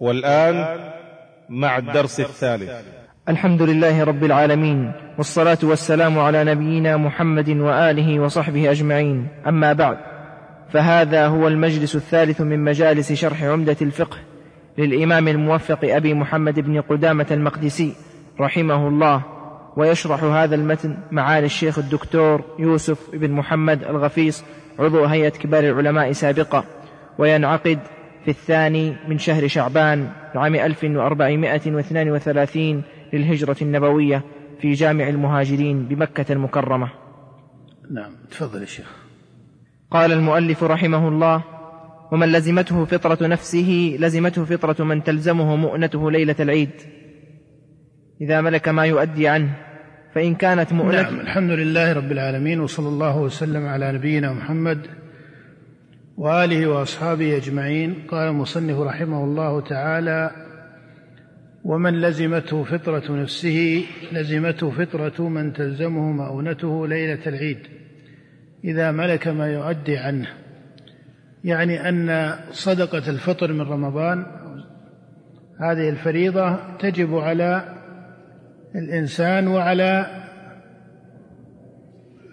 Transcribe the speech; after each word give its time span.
والآن 0.00 0.78
مع 1.48 1.78
الدرس 1.78 2.20
الثالث. 2.20 2.70
الحمد 3.28 3.62
لله 3.62 4.04
رب 4.04 4.24
العالمين 4.24 4.92
والصلاة 5.18 5.58
والسلام 5.62 6.18
على 6.18 6.44
نبينا 6.44 6.96
محمد 6.96 7.48
وآله 7.48 8.20
وصحبه 8.20 8.70
أجمعين. 8.70 9.28
أما 9.46 9.72
بعد 9.72 9.98
فهذا 10.72 11.26
هو 11.26 11.48
المجلس 11.48 11.96
الثالث 11.96 12.40
من 12.40 12.64
مجالس 12.64 13.12
شرح 13.12 13.42
عمدة 13.42 13.76
الفقه 13.82 14.16
للإمام 14.78 15.28
الموفق 15.28 15.78
أبي 15.82 16.14
محمد 16.14 16.60
بن 16.60 16.80
قدامة 16.80 17.26
المقدسي 17.30 17.92
رحمه 18.40 18.88
الله 18.88 19.22
ويشرح 19.76 20.22
هذا 20.24 20.54
المتن 20.54 20.96
معالي 21.10 21.46
الشيخ 21.46 21.78
الدكتور 21.78 22.44
يوسف 22.58 22.98
بن 23.12 23.30
محمد 23.30 23.82
الغفيص 23.82 24.44
عضو 24.78 25.04
هيئة 25.04 25.28
كبار 25.28 25.64
العلماء 25.64 26.12
سابقا 26.12 26.64
وينعقد 27.18 27.78
في 28.26 28.32
الثاني 28.32 28.96
من 29.08 29.18
شهر 29.18 29.48
شعبان 29.48 30.08
عام 30.34 30.54
1432 30.54 32.82
للهجرة 33.12 33.56
النبوية 33.62 34.22
في 34.60 34.72
جامع 34.72 35.08
المهاجرين 35.08 35.88
بمكة 35.88 36.32
المكرمة. 36.32 36.90
نعم 37.90 38.12
تفضل 38.30 38.60
يا 38.60 38.66
شيخ. 38.66 38.92
قال 39.90 40.12
المؤلف 40.12 40.64
رحمه 40.64 41.08
الله 41.08 41.44
ومن 42.12 42.32
لزمته 42.32 42.84
فطرة 42.84 43.26
نفسه 43.26 43.96
لزمته 44.00 44.44
فطرة 44.44 44.84
من 44.84 45.02
تلزمه 45.02 45.56
مؤنته 45.56 46.10
ليلة 46.10 46.36
العيد. 46.40 46.70
إذا 48.20 48.40
ملك 48.40 48.68
ما 48.68 48.84
يؤدي 48.84 49.28
عنه 49.28 49.56
فإن 50.14 50.34
كانت 50.34 50.72
مؤنته 50.72 51.10
نعم 51.10 51.20
الحمد 51.20 51.50
لله 51.50 51.92
رب 51.92 52.12
العالمين 52.12 52.60
وصلى 52.60 52.88
الله 52.88 53.18
وسلم 53.18 53.66
على 53.66 53.92
نبينا 53.92 54.32
محمد 54.32 54.86
وآله 56.16 56.66
وأصحابه 56.66 57.36
أجمعين. 57.36 57.94
قال 58.08 58.28
المصنف 58.28 58.78
رحمه 58.78 59.24
الله 59.24 59.60
تعالى 59.60 60.30
ومن 61.64 62.00
لزمته 62.00 62.64
فطرة 62.64 63.22
نفسه 63.22 63.84
لزمته 64.12 64.70
فطرة 64.70 65.28
من 65.28 65.52
تلزمه 65.52 66.12
مؤونته 66.12 66.88
ليلة 66.88 67.26
العيد 67.26 67.58
إذا 68.64 68.90
ملك 68.90 69.28
ما 69.28 69.52
يؤدي 69.52 69.96
عنه. 69.96 70.26
يعني 71.44 71.88
أن 71.88 72.34
صدقة 72.50 73.10
الفطر 73.10 73.52
من 73.52 73.60
رمضان 73.60 74.26
هذه 75.60 75.88
الفريضة 75.88 76.76
تجب 76.78 77.14
على 77.14 77.76
الإنسان 78.74 79.48
وعلى 79.48 80.25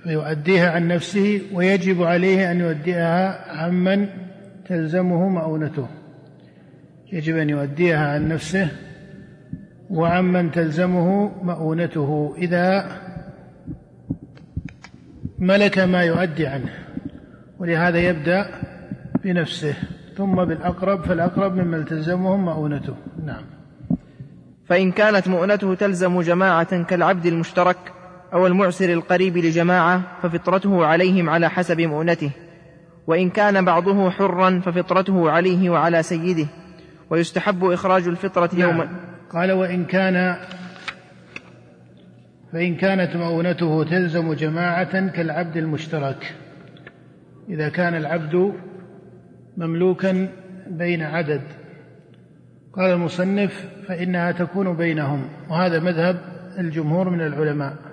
يؤديها 0.06 0.72
عن 0.72 0.88
نفسه 0.88 1.42
ويجب 1.54 2.04
عليه 2.04 2.52
أن 2.52 2.60
يؤديها 2.60 3.52
عمن 3.52 4.08
تلزمه 4.68 5.30
مؤونته. 5.30 5.88
يجب 7.12 7.38
أن 7.38 7.50
يؤديها 7.50 8.14
عن 8.14 8.28
نفسه 8.28 8.68
وعمن 9.90 10.52
تلزمه 10.52 11.32
مؤونته. 11.44 12.36
إذا 12.38 12.88
ملك 15.40 15.80
ما 15.80 16.02
يؤدي 16.04 16.48
عنه 16.48 16.70
ولهذا 17.60 17.98
يبدأ 17.98 18.50
بنفسه 19.24 19.76
ثم 20.18 20.36
بالأقرب 20.46 21.06
فالأقرب 21.06 21.56
ممن 21.56 21.86
تلزمهم 21.86 22.46
مؤونته. 22.46 22.96
نعم. 23.26 23.44
فإن 24.66 24.92
كانت 24.92 25.28
مؤنته 25.28 25.76
تلزم 25.76 26.22
جماعة 26.22 26.84
كالعبد 26.84 27.26
المشترك 27.26 27.78
أو 28.34 28.48
المعسر 28.48 28.94
القريب 28.94 29.38
لجماعة 29.38 30.02
ففطرته 30.22 30.86
عليهم 30.86 31.30
على 31.30 31.50
حسب 31.50 31.82
مؤنته 31.82 32.32
وإن 33.08 33.30
كان 33.30 33.66
بعضه 33.66 34.10
حرا 34.10 34.62
ففطرته 34.66 35.32
عليه 35.32 35.70
وعلى 35.70 36.04
سيده 36.04 36.48
ويستحب 37.10 37.66
إخراج 37.66 38.08
الفطرة 38.08 38.50
نعم. 38.54 38.70
يوما. 38.70 38.90
قال 39.30 39.52
وإن 39.52 39.86
كان 39.86 40.36
فإن 42.54 42.76
كانت 42.76 43.16
مؤونته 43.16 43.84
تلزم 43.84 44.34
جماعة 44.34 45.08
كالعبد 45.08 45.58
المشترك. 45.58 46.36
إذا 47.50 47.70
كان 47.70 47.96
العبد 47.96 48.54
مملوكا 49.58 50.28
بين 50.68 51.02
عدد. 51.02 51.42
قال 52.74 52.92
المصنف 52.92 53.70
فإنها 53.88 54.32
تكون 54.32 54.76
بينهم 54.76 55.30
وهذا 55.50 55.80
مذهب 55.80 56.20
الجمهور 56.60 57.10
من 57.10 57.22
العلماء. 57.22 57.93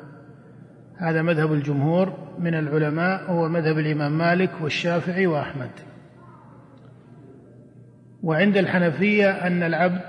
هذا 1.00 1.22
مذهب 1.22 1.53
الجمهور 1.53 2.12
من 2.38 2.55
العلماء 2.55 3.31
هو 3.31 3.49
مذهب 3.49 3.78
الإمام 3.78 4.19
مالك 4.19 4.50
والشافعي 4.61 5.27
وأحمد. 5.27 5.71
وعند 8.22 8.56
الحنفية 8.56 9.31
أن 9.31 9.62
العبد 9.62 10.05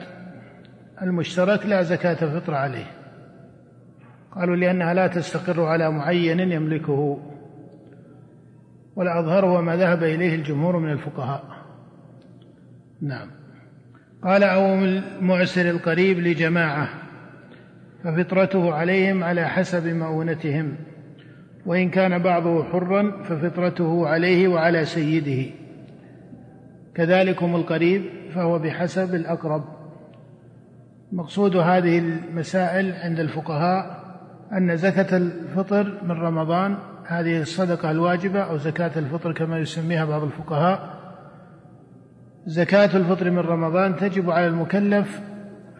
المشترك 1.02 1.66
لا 1.66 1.84
زكاة 1.84 2.40
فطر 2.40 2.54
عليه. 2.54 2.86
قالوا 4.32 4.56
لأنها 4.56 4.94
لا 4.94 5.08
تستقر 5.08 5.64
على 5.64 5.92
معين 5.92 6.40
يملكه. 6.40 7.20
والأظهر 8.96 9.46
هو 9.46 9.62
ما 9.62 9.76
ذهب 9.76 10.04
إليه 10.04 10.36
الجمهور 10.36 10.78
من 10.78 10.92
الفقهاء. 10.92 11.44
نعم. 13.02 13.28
قال 14.24 14.44
أو 14.44 14.76
المعسر 14.76 15.70
القريب 15.70 16.20
لجماعة. 16.20 16.90
ففطرته 18.04 18.74
عليهم 18.74 19.24
على 19.24 19.50
حسب 19.50 19.88
مؤونتهم. 19.88 20.76
وإن 21.66 21.90
كان 21.90 22.20
بعضه 22.20 22.64
حرا 22.64 23.24
ففطرته 23.24 24.08
عليه 24.08 24.48
وعلى 24.48 24.86
سيده. 24.86 25.52
كذلكم 26.96 27.56
القريب 27.56 28.02
فهو 28.36 28.60
بحسب 28.60 29.16
الأقرب. 29.16 29.64
مقصود 31.12 31.56
هذه 31.56 32.00
المسائل 32.00 32.94
عند 32.94 33.20
الفقهاء 33.20 34.02
أن 34.54 34.78
زكاة 34.78 35.18
الفطر 35.18 35.98
من 36.04 36.12
رمضان 36.12 36.78
هذه 37.06 37.42
الصدقة 37.42 37.92
الواجبة 37.92 38.40
أو 38.40 38.58
زكاة 38.58 38.92
الفطر 39.00 39.32
كما 39.32 39.60
يسميها 39.60 40.06
بعض 40.06 40.24
الفقهاء. 40.24 41.02
زكاة 42.46 42.98
الفطر 42.98 43.32
من 43.32 43.40
رمضان 43.40 43.96
تجب 43.96 44.30
على 44.30 44.48
المكلف 44.48 45.22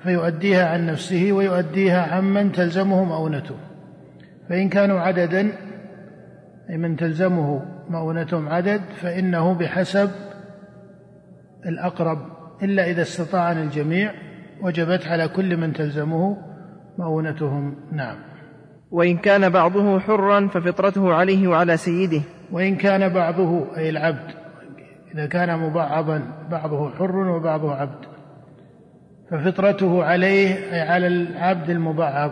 فيؤديها 0.04 0.70
عن 0.70 0.86
نفسه 0.86 1.32
ويؤديها 1.32 2.16
عمن 2.16 2.52
تلزمه 2.52 3.04
مؤونته. 3.04 3.56
فإن 4.50 4.70
كانوا 4.70 5.00
عددا 5.00 5.52
أي 6.70 6.78
من 6.78 6.96
تلزمه 6.96 7.62
مؤونتهم 7.90 8.50
عدد 8.50 8.82
فإنه 9.02 9.54
بحسب 9.54 10.10
الأقرب 11.66 12.18
إلا 12.64 12.92
إذا 12.92 13.02
استطاع 13.02 13.52
الجميع 13.52 14.12
وجبت 14.62 15.08
على 15.08 15.28
كل 15.28 15.58
من 15.58 15.74
تلزمه 15.74 16.38
مؤونتهم. 16.98 17.76
نعم. 17.92 18.16
وإن 18.92 19.18
كان 19.18 19.50
بعضه 19.50 20.00
حرا 20.00 20.48
ففطرته 20.48 21.14
عليه 21.14 21.48
وعلى 21.48 21.78
سيده. 21.78 22.22
وإن 22.52 22.76
كان 22.76 23.14
بعضه 23.14 23.78
أي 23.78 23.90
العبد 23.90 24.32
إذا 25.14 25.26
كان 25.26 25.60
مبعضا 25.60 26.22
بعضه 26.52 26.90
حر 26.90 27.16
وبعضه 27.16 27.76
عبد. 27.76 28.11
ففطرته 29.32 30.04
عليه 30.04 30.56
أي 30.74 30.82
على 30.82 31.08
العبد 31.08 31.70
المبعض 31.70 32.32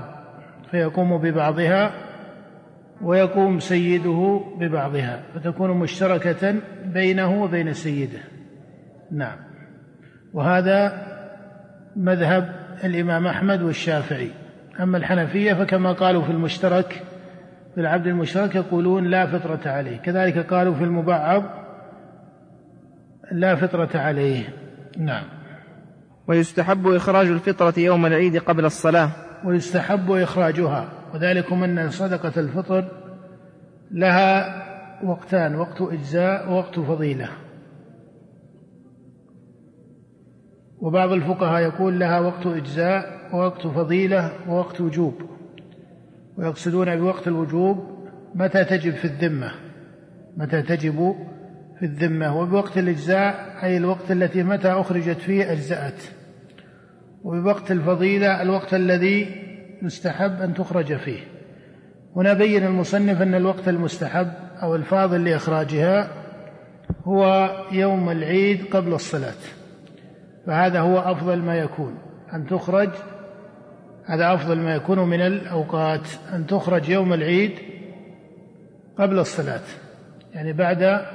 فيقوم 0.71 1.17
ببعضها 1.17 1.91
ويقوم 3.01 3.59
سيده 3.59 4.41
ببعضها 4.59 5.23
فتكون 5.35 5.71
مشتركة 5.71 6.55
بينه 6.85 7.43
وبين 7.43 7.73
سيده. 7.73 8.19
نعم. 9.11 9.37
وهذا 10.33 11.07
مذهب 11.95 12.55
الإمام 12.83 13.27
أحمد 13.27 13.61
والشافعي. 13.61 14.31
أما 14.79 14.97
الحنفية 14.97 15.53
فكما 15.53 15.91
قالوا 15.91 16.21
في 16.21 16.31
المشترك 16.31 17.03
في 17.75 17.81
العبد 17.81 18.07
المشترك 18.07 18.55
يقولون 18.55 19.07
لا 19.07 19.25
فطرة 19.25 19.71
عليه 19.71 19.97
كذلك 19.97 20.37
قالوا 20.37 20.73
في 20.73 20.83
المبعض 20.83 21.43
لا 23.31 23.55
فطرة 23.55 23.89
عليه. 23.97 24.43
نعم. 24.97 25.38
ويستحب 26.29 26.87
إخراج 26.87 27.27
الفطرة 27.27 27.79
يوم 27.79 28.05
العيد 28.05 28.37
قبل 28.37 28.65
الصلاة. 28.65 29.11
ويستحب 29.45 30.11
إخراجها. 30.11 30.89
وذلكم 31.13 31.63
أن 31.63 31.89
صدقة 31.89 32.33
الفطر. 32.37 32.91
لها 33.91 34.63
وقتان 35.03 35.55
وقت 35.55 35.81
إجزاء 35.81 36.51
ووقت 36.51 36.79
فضيلة. 36.79 37.29
وبعض 40.79 41.11
الفقهاء 41.11 41.61
يقول 41.61 41.99
لها 41.99 42.19
وقت 42.19 42.45
إجزاء 42.45 43.29
ووقت 43.33 43.67
فضيلة 43.67 44.31
ووقت 44.49 44.81
وجوب. 44.81 45.13
ويقصدون 46.37 46.95
بوقت 46.95 47.27
الوجوب 47.27 47.77
متى 48.35 48.63
تجب 48.63 48.93
في 48.93 49.05
الذمة. 49.05 49.51
متى 50.37 50.61
تجب 50.61 51.15
في 51.79 51.85
الذمة. 51.85 52.37
وبوقت 52.37 52.77
الإجزاء 52.77 53.59
أي 53.63 53.77
الوقت 53.77 54.11
التي 54.11 54.43
متى 54.43 54.67
أخرجت 54.67 55.17
فيه 55.17 55.51
أجزأت. 55.51 56.18
وبوقت 57.23 57.71
الفضيلة 57.71 58.41
الوقت 58.41 58.73
الذي 58.73 59.45
يستحب 59.81 60.41
أن 60.41 60.53
تخرج 60.53 60.95
فيه. 60.97 61.19
هنا 62.15 62.33
بين 62.33 62.65
المصنف 62.65 63.21
أن 63.21 63.35
الوقت 63.35 63.69
المستحب 63.69 64.31
أو 64.61 64.75
الفاضل 64.75 65.25
لإخراجها 65.25 66.09
هو 67.03 67.49
يوم 67.71 68.09
العيد 68.09 68.65
قبل 68.71 68.93
الصلاة. 68.93 69.41
فهذا 70.47 70.79
هو 70.79 70.99
أفضل 70.99 71.39
ما 71.39 71.57
يكون. 71.57 71.97
أن 72.33 72.47
تخرج 72.47 72.89
هذا 74.05 74.33
أفضل 74.33 74.57
ما 74.57 74.75
يكون 74.75 74.99
من 74.99 75.21
الأوقات. 75.21 76.07
أن 76.33 76.47
تخرج 76.47 76.89
يوم 76.89 77.13
العيد 77.13 77.51
قبل 78.97 79.19
الصلاة. 79.19 79.61
يعني 80.33 80.53
بعد 80.53 81.05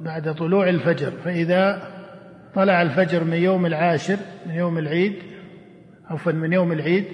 بعد 0.00 0.34
طلوع 0.34 0.68
الفجر. 0.68 1.10
فإذا 1.10 1.95
طلع 2.56 2.82
الفجر 2.82 3.24
من 3.24 3.36
يوم 3.36 3.66
العاشر 3.66 4.16
من 4.46 4.54
يوم 4.54 4.78
العيد 4.78 5.14
عفوا 6.10 6.32
من 6.32 6.52
يوم 6.52 6.72
العيد 6.72 7.04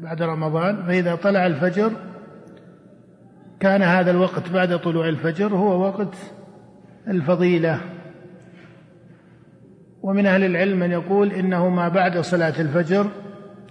بعد 0.00 0.22
رمضان 0.22 0.86
فإذا 0.86 1.14
طلع 1.14 1.46
الفجر 1.46 1.92
كان 3.60 3.82
هذا 3.82 4.10
الوقت 4.10 4.50
بعد 4.50 4.78
طلوع 4.78 5.08
الفجر 5.08 5.54
هو 5.54 5.80
وقت 5.80 6.14
الفضيلة. 7.08 7.80
ومن 10.02 10.26
أهل 10.26 10.44
العلم 10.44 10.78
من 10.78 10.90
يقول 10.90 11.32
إنه 11.32 11.68
ما 11.68 11.88
بعد 11.88 12.18
صلاة 12.18 12.60
الفجر 12.60 13.06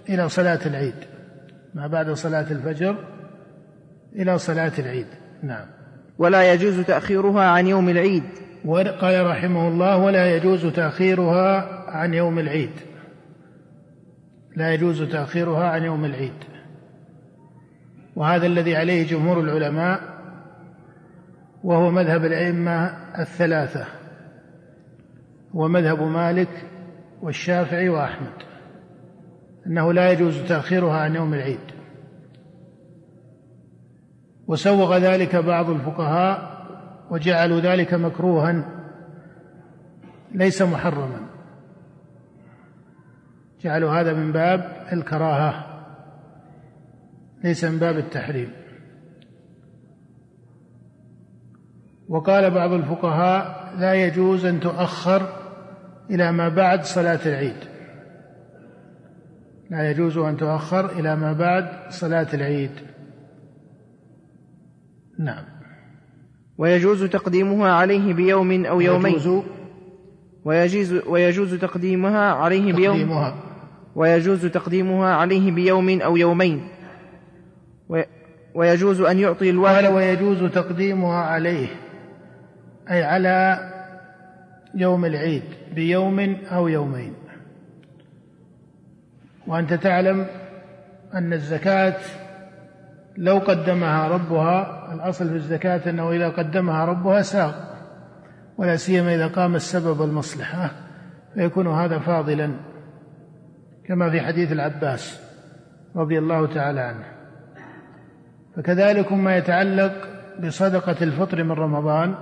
إلى 0.08 0.28
صلاة 0.28 0.60
العيد. 0.66 0.94
ما 1.74 1.86
بعد 1.86 2.10
صلاة 2.10 2.50
الفجر 2.50 2.96
إلى 4.16 4.38
صلاة 4.38 4.72
العيد. 4.78 5.06
نعم. 5.42 5.66
ولا 6.18 6.52
يجوز 6.52 6.80
تأخيرها 6.80 7.44
عن 7.44 7.66
يوم 7.66 7.88
العيد. 7.88 8.24
قال 9.00 9.26
رحمه 9.26 9.68
الله 9.68 9.96
ولا 9.96 10.36
يجوز 10.36 10.66
تأخيرها 10.66 11.68
عن 11.90 12.14
يوم 12.14 12.38
العيد. 12.38 12.70
لا 14.56 14.74
يجوز 14.74 15.02
تأخيرها 15.02 15.68
عن 15.68 15.82
يوم 15.82 16.04
العيد. 16.04 16.44
وهذا 18.16 18.46
الذي 18.46 18.76
عليه 18.76 19.06
جمهور 19.06 19.40
العلماء 19.40 20.00
وهو 21.64 21.90
مذهب 21.90 22.24
الأئمة 22.24 22.86
الثلاثة. 23.18 23.86
ومذهب 25.54 26.02
مالك 26.02 26.48
والشافعي 27.22 27.88
وأحمد. 27.88 28.32
أنه 29.66 29.92
لا 29.92 30.12
يجوز 30.12 30.42
تأخيرها 30.48 31.00
عن 31.00 31.14
يوم 31.14 31.34
العيد. 31.34 31.60
وسوغ 34.46 34.98
ذلك 34.98 35.36
بعض 35.36 35.70
الفقهاء 35.70 36.57
وجعلوا 37.10 37.60
ذلك 37.60 37.94
مكروها 37.94 38.64
ليس 40.34 40.62
محرما. 40.62 41.20
جعلوا 43.60 44.00
هذا 44.00 44.12
من 44.12 44.32
باب 44.32 44.86
الكراهة 44.92 45.64
ليس 47.44 47.64
من 47.64 47.78
باب 47.78 47.96
التحريم. 47.96 48.52
وقال 52.08 52.50
بعض 52.50 52.72
الفقهاء 52.72 53.74
لا 53.78 53.94
يجوز 53.94 54.44
أن 54.44 54.60
تؤخر 54.60 55.28
إلى 56.10 56.32
ما 56.32 56.48
بعد 56.48 56.84
صلاة 56.84 57.20
العيد. 57.26 57.56
لا 59.70 59.90
يجوز 59.90 60.18
أن 60.18 60.36
تؤخر 60.36 60.90
إلى 60.90 61.16
ما 61.16 61.32
بعد 61.32 61.90
صلاة 61.90 62.26
العيد. 62.34 62.70
نعم. 65.18 65.57
ويجوز 66.58 67.04
تقديمها 67.04 67.72
عليه 67.72 68.14
بيوم 68.14 68.64
أو 68.66 68.80
يومين. 68.80 69.14
يجوز 69.14 69.42
ويجوز, 70.44 70.92
ويجوز 71.06 71.54
تقديمها 71.54 72.32
عليه 72.32 72.72
بيوم 72.72 72.96
تقديمها. 72.96 73.34
ويجوز 73.94 74.46
تقديمها 74.46 75.14
عليه 75.14 75.52
بيوم 75.52 76.00
أو 76.00 76.16
يومين. 76.16 76.68
ويجوز 78.54 79.00
أن 79.00 79.18
يعطي 79.18 79.46
قال 79.46 79.54
الواحد 79.54 79.84
ويجوز 79.84 80.44
تقديمها 80.52 81.22
عليه. 81.22 81.68
أي 82.90 83.02
على 83.02 83.58
يوم 84.74 85.04
العيد 85.04 85.42
بيوم 85.74 86.20
أو 86.52 86.68
يومين. 86.68 87.14
وأنت 89.46 89.74
تعلم 89.74 90.26
أن 91.14 91.32
الزكاة 91.32 91.96
لو 93.18 93.38
قدمها 93.38 94.08
ربها 94.08 94.88
الأصل 94.94 95.28
في 95.28 95.34
الزكاة 95.34 95.90
أنه 95.90 96.10
إذا 96.10 96.28
قدمها 96.28 96.84
ربها 96.84 97.22
ساق 97.22 97.54
ولا 98.58 98.76
سيما 98.76 99.14
إذا 99.14 99.26
قام 99.26 99.54
السبب 99.54 100.02
المصلحة 100.02 100.70
فيكون 101.34 101.66
هذا 101.66 101.98
فاضلا 101.98 102.50
كما 103.86 104.10
في 104.10 104.20
حديث 104.20 104.52
العباس 104.52 105.20
رضي 105.96 106.18
الله 106.18 106.46
تعالى 106.46 106.80
عنه 106.80 107.04
فكذلك 108.56 109.12
ما 109.12 109.36
يتعلق 109.36 109.92
بصدقة 110.44 110.96
الفطر 111.02 111.44
من 111.44 111.52
رمضان 111.52 112.14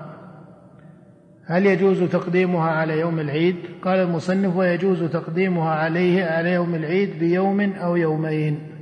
هل 1.47 1.67
يجوز 1.67 2.03
تقديمها 2.03 2.71
على 2.71 3.01
يوم 3.01 3.21
العيد؟ 3.21 3.57
قال 3.83 3.99
المصنف 3.99 4.57
ويجوز 4.57 5.05
تقديمها 5.05 5.71
عليه 5.71 6.25
على 6.25 6.53
يوم 6.53 6.75
العيد 6.75 7.19
بيوم 7.19 7.61
أو 7.61 7.97
يومين 7.97 8.76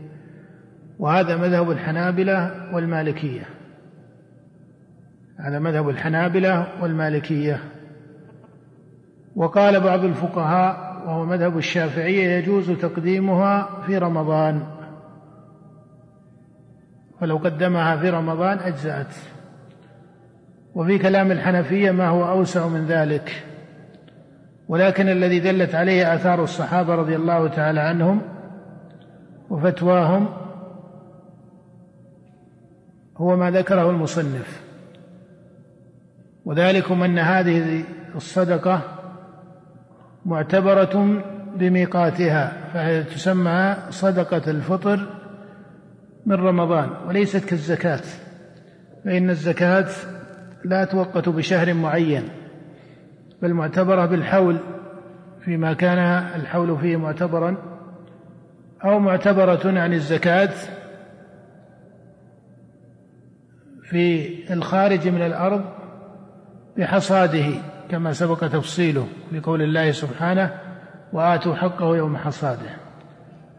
وهذا 1.05 1.37
مذهب 1.37 1.71
الحنابلة 1.71 2.51
والمالكية. 2.73 3.43
هذا 5.39 5.59
مذهب 5.59 5.89
الحنابلة 5.89 6.67
والمالكية. 6.83 7.61
وقال 9.37 9.81
بعض 9.81 10.05
الفقهاء 10.05 11.03
وهو 11.07 11.25
مذهب 11.25 11.59
الشافعية 11.59 12.29
يجوز 12.29 12.71
تقديمها 12.71 13.69
في 13.87 13.99
رمضان. 13.99 14.63
ولو 17.23 17.37
قدمها 17.37 17.97
في 17.97 18.11
رمضان 18.11 18.59
أجزأت. 18.59 19.15
وفي 20.75 20.99
كلام 20.99 21.33
الحنفية 21.33 21.91
ما 21.91 22.09
هو 22.09 22.29
أوسع 22.29 22.69
من 22.69 22.87
ذلك. 22.87 23.45
ولكن 24.69 25.09
الذي 25.09 25.41
دلت 25.41 25.75
عليه 25.75 26.15
آثار 26.15 26.43
الصحابة 26.43 26.95
رضي 26.95 27.17
الله 27.17 27.49
تعالى 27.49 27.81
عنهم 27.81 28.21
وفتواهم 29.51 30.44
هو 33.17 33.37
ما 33.37 33.51
ذكره 33.51 33.91
المصنف. 33.91 34.63
وذلكم 36.45 37.03
أن 37.03 37.19
هذه 37.19 37.85
الصدقة 38.15 38.81
معتبرة 40.27 41.23
بميقاتها 41.57 42.71
فهي 42.73 43.03
تسمى 43.03 43.77
صدقة 43.91 44.51
الفطر 44.51 45.01
من 46.27 46.37
رمضان 46.37 46.91
وليست 47.09 47.45
كالزكاة 47.45 48.01
فإن 49.05 49.31
الزكاة 49.31 49.87
لا 50.65 50.85
توقت 50.85 51.29
بشهر 51.29 51.75
معين 51.75 52.29
بل 53.43 53.55
معتبرة 53.55 54.07
بالحول 54.07 54.57
فيما 55.45 55.73
كان 55.73 55.99
الحول 56.41 56.79
فيه 56.79 56.97
معتبرا 56.97 57.57
أو 58.85 58.99
معتبرة 58.99 59.81
عن 59.81 59.93
الزكاة 59.93 60.51
في 63.85 64.33
الخارج 64.53 65.09
من 65.09 65.23
الأرض 65.23 65.65
بحصاده 66.77 67.47
كما 67.91 68.13
سبق 68.13 68.39
تفصيله 68.49 69.07
في 69.31 69.41
قول 69.41 69.63
الله 69.63 69.91
سبحانه 69.91 70.51
وآتوا 71.13 71.55
حقه 71.55 71.97
يوم 71.97 72.17
حصاده. 72.17 72.71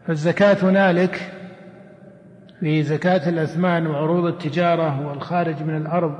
فالزكاة 0.06 0.56
هنالك 0.62 1.32
في 2.60 2.82
زكاة 2.82 3.28
الأثمان 3.28 3.86
وعروض 3.86 4.24
التجارة 4.24 5.06
والخارج 5.08 5.62
من 5.62 5.76
الأرض. 5.76 6.14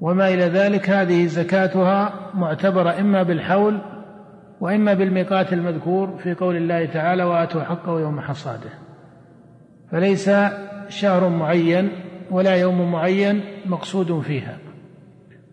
وما 0.00 0.28
إلى 0.28 0.44
ذلك 0.44 0.90
هذه 0.90 1.26
زكاتها 1.26 2.12
معتبرة 2.34 3.00
إما 3.00 3.22
بالحول 3.22 3.78
وإما 4.60 4.94
بالميقات 4.94 5.52
المذكور 5.52 6.18
في 6.18 6.34
قول 6.34 6.56
الله 6.56 6.86
تعالى 6.86 7.24
وآتوا 7.24 7.62
حقه 7.62 8.00
يوم 8.00 8.20
حصاده. 8.20 8.70
فليس 9.90 10.30
شهر 10.88 11.28
معين 11.28 11.90
ولا 12.32 12.56
يوم 12.56 12.92
معين 12.92 13.40
مقصود 13.66 14.20
فيها. 14.20 14.58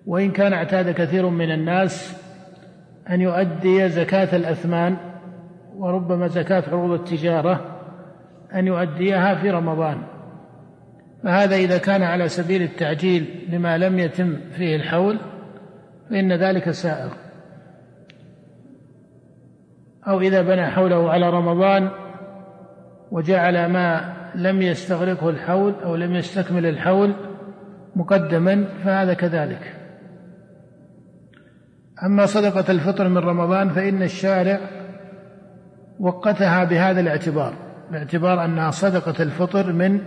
وإن 0.06 0.32
كان 0.32 0.54
اعتاد 0.54 0.92
كثير 0.92 1.30
من 1.30 1.52
الناس 1.52 2.24
أن 3.10 3.22
يؤدي 3.22 3.90
زكاة 3.90 4.36
الأثمان 4.36 4.98
وربما 5.76 6.28
زكاة 6.28 6.64
عروض 6.68 6.92
التجارة 6.92 7.66
أن 8.56 8.68
يؤديها 8.68 9.36
في 9.36 9.50
رمضان. 9.50 9.98
فهذا 11.24 11.56
إذا 11.56 11.78
كان 11.78 12.04
على 12.04 12.28
سبيل 12.28 12.62
التعجيل 12.62 13.48
لما 13.50 13.78
لم 13.78 14.00
يتم 14.00 14.36
فيه 14.52 14.76
الحول 14.76 15.18
فإن 16.10 16.34
ذلك 16.34 16.72
سائغ. 16.72 17.14
أو 20.08 20.22
إذا 20.22 20.42
بنى 20.42 20.68
حوله 20.68 21.10
على 21.10 21.30
رمضان 21.30 21.90
وجعل 23.12 23.66
ما 23.66 24.19
لم 24.36 24.62
يستغرقه 24.62 25.30
الحول 25.30 25.74
أو 25.84 25.96
لم 25.96 26.16
يستكمل 26.16 26.66
الحول 26.66 27.14
مقدما 27.96 28.66
فهذا 28.84 29.14
كذلك. 29.14 29.76
أما 32.04 32.26
صدقة 32.26 32.72
الفطر 32.72 33.10
من 33.10 33.18
رمضان 33.18 33.70
فإن 33.70 34.04
الشارع 34.04 34.60
وقتها 36.00 36.64
بهذا 36.64 37.00
الاعتبار 37.00 37.54
باعتبار 37.92 38.46
أنها 38.46 38.72
صدقة 38.72 39.24
الفطر 39.24 39.74
من 39.74 40.00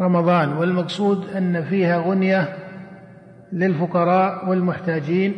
رمضان 0.00 0.52
والمقصود 0.52 1.28
أن 1.36 1.64
فيها 1.64 1.98
غنية 1.98 2.56
للفقراء 3.52 4.48
والمحتاجين 4.48 5.34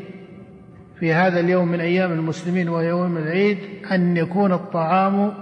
في 1.00 1.12
هذا 1.12 1.40
اليوم 1.40 1.68
من 1.68 1.80
أيام 1.80 2.12
المسلمين 2.12 2.68
وهو 2.68 2.80
يوم 2.80 3.16
العيد 3.16 3.58
أن 3.92 4.16
يكون 4.16 4.52
الطعام 4.52 5.32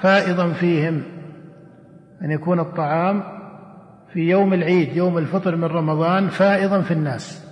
فائضا 0.00 0.52
فيهم. 0.52 1.02
أن 2.22 2.30
يكون 2.30 2.60
الطعام 2.60 3.22
في 4.12 4.20
يوم 4.20 4.54
العيد 4.54 4.96
يوم 4.96 5.18
الفطر 5.18 5.56
من 5.56 5.64
رمضان 5.64 6.28
فائضا 6.28 6.80
في 6.80 6.90
الناس. 6.90 7.48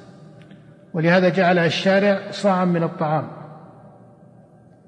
ولهذا 0.94 1.28
جعل 1.28 1.58
الشارع 1.58 2.30
صاعا 2.30 2.64
من 2.64 2.82
الطعام. 2.82 3.28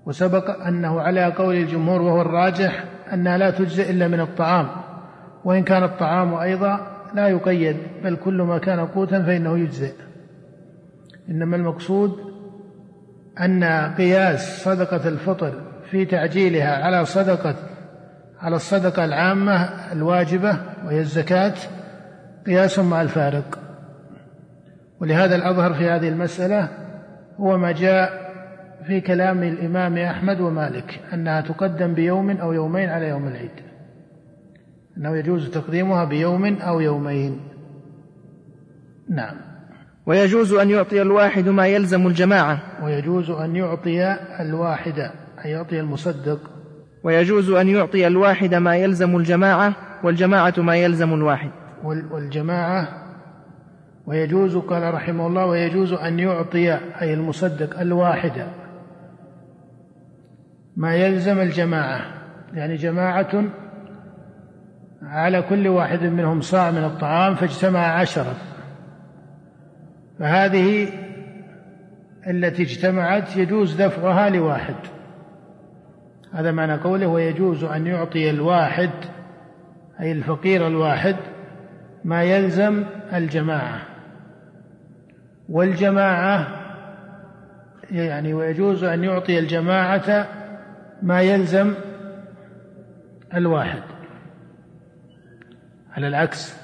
وسبق 0.07 0.67
أنه 0.67 1.01
على 1.01 1.25
قول 1.25 1.55
الجمهور 1.55 2.03
وهو 2.03 2.21
الراجح 2.21 2.85
أنها 3.13 3.39
لا 3.39 3.51
تجزئ 3.51 3.91
إلا 3.91 4.09
من 4.09 4.21
الطعام. 4.21 4.69
وإن 5.45 5.63
كان 5.63 5.85
الطعام 5.85 6.35
أيضا 6.35 6.81
لا 7.15 7.29
يقيد 7.29 7.77
بل 8.05 8.17
كل 8.17 8.43
ما 8.43 8.59
كان 8.59 8.87
قوتا 8.87 9.23
فإنه 9.23 9.59
يجزئ. 9.59 9.95
إنما 11.29 11.57
المقصود 11.57 12.29
أن 13.41 13.65
قياس 13.99 14.65
صدقة 14.65 15.09
الفطر 15.09 15.53
في 15.91 16.05
تعجيلها 16.05 16.85
على 16.85 17.05
صدقة 17.05 17.55
على 18.41 18.57
الصدقة 18.57 19.05
العامة 19.05 19.55
الواجبة 19.93 20.57
وهي 20.85 21.01
الزكاة 21.01 21.55
قياس 22.47 22.79
مع 22.79 23.03
الفارق. 23.03 23.59
ولهذا 25.01 25.37
الأظهر 25.37 25.75
في 25.75 25.89
هذه 25.89 26.09
المسألة 26.09 26.69
هو 27.41 27.59
ما 27.59 27.73
جاء 27.73 28.29
في 28.87 29.01
كلام 29.01 29.43
الإمام 29.43 29.99
أحمد 29.99 30.41
ومالك 30.41 31.01
أنها 31.13 31.41
تقدم 31.41 31.95
بيوم 31.95 32.31
أو 32.31 32.53
يومين 32.53 32.89
على 32.89 33.09
يوم 33.09 33.29
العيد. 33.29 33.51
أنه 34.97 35.17
يجوز 35.17 35.51
تقديمها 35.51 36.05
بيوم 36.05 36.45
أو 36.45 36.81
يومين. 36.81 37.41
نعم. 39.09 39.35
ويجوز 40.07 40.53
أن 40.53 40.71
يعطي 40.71 41.03
الواحد 41.03 41.49
ما 41.49 41.67
يلزم 41.67 42.07
الجماعة. 42.07 42.61
ويجوز 42.83 43.31
أن 43.31 43.57
يعطي 43.57 44.17
الواحد 44.41 44.99
أي 45.45 45.51
يعطي 45.51 45.81
المصدق. 45.81 46.58
ويجوز 47.05 47.51
أن 47.51 47.69
يعطي 47.69 48.07
الواحد 48.07 48.55
ما 48.55 48.77
يلزم 48.77 49.17
الجماعة 49.17 49.73
والجماعة 50.03 50.55
ما 50.59 50.77
يلزم 50.77 51.15
الواحد. 51.15 51.51
والجماعة 51.85 52.89
ويجوز 54.07 54.57
قال 54.57 54.95
رحمه 54.95 55.27
الله 55.27 55.47
ويجوز 55.47 55.93
أن 55.93 56.19
يعطي 56.19 56.75
أي 56.75 57.15
المصدق 57.15 57.81
الواحد 57.81 58.47
ما 60.77 60.95
يلزم 60.95 61.39
الجماعة. 61.39 62.01
يعني 62.55 62.77
جماعة 62.77 63.45
على 65.03 65.43
كل 65.43 65.69
واحد 65.69 66.03
منهم 66.03 66.41
صاع 66.41 66.71
من 66.71 66.85
الطعام 66.85 67.35
فاجتمع 67.35 67.81
عشرة. 67.81 68.35
فهذه 70.19 70.89
التي 72.27 72.63
اجتمعت 72.63 73.37
يجوز 73.37 73.83
دفعها 73.83 74.31
لواحد. 74.31 74.75
هذا 76.33 76.53
معنى 76.53 76.75
قوله 76.75 77.07
ويجوز 77.07 77.65
أن 77.65 77.87
يعطي 77.87 78.31
الواحد 78.31 78.91
أي 80.01 80.13
الفقير 80.13 80.67
الواحد 80.67 81.17
ما 82.05 82.23
يلزم 82.23 82.85
الجماعة. 83.13 83.81
والجماعة 85.49 86.49
يعني 87.91 88.35
ويجوز 88.35 88.85
أن 88.85 89.05
يعطي 89.05 89.39
الجماعة 89.39 90.29
ما 91.03 91.21
يلزم 91.23 91.75
الواحد. 93.35 93.83
على 95.93 96.09
العكس 96.09 96.57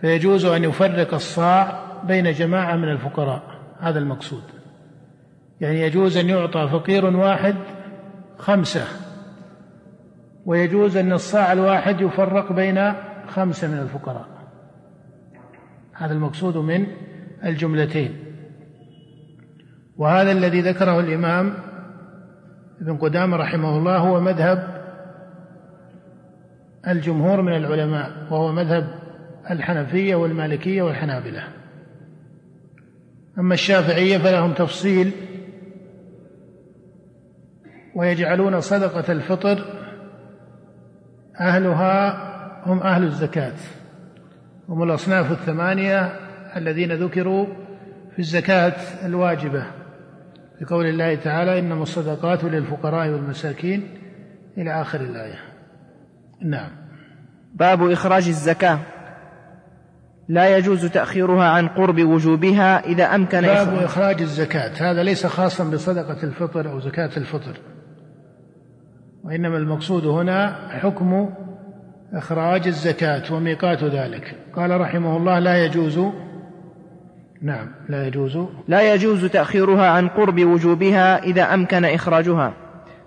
فيجوز 0.00 0.44
أن 0.44 0.64
يفرق 0.64 1.14
الصاع 1.14 1.82
بين 2.04 2.32
جماعة 2.32 2.76
من 2.76 2.88
الفقراء 2.88 3.42
هذا 3.80 3.98
المقصود. 3.98 4.42
يعني 5.60 5.80
يجوز 5.80 6.16
أن 6.16 6.28
يعطى 6.28 6.68
فقير 6.72 7.04
واحد 7.06 7.54
خمسة. 8.38 8.84
ويجوز 10.46 10.96
أن 10.96 11.12
الصاع 11.12 11.52
الواحد 11.52 12.00
يفرق 12.00 12.52
بين 12.52 12.92
خمسة 13.28 13.68
من 13.68 13.78
الفقراء. 13.78 14.28
هذا 15.92 16.12
المقصود 16.12 16.56
من 16.56 16.86
الجملتين. 17.44 18.16
وهذا 19.96 20.32
الذي 20.32 20.60
ذكره 20.60 21.00
الإمام 21.00 21.54
ابن 22.80 22.96
قدامة 22.96 23.36
رحمه 23.36 23.78
الله 23.78 23.96
هو 23.96 24.20
مذهب 24.20 24.78
الجمهور 26.88 27.42
من 27.42 27.56
العلماء 27.56 28.10
وهو 28.30 28.52
مذهب 28.52 28.88
الحنفية 29.50 30.14
والمالكية 30.14 30.82
والحنابلة. 30.82 31.44
أما 33.38 33.54
الشافعية 33.54 34.18
فلهم 34.18 34.52
تفصيل 34.52 35.12
ويجعلون 37.94 38.60
صدقة 38.60 39.12
الفطر 39.12 39.64
أهلها 41.40 42.28
هم 42.66 42.82
أهل 42.82 43.04
الزكاة. 43.04 43.54
هم 44.68 44.82
الأصناف 44.82 45.32
الثمانية 45.32 46.12
الذين 46.56 46.92
ذكروا 46.92 47.46
في 48.12 48.18
الزكاة 48.18 48.74
الواجبة. 49.04 49.66
في 50.58 50.64
قول 50.64 50.86
الله 50.86 51.14
تعالى 51.14 51.58
إنما 51.58 51.82
الصدقات 51.82 52.44
للفقراء 52.44 53.08
والمساكين 53.08 53.88
إلى 54.58 54.80
آخر 54.80 55.00
الآية. 55.00 55.38
نعم. 56.42 56.70
باب 57.54 57.90
إخراج 57.90 58.28
الزكاة. 58.28 58.78
لا 60.28 60.56
يجوز 60.56 60.86
تأخيرها 60.86 61.44
عن 61.44 61.68
قرب 61.68 62.02
وجوبها 62.02 62.84
إذا 62.86 63.04
أمكن 63.04 63.40
باب 63.40 63.74
إخراج 63.74 64.22
الزكاة. 64.22 64.90
هذا 64.90 65.02
ليس 65.02 65.26
خاصا 65.26 65.64
بصدقة 65.64 66.22
الفطر 66.22 66.70
أو 66.70 66.80
زكاة 66.80 67.10
الفطر. 67.16 67.60
وإنما 69.24 69.56
المقصود 69.56 70.06
هنا 70.06 70.56
حكم 70.70 71.30
إخراج 72.12 72.66
الزكاة 72.66 73.34
وميقات 73.34 73.84
ذلك. 73.84 74.34
قال 74.56 74.80
رحمه 74.80 75.16
الله 75.16 75.38
لا 75.38 75.64
يجوز. 75.64 76.00
نعم 77.42 77.68
لا 77.88 78.06
يجوز. 78.06 78.38
لا 78.68 78.94
يجوز 78.94 79.24
تأخيرها 79.24 79.90
عن 79.90 80.08
قرب 80.08 80.44
وجوبها 80.44 81.22
إذا 81.22 81.54
أمكن 81.54 81.84
إخراجها. 81.84 82.52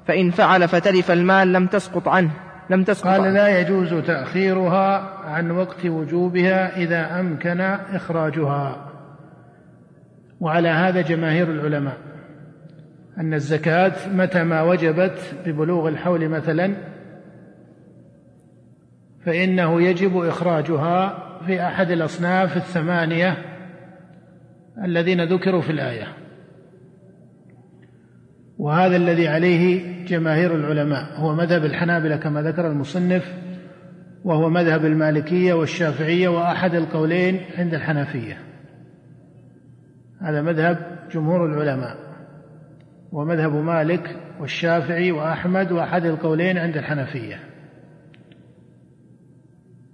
فإن 0.07 0.31
فعل 0.31 0.67
فتلف 0.67 1.11
المال 1.11 1.53
لم 1.53 1.67
تسقط 1.67 2.07
عنه 2.07 2.31
لم 2.69 2.83
تسقط 2.83 3.07
قال 3.07 3.21
عنه. 3.21 3.33
لا 3.33 3.59
يجوز 3.59 3.93
تأخيرها 3.93 4.99
عن 5.25 5.51
وقت 5.51 5.85
وجوبها 5.85 6.77
إذا 6.77 7.19
أمكن 7.19 7.61
إخراجها. 7.61 8.87
وعلى 10.39 10.69
هذا 10.69 11.01
جماهير 11.01 11.51
العلماء. 11.51 11.97
أن 13.21 13.33
الزكاة 13.33 14.09
متى 14.13 14.43
ما 14.43 14.61
وجبت 14.61 15.35
ببلوغ 15.45 15.87
الحول 15.87 16.29
مثلا 16.29 16.75
فإنه 19.25 19.81
يجب 19.81 20.17
إخراجها 20.17 21.27
في 21.45 21.61
أحد 21.61 21.91
الأصناف 21.91 22.57
الثمانية 22.57 23.37
الذين 24.83 25.23
ذكروا 25.23 25.61
في 25.61 25.71
الآية. 25.71 26.07
وهذا 28.57 28.95
الذي 28.95 29.27
عليه 29.27 30.05
جماهير 30.05 30.55
العلماء 30.55 31.15
هو 31.15 31.35
مذهب 31.35 31.65
الحنابلة 31.65 32.17
كما 32.17 32.41
ذكر 32.41 32.67
المصنف 32.67 33.35
وهو 34.23 34.49
مذهب 34.49 34.85
المالكية 34.85 35.53
والشافعية 35.53 36.27
وأحد 36.27 36.75
القولين 36.75 37.41
عند 37.57 37.73
الحنفية. 37.73 38.37
هذا 40.21 40.41
مذهب 40.41 40.77
جمهور 41.11 41.45
العلماء. 41.45 42.10
ومذهب 43.11 43.53
مالك 43.53 44.15
والشافعي 44.39 45.11
وأحمد 45.11 45.71
وأحد 45.71 46.05
القولين 46.05 46.57
عند 46.57 46.77
الحنفية. 46.77 47.39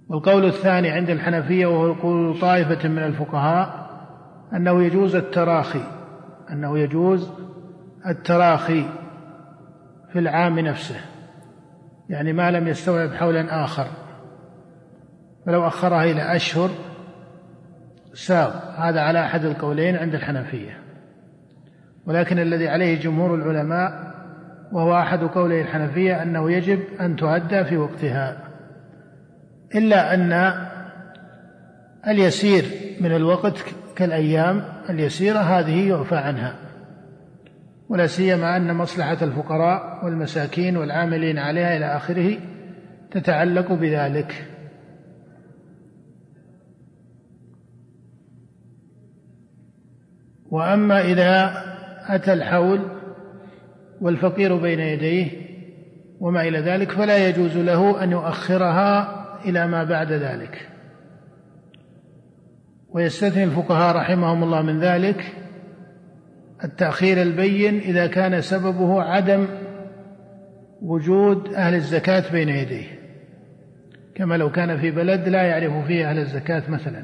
والقول 0.08 0.44
الثاني 0.44 0.90
عند 0.90 1.10
الحنفية 1.10 1.66
وهو 1.66 1.92
قول 1.92 2.40
طائفة 2.40 2.88
من 2.88 2.98
الفقهاء 2.98 3.88
أنه 4.54 4.82
يجوز 4.82 5.16
التراخي 5.16 5.82
أنه 6.50 6.78
يجوز 6.78 7.30
التراخي 8.06 8.84
في 10.12 10.18
العام 10.18 10.58
نفسه 10.58 11.00
يعني 12.08 12.32
ما 12.32 12.50
لم 12.50 12.68
يستوعب 12.68 13.10
حولا 13.10 13.64
آخر. 13.64 13.86
فلو 15.46 15.66
أخرها 15.66 16.04
إلى 16.04 16.36
أشهر 16.36 16.70
ساغ 18.14 18.50
هذا 18.76 19.00
على 19.00 19.24
أحد 19.24 19.44
القولين 19.44 19.96
عند 19.96 20.14
الحنفية. 20.14 20.87
ولكن 22.08 22.38
الذي 22.38 22.68
عليه 22.68 23.00
جمهور 23.00 23.34
العلماء 23.34 24.14
وهو 24.72 24.98
أحد 24.98 25.18
قولي 25.18 25.60
الحنفية 25.60 26.22
أنه 26.22 26.52
يجب 26.52 26.80
أن 27.00 27.16
تؤدى 27.16 27.64
في 27.64 27.76
وقتها. 27.76 28.36
إلا 29.74 30.14
أن 30.14 30.54
اليسير 32.08 32.64
من 33.00 33.12
الوقت 33.12 33.64
كالأيام 33.96 34.64
اليسيرة 34.90 35.38
هذه 35.38 35.88
يعفى 35.88 36.16
عنها. 36.16 36.54
ولا 37.88 38.06
سيما 38.06 38.56
أن 38.56 38.74
مصلحة 38.74 39.18
الفقراء 39.22 40.04
والمساكين 40.04 40.76
والعاملين 40.76 41.38
عليها 41.38 41.76
إلى 41.76 41.86
آخره 41.96 42.36
تتعلق 43.10 43.72
بذلك. 43.72 44.44
وأما 50.50 51.00
إذا 51.00 51.68
أتى 52.08 52.32
الحول 52.32 52.80
والفقير 54.00 54.56
بين 54.56 54.80
يديه 54.80 55.30
وما 56.20 56.42
إلى 56.42 56.58
ذلك 56.58 56.90
فلا 56.90 57.28
يجوز 57.28 57.56
له 57.56 58.04
أن 58.04 58.12
يؤخرها 58.12 59.18
إلى 59.44 59.66
ما 59.66 59.84
بعد 59.84 60.12
ذلك. 60.12 60.68
ويستثني 62.88 63.44
الفقهاء 63.44 63.96
رحمهم 63.96 64.42
الله 64.42 64.62
من 64.62 64.80
ذلك 64.80 65.32
التأخير 66.64 67.22
البين 67.22 67.78
إذا 67.78 68.06
كان 68.06 68.40
سببه 68.40 69.02
عدم 69.02 69.46
وجود 70.82 71.54
أهل 71.54 71.74
الزكاة 71.74 72.32
بين 72.32 72.48
يديه. 72.48 72.98
كما 74.14 74.36
لو 74.36 74.50
كان 74.50 74.78
في 74.78 74.90
بلد 74.90 75.28
لا 75.28 75.42
يعرف 75.42 75.86
فيه 75.86 76.10
أهل 76.10 76.18
الزكاة 76.18 76.70
مثلا 76.70 77.02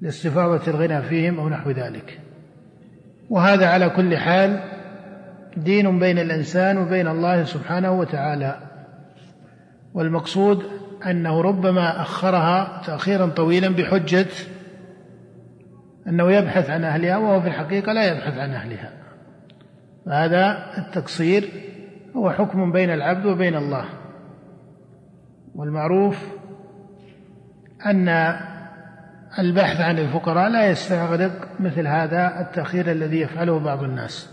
لاستفاضة 0.00 0.70
الغنى 0.70 1.02
فيهم 1.02 1.40
أو 1.40 1.48
نحو 1.48 1.70
ذلك. 1.70 2.20
وهذا 3.30 3.66
على 3.66 3.90
كل 3.90 4.16
حال 4.16 4.60
دين 5.56 5.98
بين 5.98 6.18
الإنسان 6.18 6.78
وبين 6.78 7.08
الله 7.08 7.44
سبحانه 7.44 7.92
وتعالى. 7.92 8.58
والمقصود 9.94 10.62
أنه 11.06 11.40
ربما 11.40 12.02
أخرها 12.02 12.82
تأخيرا 12.86 13.26
طويلا 13.26 13.68
بحجة 13.68 14.26
أنه 16.06 16.32
يبحث 16.32 16.70
عن 16.70 16.84
أهلها 16.84 17.16
وهو 17.16 17.40
في 17.40 17.48
الحقيقة 17.48 17.92
لا 17.92 18.12
يبحث 18.12 18.38
عن 18.38 18.50
أهلها. 18.50 18.92
فهذا 20.06 20.58
التقصير 20.78 21.48
هو 22.16 22.30
حكم 22.30 22.72
بين 22.72 22.90
العبد 22.90 23.26
وبين 23.26 23.56
الله. 23.56 23.84
والمعروف 25.54 26.28
أن 27.86 28.08
البحث 29.38 29.80
عن 29.80 29.98
الفقراء 29.98 30.48
لا 30.48 30.70
يستغرق 30.70 31.48
مثل 31.60 31.86
هذا 31.86 32.40
التأخير 32.40 32.90
الذي 32.90 33.20
يفعله 33.20 33.58
بعض 33.58 33.82
الناس. 33.82 34.30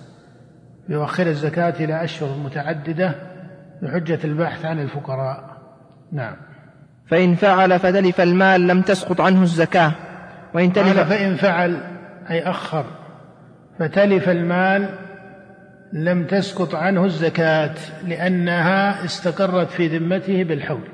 يؤخر 0.90 1.28
الزكاة 1.28 1.74
إلى 1.80 2.04
أشهر 2.04 2.38
متعددة 2.38 3.16
بحجة 3.82 4.20
البحث 4.24 4.66
عن 4.66 4.80
الفقراء. 4.80 5.58
نعم. 6.12 6.36
فإن 7.08 7.36
فعل 7.36 7.80
فتلف 7.80 8.22
المال 8.22 8.68
لم 8.68 8.82
تسقط 8.82 9.22
عنه 9.22 9.42
الزكاة. 9.42 9.92
وإن 10.54 10.74
تلف 10.74 11.00
فإن 11.00 11.36
فعل 11.36 11.78
أي 12.30 12.50
أخر 12.50 12.86
فتلف 13.80 14.30
المال 14.30 14.90
لم 15.94 16.26
تسقط 16.26 16.76
عنه 16.76 17.06
الزكاة 17.06 17.76
لأنها 18.08 19.06
استقرت 19.06 19.72
في 19.72 19.98
ذمته 19.98 20.44
بالحول. 20.44 20.88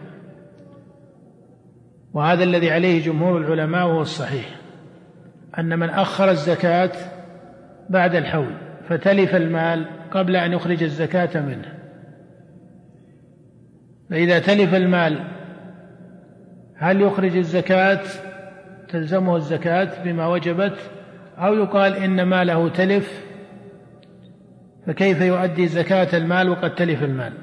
وهذا 2.14 2.44
الذي 2.44 2.72
عليه 2.72 3.06
جمهور 3.06 3.38
العلماء 3.38 3.88
وهو 3.88 4.02
الصحيح 4.02 4.46
أن 5.60 5.80
من 5.80 5.90
أخر 5.90 6.30
الزكاة 6.30 6.92
بعد 7.90 8.16
الحول 8.16 8.54
فتلف 8.90 9.36
المال 9.36 9.86
قبل 10.12 10.36
أن 10.36 10.54
يخرج 10.54 10.84
الزكاة 10.84 11.42
منه. 11.42 11.74
فإذا 14.10 14.40
تلف 14.40 14.76
المال 14.76 15.28
هل 16.76 17.02
يخرج 17.02 17.38
الزكاة؟ 17.38 18.02
تلزمه 18.90 19.36
الزكاة 19.36 20.04
بما 20.04 20.28
وجبت؟ 20.28 20.78
أو 21.38 21.54
يقال 21.54 21.96
إن 21.96 22.24
ماله 22.24 22.70
تلف 22.70 23.26
فكيف 24.88 25.22
يؤدي 25.22 25.68
زكاة 25.68 26.18
المال 26.18 26.50
وقد 26.50 26.76
تلف 26.76 27.04
المال؟ 27.04 27.34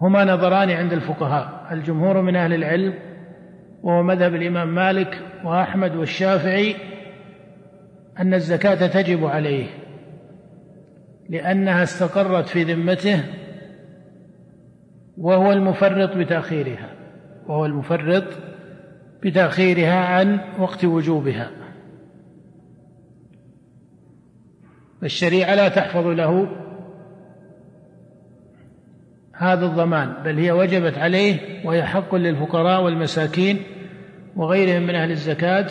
هما 0.00 0.24
نظران 0.24 0.70
عند 0.70 0.92
الفقهاء 0.92 1.68
الجمهور 1.72 2.22
من 2.22 2.36
أهل 2.36 2.54
العلم 2.54 2.94
وهو 3.82 4.02
مذهب 4.02 4.34
الإمام 4.34 4.74
مالك 4.74 5.20
وأحمد 5.44 5.96
والشافعي 5.96 6.74
أن 8.18 8.34
الزكاة 8.34 8.86
تجب 8.86 9.26
عليه 9.26 9.66
لأنها 11.28 11.82
استقرت 11.82 12.48
في 12.48 12.62
ذمته 12.62 13.20
وهو 15.18 15.52
المفرط 15.52 16.16
بتأخيرها 16.16 16.88
وهو 17.46 17.66
المفرط 17.66 18.24
بتأخيرها 19.22 19.98
عن 20.06 20.40
وقت 20.58 20.84
وجوبها. 20.84 21.50
فالشريعة 25.00 25.54
لا 25.54 25.68
تحفظ 25.68 26.06
له 26.06 26.48
هذا 29.36 29.66
الضمان 29.66 30.12
بل 30.24 30.38
هي 30.38 30.52
وجبت 30.52 30.98
عليه 30.98 31.66
وهي 31.66 31.84
حق 31.84 32.14
للفقراء 32.14 32.82
والمساكين 32.82 33.58
وغيرهم 34.36 34.82
من 34.82 34.94
أهل 34.94 35.10
الزكاة 35.10 35.66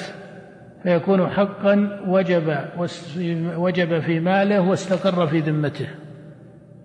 فيكون 0.84 1.30
حقا 1.30 2.04
وجب 2.08 2.58
وجب 3.58 4.00
في 4.00 4.20
ماله 4.20 4.62
واستقر 4.62 5.28
في 5.28 5.40
ذمته. 5.40 5.88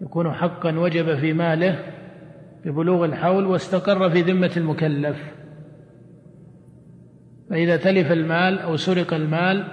يكون 0.03 0.33
حقا 0.33 0.79
وجب 0.79 1.19
في 1.19 1.33
ماله 1.33 1.79
ببلوغ 2.64 3.05
الحول 3.05 3.47
واستقر 3.47 4.11
في 4.11 4.23
ذمة 4.23 4.51
المكلف. 4.57 5.17
فإذا 7.51 7.77
تلف 7.77 8.12
المال 8.12 8.59
أو 8.59 8.77
سرق 8.77 9.14
المال 9.14 9.64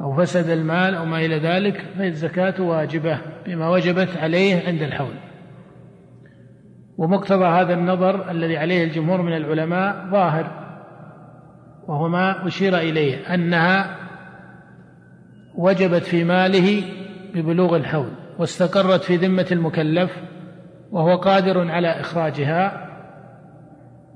أو 0.00 0.16
فسد 0.16 0.50
المال 0.50 0.94
أو 0.94 1.04
ما 1.04 1.24
إلى 1.24 1.38
ذلك 1.38 1.84
فالزكاة 1.98 2.62
واجبة 2.62 3.18
بما 3.46 3.68
وجبت 3.68 4.16
عليه 4.16 4.66
عند 4.66 4.82
الحول. 4.82 5.27
ومقتضى 6.98 7.44
هذا 7.44 7.74
النظر 7.74 8.30
الذي 8.30 8.56
عليه 8.56 8.84
الجمهور 8.84 9.22
من 9.22 9.36
العلماء 9.36 10.06
ظاهر 10.10 10.50
وهو 11.88 12.08
ما 12.08 12.46
أشير 12.46 12.78
إليه 12.78 13.34
أنها 13.34 13.96
وجبت 15.54 16.02
في 16.02 16.24
ماله 16.24 16.82
ببلوغ 17.34 17.76
الحول 17.76 18.10
واستقرت 18.38 19.02
في 19.02 19.16
ذمة 19.16 19.46
المكلف 19.52 20.16
وهو 20.92 21.16
قادر 21.16 21.70
على 21.70 21.88
إخراجها 21.88 22.88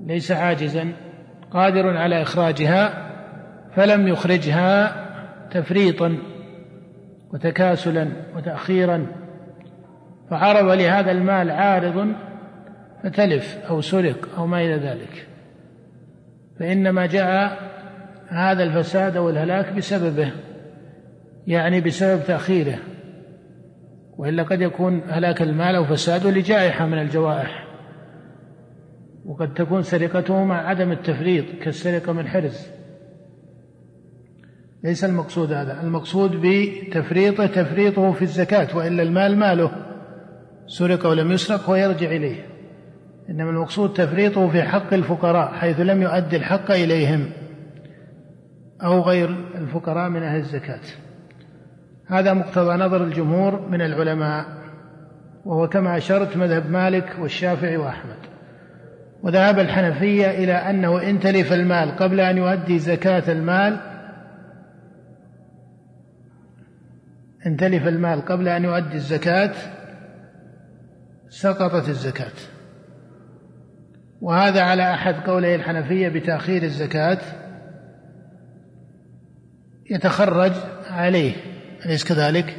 ليس 0.05 0.31
عاجزا 0.31 0.93
قادر 1.51 1.97
على 1.97 2.21
إخراجها 2.21 3.09
فلم 3.75 4.07
يخرجها 4.07 4.95
تفريطا 5.51 6.17
وتكاسلا 7.33 8.07
وتأخيرا 8.35 9.07
فعرض 10.29 10.69
لهذا 10.71 11.11
المال 11.11 11.51
عارض 11.51 12.07
فتلف 13.03 13.57
أو 13.69 13.81
سرق 13.81 14.29
أو 14.37 14.47
ما 14.47 14.61
إلى 14.61 14.75
ذلك. 14.75 15.27
فإنما 16.59 17.05
جاء 17.05 17.57
هذا 18.27 18.63
الفساد 18.63 19.17
أو 19.17 19.29
الهلاك 19.29 19.73
بسببه 19.73 20.31
يعني 21.47 21.81
بسبب 21.81 22.23
تأخيره. 22.23 22.79
وإلا 24.17 24.43
قد 24.43 24.61
يكون 24.61 25.01
هلاك 25.07 25.41
المال 25.41 25.75
أو 25.75 25.85
فساده 25.85 26.31
لجائحة 26.31 26.85
من 26.85 27.01
الجوائح. 27.01 27.67
وقد 29.25 29.53
تكون 29.53 29.83
سرقته 29.83 30.43
مع 30.43 30.67
عدم 30.67 30.91
التفريط 30.91 31.45
كالسرقة 31.61 32.13
من 32.13 32.27
حرز. 32.27 32.67
ليس 34.83 35.03
المقصود 35.03 35.53
هذا 35.53 35.81
المقصود 35.81 36.31
بتفريطه 36.41 37.45
تفريطه 37.45 38.11
في 38.11 38.21
الزكاة 38.21 38.77
وإلا 38.77 39.03
المال 39.03 39.37
ماله 39.37 39.71
سرق 40.67 41.05
ولم 41.07 41.31
يسرق 41.31 41.69
ويرجع 41.69 42.11
إليه. 42.11 42.52
إنما 43.29 43.49
المقصود 43.49 43.93
تفريطه 43.93 44.49
في 44.49 44.63
حق 44.63 44.93
الفقراء 44.93 45.53
حيث 45.53 45.79
لم 45.79 46.01
يؤدي 46.01 46.35
الحق 46.35 46.71
إليهم 46.71 47.29
أو 48.83 49.01
غير 49.01 49.29
الفقراء 49.55 50.09
من 50.09 50.23
أهل 50.23 50.39
الزكاة. 50.39 50.81
هذا 52.07 52.33
مقتضى 52.33 52.77
نظر 52.77 53.03
الجمهور 53.03 53.69
من 53.69 53.81
العلماء 53.81 54.45
وهو 55.45 55.69
كما 55.69 55.97
أشرت 55.97 56.37
مذهب 56.37 56.69
مالك 56.69 57.15
والشافعي 57.19 57.77
وأحمد. 57.77 58.17
وذهب 59.23 59.59
الحنفية 59.59 60.29
إلى 60.31 60.53
أنه 60.53 61.09
إن 61.09 61.19
تلف 61.19 61.53
المال 61.53 61.95
قبل 61.95 62.19
أن 62.19 62.37
يؤدي 62.37 62.79
زكاة 62.79 63.31
المال 63.31 63.79
إن 67.45 67.57
تلف 67.57 67.87
المال 67.87 68.25
قبل 68.25 68.47
أن 68.47 68.63
يؤدي 68.63 68.95
الزكاة 68.95 69.53
سقطت 71.29 71.89
الزكاة. 71.89 72.52
وهذا 74.23 74.61
على 74.61 74.93
أحد 74.93 75.15
قولي 75.15 75.55
الحنفية 75.55 76.09
بتأخير 76.09 76.63
الزكاة 76.63 77.17
يتخرج 79.91 80.51
عليه 80.89 81.33
أليس 81.85 82.03
كذلك؟ 82.03 82.57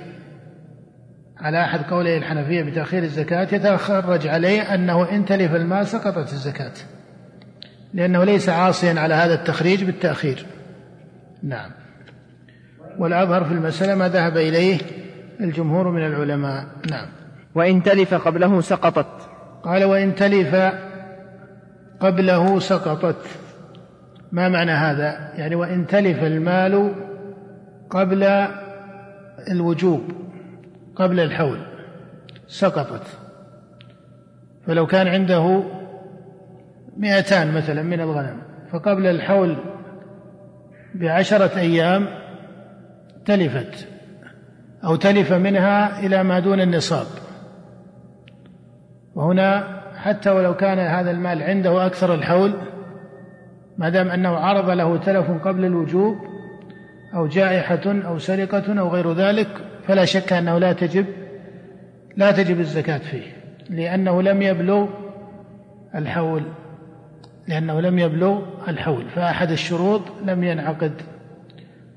على 1.38 1.64
أحد 1.64 1.80
قولي 1.80 2.16
الحنفية 2.16 2.62
بتأخير 2.62 3.02
الزكاة 3.02 3.48
يتخرج 3.52 4.26
عليه 4.26 4.74
أنه 4.74 5.10
إن 5.10 5.24
تلف 5.24 5.54
المال 5.54 5.86
سقطت 5.86 6.32
الزكاة 6.32 6.72
لأنه 7.94 8.24
ليس 8.24 8.48
عاصيا 8.48 9.00
على 9.00 9.14
هذا 9.14 9.34
التخريج 9.34 9.84
بالتأخير. 9.84 10.46
نعم. 11.42 11.70
والأظهر 12.98 13.44
في 13.44 13.52
المسألة 13.52 13.94
ما 13.94 14.08
ذهب 14.08 14.36
إليه 14.36 14.78
الجمهور 15.40 15.90
من 15.90 16.06
العلماء. 16.06 16.66
نعم. 16.90 17.06
وإن 17.54 17.82
تلف 17.82 18.14
قبله 18.14 18.60
سقطت. 18.60 19.28
قال 19.62 19.84
وإن 19.84 20.14
تلف 20.14 20.54
قبله 22.00 22.58
سقطت. 22.58 23.26
ما 24.32 24.48
معنى 24.48 24.72
هذا؟ 24.72 25.32
يعني 25.34 25.54
وإن 25.54 25.86
تلف 25.86 26.22
المال 26.22 26.94
قبل 27.90 28.24
الوجوب 29.50 30.00
قبل 30.96 31.20
الحول 31.20 31.58
سقطت. 32.46 33.06
فلو 34.66 34.86
كان 34.86 35.08
عنده 35.08 35.62
مئتان 36.96 37.54
مثلا 37.54 37.82
من 37.82 38.00
الغنم 38.00 38.42
فقبل 38.72 39.06
الحول 39.06 39.56
بعشرة 40.94 41.58
أيام 41.58 42.06
تلفت 43.24 43.88
أو 44.84 44.96
تلف 44.96 45.32
منها 45.32 46.06
إلى 46.06 46.22
ما 46.22 46.38
دون 46.38 46.60
النصاب. 46.60 47.06
وهنا 49.14 49.73
حتى 50.04 50.30
ولو 50.30 50.56
كان 50.56 50.78
هذا 50.78 51.10
المال 51.10 51.42
عنده 51.42 51.86
أكثر 51.86 52.14
الحول 52.14 52.52
ما 53.78 53.88
دام 53.88 54.08
أنه 54.08 54.28
عرض 54.28 54.70
له 54.70 54.96
تلف 54.96 55.30
قبل 55.30 55.64
الوجوب 55.64 56.16
أو 57.14 57.26
جائحة 57.26 57.80
أو 57.86 58.18
سرقة 58.18 58.80
أو 58.80 58.88
غير 58.88 59.12
ذلك 59.12 59.48
فلا 59.86 60.04
شك 60.04 60.32
أنه 60.32 60.58
لا 60.58 60.72
تجب 60.72 61.06
لا 62.16 62.32
تجب 62.32 62.60
الزكاة 62.60 62.98
فيه 62.98 63.22
لأنه 63.70 64.22
لم 64.22 64.42
يبلغ 64.42 64.86
الحول 65.94 66.42
لأنه 67.48 67.80
لم 67.80 67.98
يبلغ 67.98 68.42
الحول 68.68 69.04
فأحد 69.14 69.50
الشروط 69.50 70.02
لم 70.24 70.44
ينعقد 70.44 70.92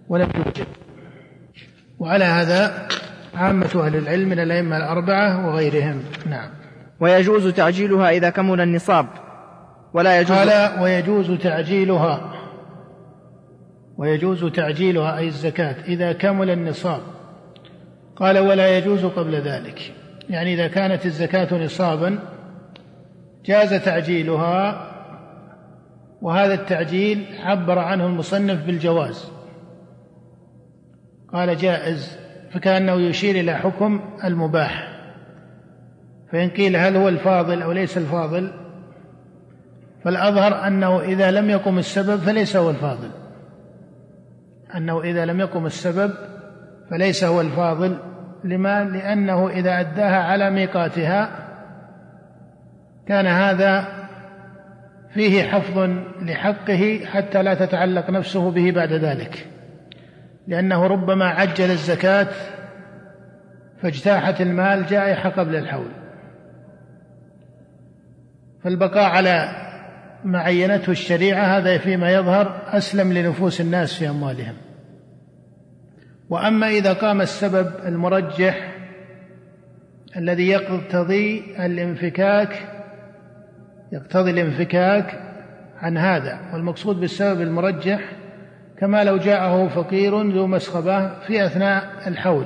ولم 0.10 0.30
يوجد 0.36 0.67
وعلى 2.00 2.26
هذا 2.26 2.88
عامة 3.36 3.86
أهل 3.86 3.96
العلم 3.96 4.30
من 4.30 4.39
الأئمة 4.39 4.78
الأربعة 4.78 5.48
وغيرهم. 5.48 6.04
نعم. 6.30 6.57
ويجوز 7.00 7.48
تعجيلها 7.48 8.10
إذا 8.10 8.30
كمل 8.30 8.62
النصاب. 8.62 9.08
ولا 9.94 10.20
يجوز 10.20 10.38
قال 10.38 10.82
ويجوز 10.82 11.32
تعجيلها. 11.32 12.34
ويجوز 13.98 14.46
تعجيلها 14.46 15.18
أي 15.18 15.28
الزكاة 15.28 15.76
إذا 15.88 16.14
كمل 16.14 16.50
النصاب. 16.50 17.02
قال 18.16 18.40
ولا 18.40 18.78
يجوز 18.78 19.06
قبل 19.06 19.36
ذلك. 19.36 19.94
يعني 20.30 20.54
إذا 20.54 20.68
كانت 20.68 21.06
الزكاة 21.06 21.64
نصابا 21.66 22.20
جاز 23.46 23.74
تعجيلها 23.74 24.88
وهذا 26.22 26.54
التعجيل 26.54 27.26
عبر 27.40 27.80
عنه 27.80 28.06
المصنف 28.06 28.66
بالجواز. 28.66 29.32
قال 31.34 31.58
جائز 31.58 32.18
فكأنه 32.52 32.94
يشير 32.94 33.36
إلى 33.36 33.54
حكم 33.54 34.00
المباح. 34.24 34.97
فإن 36.32 36.50
قيل 36.50 36.76
هل 36.76 36.96
هو 36.96 37.08
الفاضل 37.08 37.62
أو 37.62 37.72
ليس 37.72 37.98
الفاضل 37.98 38.52
فالأظهر 40.04 40.68
أنه 40.68 41.02
إذا 41.02 41.32
لم 41.32 41.50
يقم 41.50 41.78
السبب 41.78 42.20
فليس 42.20 42.56
هو 42.56 42.70
الفاضل. 42.70 43.10
أنه 44.76 45.02
إذا 45.02 45.26
لم 45.26 45.40
يقم 45.40 45.66
السبب 45.66 46.13
فليس 46.90 47.24
هو 47.24 47.42
الفاضل 47.42 47.98
لما؟ 48.44 48.84
لأنه 48.84 49.50
إذا 49.50 49.80
أداها 49.80 50.24
على 50.24 50.50
ميقاتها 50.50 51.30
كان 53.08 53.28
هذا 53.28 53.88
فيه 55.13 55.44
حفظ 55.44 55.90
لحقه 56.22 57.00
حتى 57.06 57.44
لا 57.44 57.54
تتعلق 57.54 58.10
نفسه 58.10 58.52
به 58.52 58.72
بعد 58.72 58.94
ذلك. 58.94 59.48
لأنه 60.48 60.88
ربما 60.88 61.26
عجل 61.26 61.72
الزكاة 61.72 62.28
فاجتاحت 63.82 64.42
المال 64.42 64.86
جائحة 64.86 65.30
قبل 65.30 65.56
الحول. 65.56 66.07
فالبقاء 68.63 69.04
على 69.04 69.50
ما 70.24 70.39
عينته 70.39 70.91
الشريعة 70.91 71.58
هذا 71.58 71.78
فيما 71.78 72.13
يظهر 72.13 72.62
أسلم 72.67 73.13
لنفوس 73.13 73.62
الناس 73.62 73.93
في 73.93 74.10
أموالهم. 74.10 74.56
وأما 76.30 76.70
إذا 76.70 76.93
قام 76.93 77.22
السبب 77.22 77.72
المرجح 77.86 78.74
الذي 80.17 80.48
يقتضي 80.48 81.56
الانفكاك 81.60 82.78
يقتضي 83.91 84.32
الانفكاك 84.32 85.20
عن 85.78 85.98
هذا 85.98 86.39
والمقصود 86.54 87.00
بالسبب 87.00 87.41
المرجح 87.41 88.02
كما 88.80 89.04
لو 89.04 89.17
جاءه 89.17 89.67
فقير 89.67 90.22
ذو 90.22 90.48
مسخبة 90.48 91.20
في 91.20 91.46
أثناء 91.46 92.08
الحول 92.08 92.46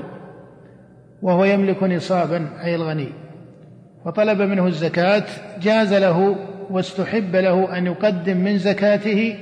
وهو 1.22 1.46
يملك 1.46 1.84
نصابا 1.84 2.48
أي 2.64 2.76
الغني. 2.76 3.21
فطلب 4.06 4.42
منه 4.42 4.68
الزكاة 4.68 5.24
جاز 5.62 5.94
له 5.94 6.36
واستحب 6.70 7.36
له 7.36 7.78
أن 7.78 7.86
يقدم 7.86 8.38
من 8.38 8.58
زكاته 8.58 9.38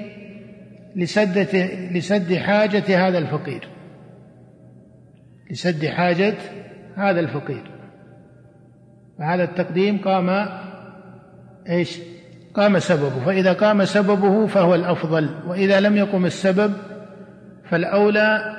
لسد 0.96 1.38
لسد 1.92 2.34
حاجة 2.34 3.08
هذا 3.08 3.18
الفقير. 3.18 3.68
لسد 5.52 5.86
حاجة 5.86 6.36
هذا 6.96 7.20
الفقير. 7.20 7.72
فهذا 9.20 9.44
التقديم 9.44 9.98
قام 9.98 10.48
إيش؟ 11.70 12.00
قام 12.54 12.80
سببه. 12.80 13.26
فإذا 13.26 13.54
قام 13.54 13.86
سببه 13.86 14.48
فهو 14.48 14.76
الأفضل. 14.76 15.30
وإذا 15.48 15.80
لم 15.80 15.98
يقم 15.98 16.26
السبب 16.26 16.74
فالأولى 17.70 18.56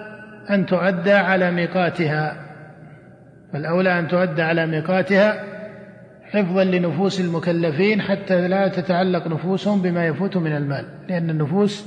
أن 0.50 0.66
تؤدى 0.66 1.12
على 1.12 1.50
ميقاتها. 1.50 2.36
فالأولى 3.52 3.98
أن 3.98 4.08
تؤدى 4.08 4.42
على 4.42 4.66
ميقاتها 4.66 5.59
حفظا 6.32 6.64
لنفوس 6.64 7.20
المكلفين 7.20 8.02
حتى 8.02 8.48
لا 8.48 8.68
تتعلق 8.68 9.26
نفوسهم 9.26 9.82
بما 9.82 10.06
يفوت 10.06 10.36
من 10.36 10.56
المال 10.56 10.84
لأن 11.08 11.30
النفوس 11.30 11.86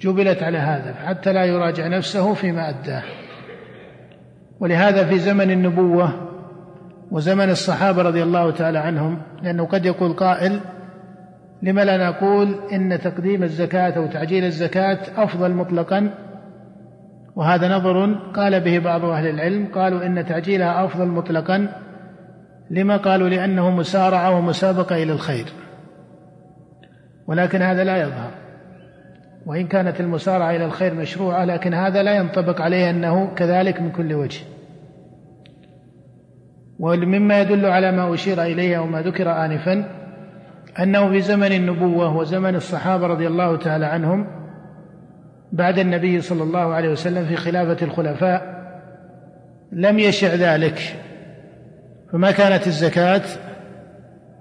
جبلت 0.00 0.42
على 0.42 0.58
هذا 0.58 0.94
حتى 0.94 1.32
لا 1.32 1.44
يراجع 1.44 1.86
نفسه 1.86 2.34
فيما 2.34 2.68
أداه. 2.68 3.02
ولهذا 4.60 5.04
في 5.04 5.18
زمن 5.18 5.50
النبوة 5.50 6.12
وزمن 7.10 7.50
الصحابة 7.50 8.02
رضي 8.02 8.22
الله 8.22 8.50
تعالى 8.50 8.78
عنهم 8.78 9.18
لأنه 9.42 9.66
قد 9.66 9.86
يقول 9.86 10.12
قائل 10.12 10.60
لما 11.62 11.84
لا 11.84 12.10
نقول 12.10 12.54
إن 12.72 12.98
تقديم 13.00 13.42
الزكاة 13.42 13.90
أو 13.90 14.06
تعجيل 14.06 14.44
الزكاة 14.44 14.98
أفضل 15.16 15.50
مطلقا؟ 15.50 16.14
وهذا 17.36 17.76
نظر 17.76 18.14
قال 18.14 18.60
به 18.60 18.78
بعض 18.78 19.04
أهل 19.04 19.26
العلم 19.26 19.66
قالوا 19.74 20.06
إن 20.06 20.26
تعجيلها 20.26 20.84
أفضل 20.84 21.06
مطلقا 21.06 21.68
لما 22.70 22.96
قالوا 22.96 23.28
لأنه 23.28 23.70
مسارعة 23.70 24.38
ومسابقة 24.38 25.02
إلى 25.02 25.12
الخير. 25.12 25.46
ولكن 27.26 27.62
هذا 27.62 27.84
لا 27.84 28.02
يظهر. 28.02 28.30
وإن 29.46 29.66
كانت 29.66 30.00
المسارعة 30.00 30.50
إلى 30.56 30.64
الخير 30.64 30.94
مشروعة 30.94 31.44
لكن 31.44 31.74
هذا 31.74 32.02
لا 32.02 32.16
ينطبق 32.16 32.60
عليه 32.60 32.90
أنه 32.90 33.34
كذلك 33.34 33.80
من 33.80 33.90
كل 33.90 34.14
وجه. 34.14 34.40
ومما 36.78 37.40
يدل 37.40 37.66
على 37.66 37.92
ما 37.92 38.14
أشير 38.14 38.42
إليه 38.42 38.78
أو 38.78 38.86
ما 38.86 39.02
ذكر 39.02 39.44
آنفا 39.44 39.84
أنه 40.78 41.10
في 41.10 41.20
زمن 41.20 41.52
النبوة 41.52 42.16
وزمن 42.16 42.54
الصحابة 42.54 43.06
رضي 43.06 43.26
الله 43.26 43.56
تعالى 43.56 43.86
عنهم 43.86 44.26
بعد 45.52 45.78
النبي 45.78 46.20
صلى 46.20 46.42
الله 46.42 46.74
عليه 46.74 46.88
وسلم 46.88 47.24
في 47.24 47.36
خلافة 47.36 47.86
الخلفاء 47.86 48.60
لم 49.72 49.98
يشع 49.98 50.34
ذلك. 50.34 50.96
فما 52.12 52.30
كانت 52.30 52.66
الزكاة 52.66 53.22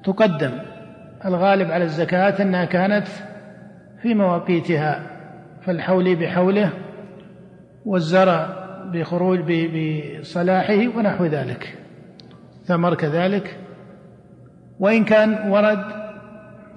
تقدم. 0.03 0.51
الغالب 1.25 1.71
على 1.71 1.83
الزكاة 1.83 2.41
أنها 2.41 2.65
كانت 2.65 3.07
في 4.01 4.13
مواقيتها 4.13 5.01
فالحول 5.61 6.15
بحوله 6.15 6.69
والزرع 7.85 8.49
بخروج 8.93 9.39
بصلاحه 9.39 10.87
ونحو 10.97 11.25
ذلك. 11.25 11.77
ثمر 12.65 12.95
كذلك. 12.95 13.57
وإن 14.79 15.03
كان 15.05 15.49
ورد 15.51 15.83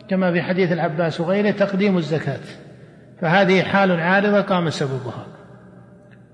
كما 0.09 0.33
في 0.33 0.43
حديث 0.43 0.73
العباس 0.73 1.21
وغيره 1.21 1.51
تقديم 1.51 1.97
الزكاة 1.97 2.41
فهذه 3.21 3.63
حال 3.63 4.01
عارضة 4.01 4.41
قام 4.41 4.71
سببها. 4.71 5.27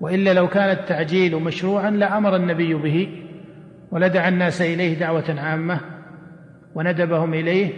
وإلا 0.01 0.33
لو 0.33 0.47
كان 0.47 0.69
التعجيل 0.69 1.35
مشروعا 1.35 1.91
لأمر 1.91 2.35
النبي 2.35 2.73
به. 2.73 3.28
ولدعا 3.91 4.29
الناس 4.29 4.61
إليه 4.61 4.99
دعوة 4.99 5.35
عامة 5.37 5.79
وندبهم 6.75 7.33
إليه 7.33 7.73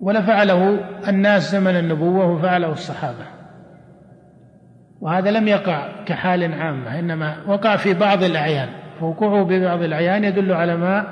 ولفعله 0.00 0.80
الناس 1.08 1.52
زمن 1.52 1.76
النبوة 1.76 2.26
وفعله 2.26 2.72
الصحابة. 2.72 3.26
وهذا 5.00 5.30
لم 5.30 5.48
يقع 5.48 6.04
كحال 6.04 6.52
عامة 6.52 6.98
إنما 6.98 7.36
وقع 7.46 7.76
في 7.76 7.94
بعض 7.94 8.22
الأعيان. 8.22 8.68
فوقوعه 9.00 9.44
ببعض 9.44 9.82
الأعيان 9.82 10.24
يدل 10.24 10.52
على 10.52 10.76
ما 10.76 11.06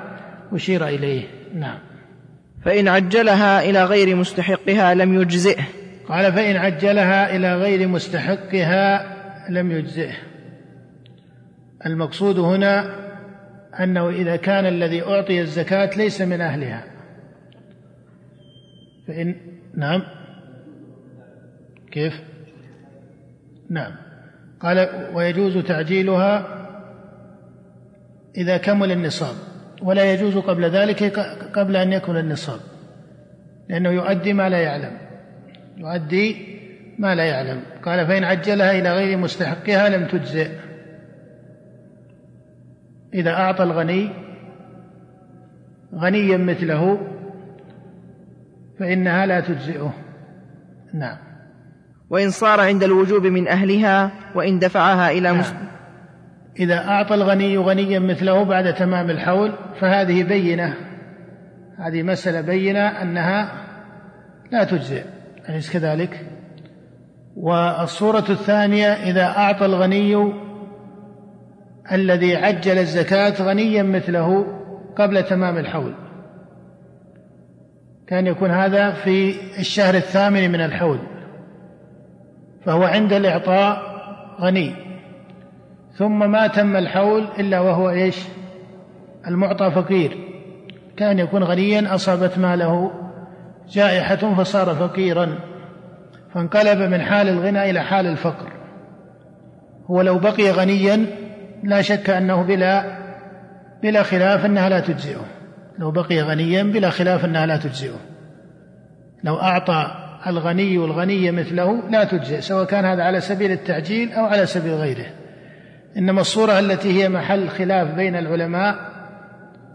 أشير 0.53 0.87
إليه. 0.87 1.23
نعم. 1.53 1.77
فإن 2.65 2.87
عجلها 2.87 3.69
إلى 3.69 3.83
غير 3.83 4.15
مستحقها 4.15 4.93
لم 4.93 5.21
يجزئه. 5.21 5.63
قال 6.07 6.33
فإن 6.33 6.55
عجلها 6.55 7.35
إلى 7.35 7.55
غير 7.55 7.87
مستحقها 7.87 9.15
لم 9.49 9.71
يجزئه. 9.71 10.15
المقصود 11.85 12.39
هنا 12.39 13.04
أنه 13.79 14.09
إذا 14.09 14.35
كان 14.35 14.65
الذي 14.65 15.01
أعطي 15.01 15.41
الزكاة 15.41 15.89
ليس 15.97 16.21
من 16.21 16.41
أهلها. 16.41 16.83
فإن 19.07 19.35
نعم. 19.77 20.03
كيف؟ 21.91 22.21
نعم. 23.69 23.91
قال 24.59 24.89
ويجوز 25.13 25.57
تعجيلها 25.57 26.47
إذا 28.37 28.57
كمل 28.57 28.91
النصاب. 28.91 29.35
ولا 29.81 30.13
يجوز 30.13 30.37
قبل 30.37 30.65
ذلك 30.65 31.03
قبل 31.53 31.75
أن 31.75 31.93
يكمل 31.93 32.17
النصاب. 32.17 32.59
لأنه 33.69 33.89
يؤدي 33.89 34.33
ما 34.33 34.49
لا 34.49 34.59
يعلم. 34.59 34.97
يؤدي 35.77 36.57
ما 36.99 37.15
لا 37.15 37.23
يعلم. 37.23 37.61
قال 37.83 38.07
فإن 38.07 38.23
عجلها 38.23 38.71
إلى 38.71 38.93
غير 38.93 39.17
مستحقها 39.17 39.89
لم 39.89 40.07
تجزئ. 40.07 40.49
إذا 43.15 43.31
أعطى 43.31 43.63
الغني 43.63 44.09
غنيا 45.95 46.37
مثله 46.37 46.97
فإنها 48.79 49.25
لا 49.25 49.39
تجزئه 49.39 49.93
نعم 50.93 51.17
وإن 52.09 52.29
صار 52.29 52.61
عند 52.61 52.83
الوجوب 52.83 53.25
من 53.25 53.47
أهلها 53.47 54.11
وإن 54.35 54.59
دفعها 54.59 55.11
إلى 55.11 55.29
نعم. 55.29 55.39
مسلم 55.39 55.65
إذا 56.59 56.87
أعطى 56.87 57.15
الغني 57.15 57.57
غنيا 57.57 57.99
مثله 57.99 58.43
بعد 58.43 58.73
تمام 58.73 59.09
الحول 59.09 59.53
فهذه 59.79 60.23
بينة 60.23 60.73
هذه 61.77 62.03
مسألة 62.03 62.41
بينة 62.41 62.79
أنها 62.79 63.51
لا 64.51 64.63
تجزئ 64.63 65.03
أليس 65.49 65.71
كذلك؟ 65.73 66.25
والصورة 67.35 68.25
الثانية 68.29 68.87
إذا 68.87 69.23
أعطى 69.25 69.65
الغني 69.65 70.44
الذي 71.91 72.35
عجل 72.35 72.77
الزكاة 72.77 73.43
غنيا 73.43 73.83
مثله 73.83 74.45
قبل 74.95 75.23
تمام 75.23 75.57
الحول. 75.57 75.93
كان 78.07 78.27
يكون 78.27 78.51
هذا 78.51 78.91
في 78.91 79.35
الشهر 79.59 79.95
الثامن 79.95 80.51
من 80.51 80.61
الحول 80.61 80.99
فهو 82.65 82.83
عند 82.83 83.13
الإعطاء 83.13 83.81
غني. 84.41 84.75
ثم 85.93 86.31
ما 86.31 86.47
تم 86.47 86.75
الحول 86.75 87.27
إلا 87.39 87.59
وهو 87.59 87.89
إيش؟ 87.89 88.17
المعطى 89.27 89.71
فقير. 89.71 90.17
كان 90.97 91.19
يكون 91.19 91.43
غنيا 91.43 91.95
أصابت 91.95 92.37
ماله 92.37 92.91
جائحة 93.69 94.15
فصار 94.15 94.75
فقيرا 94.75 95.39
فانقلب 96.33 96.79
من 96.79 97.01
حال 97.01 97.29
الغنى 97.29 97.69
إلى 97.69 97.79
حال 97.79 98.05
الفقر. 98.07 98.51
هو 99.87 100.01
لو 100.01 100.19
بقي 100.19 100.51
غنيا 100.51 101.05
لا 101.63 101.81
شك 101.81 102.09
أنه 102.09 102.41
بلا 102.43 102.83
بلا 103.83 104.03
خلاف 104.03 104.45
أنها 104.45 104.69
لا 104.69 104.79
تجزئه. 104.79 105.25
لو 105.79 105.91
بقي 105.91 106.21
غنيا 106.21 106.63
بلا 106.63 106.89
خلاف 106.89 107.25
أنها 107.25 107.45
لا 107.45 107.57
تجزئه. 107.57 107.99
لو 109.23 109.35
أعطى 109.35 109.91
الغني 110.27 110.75
الغني 110.75 111.31
مثله 111.31 111.89
لا 111.89 112.03
تجزئ 112.03 112.41
سواء 112.41 112.65
كان 112.65 112.85
هذا 112.85 113.03
على 113.03 113.21
سبيل 113.21 113.51
التعجيل 113.51 114.13
أو 114.13 114.25
على 114.25 114.45
سبيل 114.45 114.73
غيره. 114.73 115.05
إنما 115.97 116.21
الصورة 116.21 116.59
التي 116.59 117.03
هي 117.03 117.09
محل 117.09 117.49
خلاف 117.49 117.95
بين 117.95 118.15
العلماء 118.15 118.75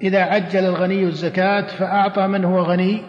إذا 0.03 0.21
عجل 0.21 0.65
الغني 0.65 1.05
الزكاة 1.05 1.67
فأعطى 1.67 2.27
من 2.27 2.45
هو 2.45 2.63
غني 2.63 3.03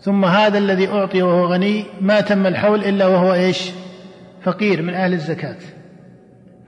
ثم 0.00 0.24
هذا 0.24 0.58
الذي 0.58 0.88
أعطي 0.88 1.22
وهو 1.22 1.44
غني 1.44 1.84
ما 2.00 2.20
تم 2.20 2.46
الحول 2.46 2.84
إلا 2.84 3.06
وهو 3.06 3.34
إيش؟ 3.34 3.70
فقير 4.42 4.82
من 4.82 4.94
أهل 4.94 5.12
الزكاة. 5.12 5.56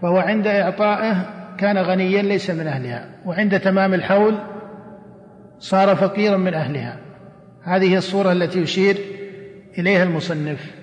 فهو 0.02 0.16
عند 0.16 0.46
إعطائه 0.46 1.26
كان 1.58 1.78
غنيا 1.78 2.22
ليس 2.22 2.50
من 2.50 2.66
أهلها 2.66 3.08
وعند 3.26 3.60
تمام 3.60 3.94
الحول 3.94 4.38
صار 5.58 5.96
فقيرا 5.96 6.36
من 6.36 6.54
أهلها. 6.54 6.98
هذه 7.62 7.96
الصورة 7.96 8.32
التي 8.32 8.58
يشير 8.58 8.96
إليها 9.78 10.02
المصنف. 10.02 10.74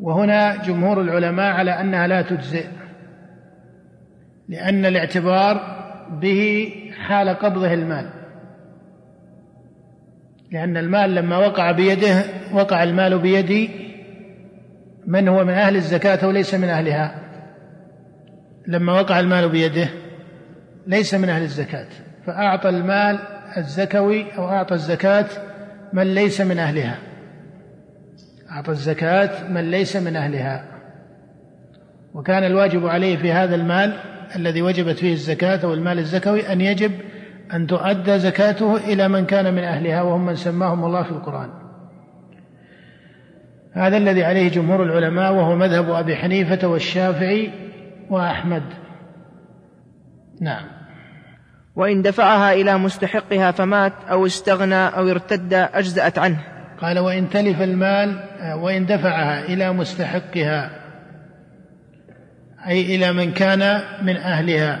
وهنا 0.00 0.62
جمهور 0.62 1.00
العلماء 1.00 1.52
على 1.52 1.70
أنها 1.70 2.06
لا 2.06 2.22
تجزئ 2.22 2.66
لأن 4.48 4.86
الاعتبار 4.86 5.60
به 6.20 6.72
حال 7.06 7.28
قبضه 7.28 7.72
المال. 7.72 8.10
لأن 10.50 10.76
المال 10.76 11.14
لما 11.14 11.38
وقع 11.38 11.70
بيده 11.70 12.22
وقع 12.52 12.82
المال 12.82 13.18
بيد 13.18 13.70
من 15.06 15.28
هو 15.28 15.44
من 15.44 15.52
أهل 15.52 15.76
الزكاة 15.76 16.28
وليس 16.28 16.54
من 16.54 16.68
أهلها؟ 16.68 17.21
لما 18.66 18.92
وقع 18.92 19.20
المال 19.20 19.48
بيده 19.48 19.88
ليس 20.86 21.14
من 21.14 21.28
أهل 21.28 21.42
الزكاة 21.42 21.86
فأعطى 22.26 22.68
المال 22.68 23.18
الزكوي 23.56 24.36
أو 24.38 24.48
أعطى 24.48 24.74
الزكاة 24.74 25.26
من 25.92 26.14
ليس 26.14 26.40
من 26.40 26.58
أهلها. 26.58 26.98
أعطى 28.50 28.70
الزكاة 28.70 29.48
من 29.48 29.70
ليس 29.70 29.96
من 29.96 30.16
أهلها. 30.16 30.64
وكان 32.14 32.44
الواجب 32.44 32.86
عليه 32.86 33.16
في 33.16 33.32
هذا 33.32 33.54
المال 33.54 33.98
الذي 34.36 34.62
وجبت 34.62 34.98
فيه 34.98 35.12
الزكاة 35.12 35.60
أو 35.64 35.74
المال 35.74 35.98
الزكوي 35.98 36.52
أن 36.52 36.60
يجب 36.60 36.92
أن 37.52 37.66
تؤدى 37.66 38.18
زكاته 38.18 38.76
إلى 38.76 39.08
من 39.08 39.26
كان 39.26 39.54
من 39.54 39.64
أهلها 39.64 40.02
وهم 40.02 40.26
من 40.26 40.36
سماهم 40.36 40.84
الله 40.84 41.02
في 41.02 41.10
القرآن. 41.10 41.50
هذا 43.72 43.96
الذي 43.96 44.24
عليه 44.24 44.50
جمهور 44.50 44.82
العلماء 44.82 45.32
وهو 45.32 45.56
مذهب 45.56 45.90
أبي 45.90 46.16
حنيفة 46.16 46.68
والشافعي 46.68 47.50
وأحمد. 48.10 48.62
نعم. 50.40 50.64
وإن 51.76 52.02
دفعها 52.02 52.52
إلى 52.52 52.78
مستحقها 52.78 53.50
فمات 53.50 53.92
أو 54.10 54.26
استغنى 54.26 54.86
أو 54.86 55.08
ارتد 55.08 55.54
أجزأت 55.54 56.18
عنه. 56.18 56.44
قال 56.80 56.98
وإن 56.98 57.30
تلف 57.30 57.62
المال 57.62 58.20
وإن 58.54 58.86
دفعها 58.86 59.44
إلى 59.44 59.72
مستحقها 59.72 60.70
أي 62.66 62.96
إلى 62.96 63.12
من 63.12 63.32
كان 63.32 63.82
من 64.02 64.16
أهلها 64.16 64.80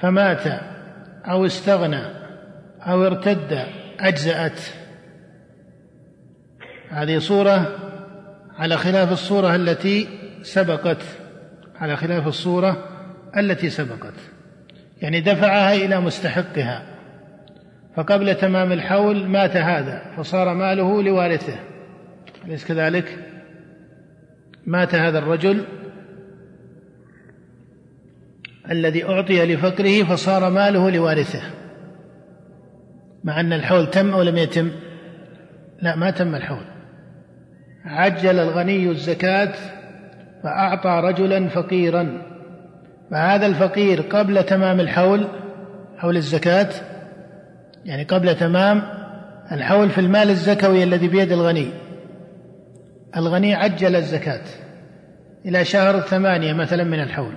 فمات 0.00 0.46
أو 1.24 1.46
استغنى 1.46 2.02
أو 2.82 3.06
ارتد 3.06 3.66
أجزأت. 4.00 4.60
هذه 6.90 7.18
صورة 7.18 7.66
على 8.58 8.76
خلاف 8.76 9.12
الصورة 9.12 9.54
التي 9.54 10.08
سبقت. 10.42 11.21
على 11.82 11.96
خلاف 11.96 12.26
الصورة 12.26 12.88
التي 13.36 13.70
سبقت. 13.70 14.14
يعني 15.02 15.20
دفعها 15.20 15.74
إلى 15.74 16.00
مستحقها. 16.00 16.82
فقبل 17.96 18.34
تمام 18.34 18.72
الحول 18.72 19.26
مات 19.26 19.56
هذا 19.56 20.02
فصار 20.16 20.54
ماله 20.54 21.02
لوارثه. 21.02 21.58
أليس 22.44 22.64
كذلك؟ 22.64 23.18
مات 24.66 24.94
هذا 24.94 25.18
الرجل 25.18 25.64
الذي 28.70 29.04
أعطي 29.04 29.54
لفقره 29.54 30.04
فصار 30.04 30.50
ماله 30.50 30.90
لوارثه. 30.90 31.42
مع 33.24 33.40
أن 33.40 33.52
الحول 33.52 33.90
تم 33.90 34.10
أو 34.10 34.22
لم 34.22 34.36
يتم؟ 34.36 34.70
لا 35.82 35.96
ما 35.96 36.10
تم 36.10 36.34
الحول. 36.34 36.64
عجل 37.84 38.38
الغني 38.38 38.90
الزكاة 38.90 39.81
فأعطى 40.42 41.00
رجلا 41.04 41.48
فقيرا. 41.48 42.22
فهذا 43.10 43.46
الفقير 43.46 44.00
قبل 44.00 44.42
تمام 44.42 44.80
الحول 44.80 45.28
حول 45.98 46.16
الزكاة 46.16 46.68
يعني 47.84 48.02
قبل 48.02 48.36
تمام 48.36 48.82
الحول 49.52 49.90
في 49.90 50.00
المال 50.00 50.30
الزكوي 50.30 50.82
الذي 50.82 51.08
بيد 51.08 51.32
الغني. 51.32 51.68
الغني 53.16 53.54
عجل 53.54 53.96
الزكاة 53.96 54.44
إلى 55.46 55.64
شهر 55.64 56.00
ثمانية 56.00 56.52
مثلا 56.52 56.84
من 56.84 57.00
الحول. 57.00 57.32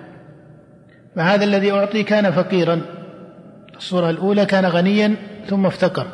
فهذا 1.16 1.44
الذي 1.44 1.72
أعطي 1.72 2.04
كان 2.04 2.32
فقيرا. 2.32 2.82
الصورة 3.78 4.10
الأولى 4.10 4.46
كان 4.46 4.66
غنيا 4.66 5.16
ثم 5.48 5.66
افتقر. 5.66 6.08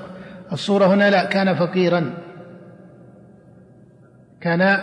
الصورة 0.51 0.86
هنا 0.86 1.10
لا 1.10 1.25
كان 1.25 1.56
فقيرا. 1.56 2.13
كان 4.41 4.77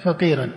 فقيرا. 0.00 0.48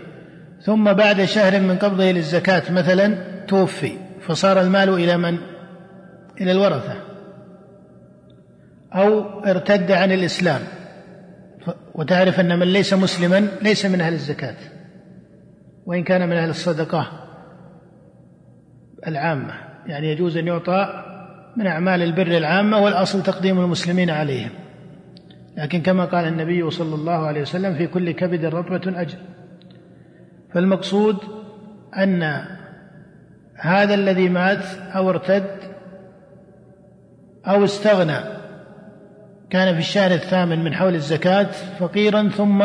ثم 0.64 0.94
بعد 0.94 1.26
شهر 1.26 1.60
من 1.60 1.78
قبضه 1.78 2.12
للزكاة 2.12 2.72
مثلا 2.72 3.16
توفي 3.48 3.92
فصار 4.22 4.62
المال 4.62 4.90
إلى 4.90 5.18
من؟ 5.18 5.38
إلى 6.42 6.52
الورثة. 6.52 6.96
أو 8.94 9.40
ارتد 9.40 9.92
عن 9.92 10.12
الإسلام. 10.12 10.62
وتعرف 11.96 12.40
أن 12.40 12.60
من 12.60 12.68
ليس 12.68 12.94
مسلما 12.94 13.48
ليس 13.62 13.86
من 13.86 14.02
أهل 14.02 14.14
الزكاة. 14.14 14.56
وإن 15.86 16.04
كان 16.04 16.30
من 16.30 16.38
أهل 16.38 16.50
الصدقة 16.50 17.08
العامة. 19.08 19.54
يعني 19.86 20.12
يجوز 20.12 20.38
أن 20.38 20.48
يعطى 20.48 21.04
من 21.58 21.68
أعمال 21.68 22.02
البر 22.02 22.38
العامة 22.38 22.80
والأصل 22.80 23.24
تقديم 23.24 23.60
المسلمين 23.60 24.10
عليهم. 24.10 24.52
لكن 25.58 25.82
كما 25.82 26.06
قال 26.06 26.26
النبي 26.26 26.70
صلى 26.70 26.96
الله 26.96 27.28
عليه 27.28 27.42
وسلم 27.42 27.76
في 27.76 27.88
كل 27.88 28.12
كبد 28.12 28.46
رطبة 28.46 29.02
أجر. 29.02 29.18
فالمقصود 30.54 31.18
أن 31.98 32.46
هذا 33.56 33.94
الذي 33.94 34.30
مات 34.30 34.66
أو 34.96 35.10
ارتد 35.10 35.46
أو 37.48 37.64
استغنى 37.64 38.20
كان 39.50 39.74
في 39.74 39.80
الشهر 39.80 40.12
الثامن 40.12 40.64
من 40.64 40.74
حول 40.74 40.96
الزكاة 40.96 41.48
فقيرا 41.80 42.30
ثم 42.30 42.64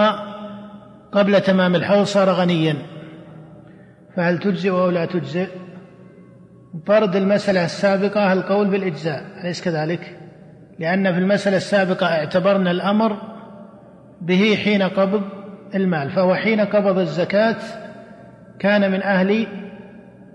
قبل 1.13 1.41
تمام 1.41 1.75
الحول 1.75 2.07
صار 2.07 2.31
غنيا. 2.31 2.77
فهل 4.17 4.39
تجزئ 4.39 4.71
أو 4.71 4.91
لا 4.91 5.05
تجزئ؟ 5.05 5.49
طرد 6.87 7.17
المسألة 7.17 7.65
السابقة 7.65 8.33
القول 8.33 8.71
بالإجزاء 8.71 9.25
أليس 9.45 9.65
كذلك؟ 9.65 10.19
لأن 10.79 11.13
في 11.13 11.19
المسألة 11.19 11.57
السابقة 11.57 12.07
اعتبرنا 12.07 12.71
الأمر 12.71 13.17
به 14.21 14.57
حين 14.65 14.83
قبض 14.83 15.23
المال 15.75 16.11
فهو 16.11 16.35
حين 16.35 16.61
قبض 16.61 16.99
الزكاة 16.99 17.57
كان 18.59 18.91
من 18.91 19.03
أهل 19.03 19.47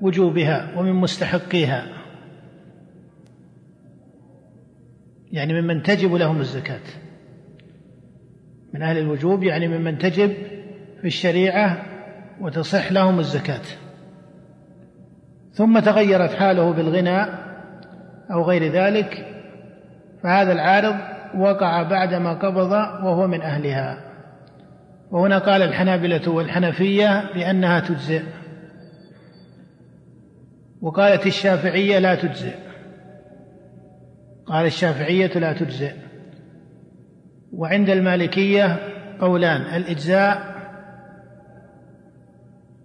وجوبها 0.01 0.67
ومن 0.77 0.93
مستحقيها. 0.93 1.85
يعني 5.31 5.61
ممن 5.61 5.83
تجب 5.83 6.13
لهم 6.13 6.39
الزكاة. 6.39 6.79
من 8.73 8.81
أهل 8.81 8.97
الوجوب 8.97 9.43
يعني 9.43 9.67
ممن 9.67 9.97
تجب 9.97 10.33
في 11.01 11.07
الشريعة 11.07 11.85
وتصح 12.41 12.91
لهم 12.91 13.19
الزكاة. 13.19 13.61
ثم 15.53 15.79
تغيرت 15.79 16.33
حاله 16.33 16.71
بالغنى 16.71 17.25
أو 18.31 18.43
غير 18.43 18.71
ذلك 18.71 19.25
فهذا 20.23 20.51
العارض 20.51 20.95
وقع 21.35 21.83
بعدما 21.83 22.33
قبض 22.33 22.71
وهو 23.05 23.27
من 23.27 23.41
أهلها. 23.41 24.11
وهنا 25.12 25.38
قال 25.38 25.62
الحنابلة 25.62 26.30
والحنفية 26.30 27.34
بأنها 27.34 27.80
تجزئ. 27.80 28.21
وقالت 30.82 31.28
الشافعية 31.28 32.00
لا 32.00 32.15
تجزئ. 32.15 32.56
قال 34.45 34.65
الشافعية 34.65 35.28
لا 35.28 35.54
تجزئ. 35.54 35.93
وعند 37.54 37.89
المالكية 37.89 38.80
قولان 39.19 39.62
الإجزاء 39.62 40.56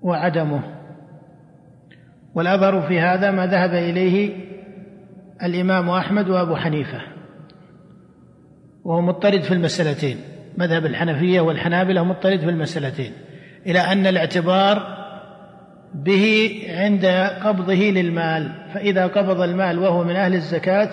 وعدمه. 0.02 0.62
والأظهر 2.34 2.82
في 2.82 3.00
هذا 3.00 3.30
ما 3.30 3.46
ذهب 3.46 3.70
إليه 3.70 4.46
الإمام 5.42 5.90
أحمد 5.90 6.28
وأبو 6.28 6.56
حنيفة. 6.56 7.00
وهو 8.84 9.00
مضطرد 9.00 9.42
في 9.42 9.54
المسألتين. 9.54 10.16
مذهب 10.56 10.86
الحنفية 10.86 11.40
والحنابلة 11.40 12.04
مضطرد 12.04 12.40
في 12.40 12.50
المسألتين 12.50 13.12
إلى 13.66 13.80
أن 13.80 14.06
الاعتبار 14.06 14.96
به 15.94 16.62
عند 16.68 17.06
قبضه 17.44 17.74
للمال 17.74 18.52
فإذا 18.74 19.06
قبض 19.06 19.40
المال 19.40 19.78
وهو 19.78 20.04
من 20.04 20.16
أهل 20.16 20.34
الزكاة 20.34 20.90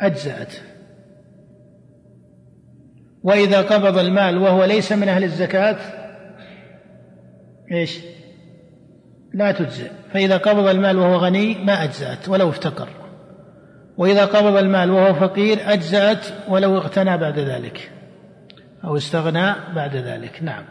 أجزأت. 0.00 0.54
وإذا 3.22 3.62
قبض 3.62 3.98
المال 3.98 4.38
وهو 4.38 4.64
ليس 4.64 4.92
من 4.92 5.08
أهل 5.08 5.24
الزكاة 5.24 5.76
إيش؟ 7.72 7.98
لا 9.34 9.52
تجزئ. 9.52 9.90
فإذا 10.12 10.36
قبض 10.36 10.66
المال 10.66 10.98
وهو 10.98 11.16
غني 11.16 11.64
ما 11.64 11.84
أجزأت 11.84 12.28
ولو 12.28 12.48
افتقر. 12.48 12.88
وإذا 13.96 14.24
قبض 14.24 14.56
المال 14.56 14.90
وهو 14.90 15.14
فقير 15.14 15.58
أجزأت 15.60 16.26
ولو 16.48 16.76
اغتنى 16.76 17.18
بعد 17.18 17.38
ذلك. 17.38 17.90
أو 18.84 18.96
استغنى 18.96 19.54
بعد 19.74 19.96
ذلك. 19.96 20.42
نعم. 20.42 20.64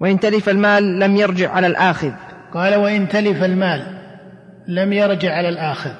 وإن 0.00 0.20
تلف 0.20 0.48
المال 0.48 0.98
لم 0.98 1.16
يرجع 1.16 1.50
على 1.50 1.66
الآخذ. 1.66 2.12
قال 2.54 2.74
وإن 2.74 3.08
تلف 3.08 3.44
المال 3.44 3.98
لم 4.68 4.92
يرجع 4.92 5.34
على 5.34 5.48
الآخذ. 5.48 5.92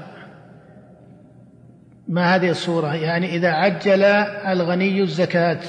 ما 2.09 2.35
هذه 2.35 2.51
الصورة؟ 2.51 2.95
يعني 2.95 3.37
إذا 3.37 3.51
عجل 3.51 4.05
الغني 4.53 5.03
الزكاة 5.03 5.61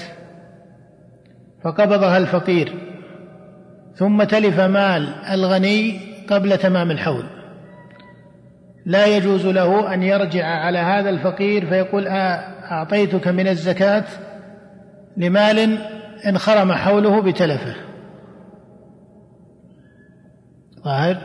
فقبضها 1.63 2.17
الفقير 2.17 2.74
ثم 3.96 4.24
تلف 4.24 4.60
مال 4.60 5.13
الغني 5.32 6.00
قبل 6.30 6.58
تمام 6.58 6.91
الحول. 6.91 7.24
لا 8.86 9.06
يجوز 9.06 9.46
له 9.46 9.93
أن 9.93 10.04
يرجع 10.04 10.46
على 10.46 10.80
هذا 10.80 11.10
الفقير 11.10 11.65
فيقول 11.65 12.08
أعطيتك 12.08 13.28
من 13.28 13.48
الزكاة 13.48 14.04
لمال 15.17 15.77
انخرم 16.25 16.73
حوله 16.73 17.21
بتلفه. 17.21 17.75
ظاهر؟ 20.86 21.17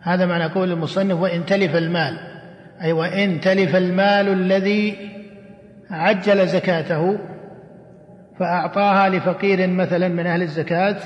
هذا 0.00 0.26
معنى 0.26 0.44
قول 0.44 0.72
المصنف 0.72 1.20
وإن 1.20 1.46
تلف 1.46 1.76
المال. 1.76 2.18
أي 2.82 2.92
وإن 2.92 3.40
تلف 3.40 3.76
المال 3.76 4.28
الذي 4.28 5.10
عجل 5.90 6.46
زكاته 6.46 7.18
فأعطاها 8.38 9.08
لفقير 9.08 9.66
مثلا 9.66 10.08
من 10.08 10.26
أهل 10.26 10.42
الزكاة 10.42 10.96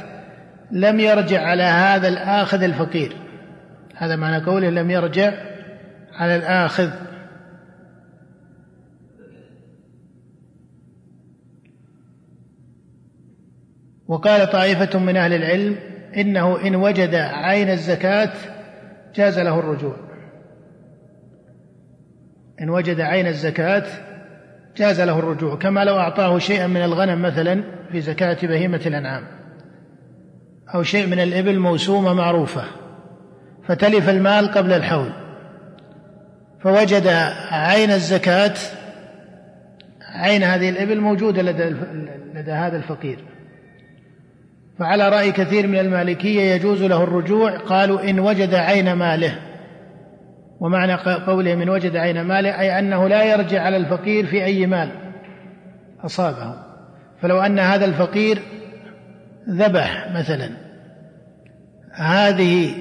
لم 0.70 1.00
يرجع 1.00 1.42
على 1.42 1.62
هذا 1.62 2.08
الآخذ 2.08 2.62
الفقير. 2.62 3.12
هذا 3.96 4.16
معنى 4.16 4.44
قوله 4.44 4.70
لم 4.70 4.90
يرجع 4.90 5.32
على 6.18 6.36
الآخذ 6.36 6.90
وقال 14.08 14.50
طائفة 14.50 14.98
من 14.98 15.16
أهل 15.16 15.32
العلم 15.32 15.76
إنه 16.16 16.66
إن 16.66 16.76
وجد 16.76 17.14
عين 17.14 17.70
الزكاة 17.70 18.32
جاز 19.14 19.38
له 19.38 19.58
الرجوع. 19.58 19.96
إن 22.60 22.70
وجد 22.70 23.00
عين 23.00 23.26
الزكاة 23.26 23.84
جاز 24.76 25.00
له 25.00 25.18
الرجوع 25.18 25.56
كما 25.56 25.84
لو 25.84 25.98
أعطاه 25.98 26.38
شيئا 26.38 26.66
من 26.66 26.82
الغنم 26.82 27.22
مثلا 27.22 27.62
في 27.92 28.00
زكاة 28.00 28.38
بهيمة 28.42 28.80
الأنعام 28.86 29.22
أو 30.74 30.82
شيء 30.82 31.06
من 31.06 31.20
الإبل 31.20 31.58
موسومة 31.58 32.14
معروفة 32.14 32.64
فتلف 33.68 34.08
المال 34.08 34.50
قبل 34.50 34.72
الحول. 34.72 35.12
فوجد 36.60 37.06
عين 37.50 37.90
الزكاة 37.90 38.54
عين 40.02 40.42
هذه 40.42 40.70
الإبل 40.70 41.00
موجودة 41.00 41.42
لدى, 41.42 41.76
لدى 42.34 42.52
هذا 42.52 42.76
الفقير. 42.76 43.18
فعلى 44.78 45.08
رأي 45.08 45.32
كثير 45.32 45.66
من 45.66 45.78
المالكية 45.78 46.54
يجوز 46.54 46.82
له 46.82 47.02
الرجوع 47.02 47.58
قالوا 47.58 48.10
إن 48.10 48.20
وجد 48.20 48.54
عين 48.54 48.92
ماله. 48.92 49.38
ومعنى 50.60 50.94
قوله 51.26 51.54
من 51.54 51.68
وجد 51.68 51.96
عين 51.96 52.20
ماله 52.20 52.60
أي 52.60 52.78
أنه 52.78 53.08
لا 53.08 53.24
يرجع 53.24 53.62
على 53.62 53.76
الفقير 53.76 54.26
في 54.26 54.44
أي 54.44 54.66
مال 54.66 54.88
أصابه. 56.04 56.54
فلو 57.22 57.40
أن 57.40 57.58
هذا 57.58 57.84
الفقير 57.84 58.42
ذبح 59.48 60.12
مثلا 60.14 60.50
هذه 61.92 62.74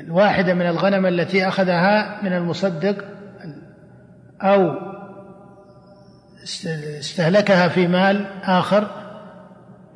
الواحدة 0.00 0.54
من 0.54 0.66
الغنم 0.66 1.06
التي 1.06 1.48
أخذها 1.48 2.22
من 2.22 2.32
المصدق 2.32 3.04
أو 4.42 4.74
استهلكها 6.98 7.68
في 7.68 7.86
مال 7.86 8.26
آخر 8.42 9.03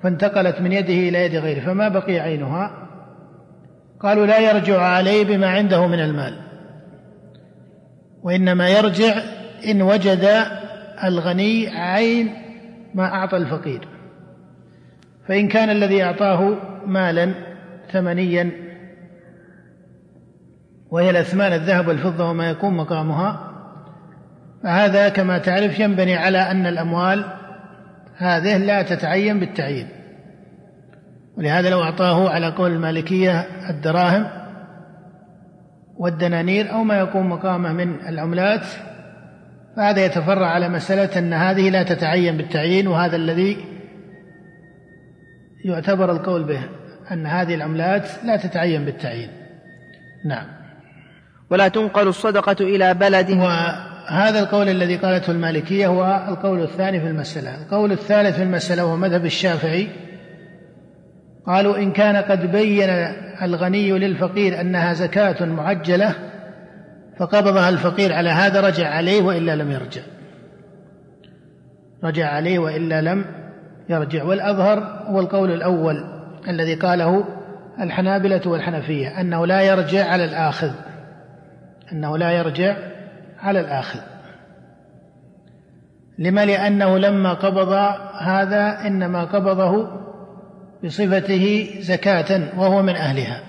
فانتقلت 0.02 0.60
من 0.60 0.72
يده 0.72 0.94
إلى 0.94 1.24
يد 1.24 1.34
غيره 1.34 1.60
فما 1.60 1.88
بقي 1.88 2.18
عينها؟ 2.18 2.88
قالوا 4.00 4.26
لا 4.26 4.38
يرجع 4.38 4.80
عليه 4.82 5.24
بما 5.24 5.48
عنده 5.50 5.86
من 5.86 6.00
المال. 6.00 6.38
وإنما 8.22 8.68
يرجع 8.68 9.14
إن 9.70 9.82
وجد 9.82 10.28
الغني 11.04 11.68
عين 11.68 12.34
ما 12.94 13.04
أعطى 13.04 13.36
الفقير. 13.36 13.88
فإن 15.28 15.48
كان 15.48 15.70
الذي 15.70 16.02
أعطاه 16.02 16.56
مالا 16.86 17.34
ثمنيا 17.92 18.50
وهي 20.90 21.10
الأثمان 21.10 21.52
الذهب 21.52 21.88
والفضة 21.88 22.30
وما 22.30 22.50
يكون 22.50 22.76
مقامها 22.76 23.48
فهذا 24.62 25.08
كما 25.08 25.38
تعرف 25.38 25.80
ينبني 25.80 26.16
على 26.16 26.38
أن 26.38 26.66
الأموال 26.66 27.24
هذه 28.18 28.56
لا 28.56 28.82
تتعين 28.82 29.40
بالتعيين. 29.40 29.88
ولهذا 31.36 31.70
لو 31.70 31.82
أعطاه 31.82 32.30
على 32.30 32.50
قول 32.50 32.72
المالكية 32.72 33.46
الدراهم 33.70 34.26
والدنانير 35.98 36.72
أو 36.72 36.84
ما 36.84 36.98
يكون 36.98 37.28
مقامه 37.28 37.72
من 37.72 38.08
العملات 38.08 38.66
فهذا 39.76 40.04
يتفرع 40.04 40.46
على 40.46 40.68
مسألة 40.68 41.18
أن 41.18 41.32
هذه 41.32 41.70
لا 41.70 41.82
تتعين 41.82 42.36
بالتعيين 42.36 42.88
وهذا 42.88 43.16
الذي 43.16 43.56
يعتبر 45.64 46.12
القول 46.12 46.44
به 46.44 46.60
أن 47.12 47.26
هذه 47.26 47.54
العملات 47.54 48.08
لا 48.24 48.36
تتعين 48.36 48.84
بالتعيين. 48.84 49.30
نعم. 50.24 50.46
ولا 51.50 51.68
تنقل 51.68 52.08
الصدقة 52.08 52.56
إلى 52.60 52.94
بلد 52.94 53.30
وهذا 54.10 54.40
القول 54.40 54.68
الذي 54.68 54.96
قالته 54.96 55.30
المالكية 55.30 55.86
هو 55.86 56.26
القول 56.28 56.62
الثاني 56.62 57.00
في 57.00 57.06
المسألة. 57.06 57.62
القول 57.62 57.92
الثالث 57.92 58.36
في 58.36 58.42
المسألة 58.42 58.82
هو 58.82 58.96
مذهب 58.96 59.24
الشافعي. 59.24 59.88
قالوا 61.46 61.76
إن 61.76 61.92
كان 61.92 62.16
قد 62.16 62.52
بين 62.52 62.90
الغني 63.42 63.90
للفقير 63.90 64.60
أنها 64.60 64.92
زكاة 64.92 65.44
معجلة 65.44 66.14
فقبضها 67.18 67.68
الفقير 67.68 68.12
على 68.12 68.30
هذا 68.30 68.60
رجع 68.60 68.88
عليه 68.88 69.22
وإلا 69.22 69.56
لم 69.56 69.70
يرجع. 69.70 70.02
رجع 72.04 72.28
عليه 72.28 72.58
وإلا 72.58 73.00
لم 73.00 73.24
يرجع. 73.88 74.24
والأظهر 74.24 74.78
هو 75.06 75.20
القول 75.20 75.52
الأول 75.52 76.04
الذي 76.48 76.74
قاله 76.74 77.24
الحنابلة 77.80 78.40
والحنفية 78.46 79.20
أنه 79.20 79.46
لا 79.46 79.62
يرجع 79.62 80.04
على 80.06 80.24
الآخذ. 80.24 80.70
أنه 81.92 82.18
لا 82.18 82.30
يرجع 82.30 82.76
على 83.38 83.60
الآخذ 83.60 84.00
لما 86.18 86.44
لأنه 86.44 86.98
لما 86.98 87.34
قبض 87.34 87.72
هذا 88.20 88.86
إنما 88.86 89.24
قبضه 89.24 89.88
بصفته 90.84 91.70
زكاة 91.80 92.58
وهو 92.58 92.82
من 92.82 92.96
أهلها. 92.96 93.40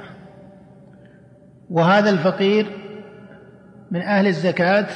وهذا 1.69 2.09
الفقير 2.09 2.65
من 3.91 4.01
أهل 4.01 4.27
الزكاة 4.27 4.87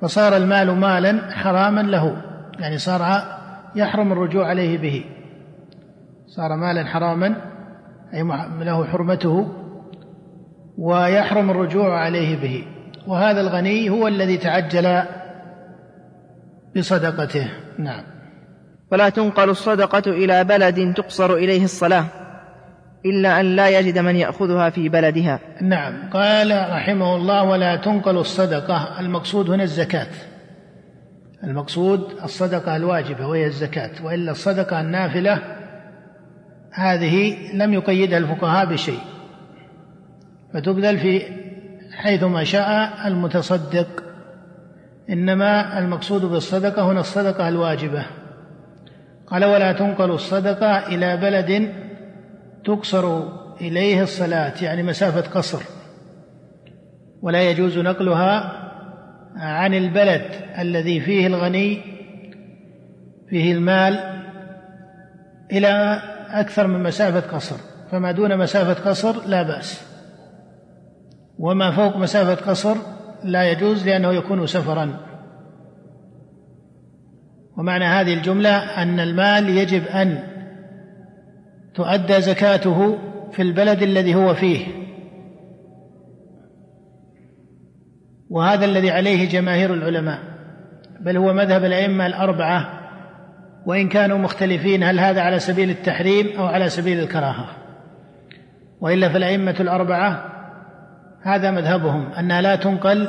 فصار 0.00 0.36
المال 0.36 0.70
مالا 0.70 1.30
حراما 1.30 1.80
له 1.80 2.22
يعني 2.58 2.78
صار 2.78 3.22
يحرم 3.76 4.12
الرجوع 4.12 4.46
عليه 4.46 4.78
به. 4.78 5.04
صار 6.26 6.56
مالا 6.56 6.84
حراما 6.84 7.36
أي 8.14 8.22
له 8.64 8.84
حرمته 8.84 9.48
ويحرم 10.78 11.50
الرجوع 11.50 11.98
عليه 12.00 12.36
به. 12.36 12.75
وهذا 13.06 13.40
الغني 13.40 13.90
هو 13.90 14.08
الذي 14.08 14.36
تعجل 14.36 15.02
بصدقته. 16.76 17.50
نعم. 17.78 18.04
ولا 18.92 19.08
تنقل 19.08 19.50
الصدقة 19.50 20.10
إلى 20.10 20.44
بلد 20.44 20.94
تقصر 20.94 21.34
إليه 21.34 21.64
الصلاة 21.64 22.04
إلا 23.06 23.40
أن 23.40 23.56
لا 23.56 23.78
يجد 23.78 23.98
من 23.98 24.16
يأخذها 24.16 24.70
في 24.70 24.88
بلدها. 24.88 25.40
نعم. 25.60 26.10
قال 26.10 26.66
رحمه 26.72 27.16
الله 27.16 27.42
ولا 27.42 27.76
تنقل 27.76 28.16
الصدقة 28.18 29.00
المقصود 29.00 29.50
هنا 29.50 29.62
الزكاة. 29.62 30.08
المقصود 31.44 32.00
الصدقة 32.24 32.76
الواجبة 32.76 33.26
وهي 33.26 33.46
الزكاة 33.46 33.90
وإلا 34.04 34.30
الصدقة 34.30 34.80
النافلة 34.80 35.42
هذه 36.72 37.36
لم 37.54 37.72
يقيدها 37.72 38.18
الفقهاء 38.18 38.66
بشيء 38.66 39.00
فتبذل 40.54 40.98
في 40.98 41.22
حيثما 41.96 42.44
شاء 42.44 42.92
المتصدق. 43.06 43.86
إنما 45.10 45.78
المقصود 45.78 46.24
بالصدقة 46.24 46.92
هنا 46.92 47.00
الصدقة 47.00 47.48
الواجبة. 47.48 48.06
قال 49.26 49.44
ولا 49.44 49.72
تنقل 49.72 50.10
الصدقة 50.10 50.86
إلى 50.86 51.16
بلد 51.16 51.72
تقصر 52.64 53.22
إليه 53.60 54.02
الصلاة 54.02 54.52
يعني 54.62 54.82
مسافة 54.82 55.30
قصر. 55.30 55.62
ولا 57.22 57.50
يجوز 57.50 57.78
نقلها 57.78 58.52
عن 59.36 59.74
البلد 59.74 60.22
الذي 60.58 61.00
فيه 61.00 61.26
الغني 61.26 61.80
فيه 63.28 63.52
المال 63.52 63.98
إلى 65.52 66.02
أكثر 66.30 66.66
من 66.66 66.82
مسافة 66.82 67.36
قصر. 67.36 67.56
فما 67.90 68.12
دون 68.12 68.38
مسافة 68.38 68.90
قصر 68.90 69.26
لا 69.26 69.42
بأس. 69.42 69.95
وما 71.38 71.70
فوق 71.70 71.96
مسافة 71.96 72.50
قصر 72.50 72.76
لا 73.24 73.50
يجوز 73.50 73.86
لأنه 73.88 74.12
يكون 74.12 74.46
سفرا. 74.46 75.00
ومعنى 77.56 77.84
هذه 77.84 78.14
الجملة 78.14 78.82
أن 78.82 79.00
المال 79.00 79.48
يجب 79.48 79.86
أن 79.86 80.22
تؤدى 81.74 82.20
زكاته 82.20 82.98
في 83.32 83.42
البلد 83.42 83.82
الذي 83.82 84.14
هو 84.14 84.34
فيه. 84.34 84.66
وهذا 88.30 88.64
الذي 88.64 88.90
عليه 88.90 89.28
جماهير 89.28 89.74
العلماء. 89.74 90.18
بل 91.00 91.16
هو 91.16 91.32
مذهب 91.32 91.64
الأئمة 91.64 92.06
الأربعة. 92.06 92.80
وإن 93.66 93.88
كانوا 93.88 94.18
مختلفين 94.18 94.82
هل 94.82 95.00
هذا 95.00 95.20
على 95.20 95.38
سبيل 95.38 95.70
التحريم 95.70 96.38
أو 96.38 96.46
على 96.46 96.68
سبيل 96.68 97.00
الكراهة. 97.00 97.48
وإلا 98.80 99.08
فالأئمة 99.08 99.56
الأربعة 99.60 100.35
هذا 101.26 101.50
مذهبهم 101.50 102.12
أنها 102.12 102.40
لا 102.40 102.56
تنقل 102.56 103.08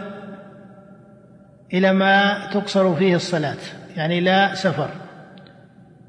إلى 1.74 1.94
ما 1.94 2.48
تقصر 2.54 2.96
فيه 2.96 3.16
الصلاة 3.16 3.58
يعني 3.96 4.20
لا 4.20 4.54
سفر. 4.54 4.90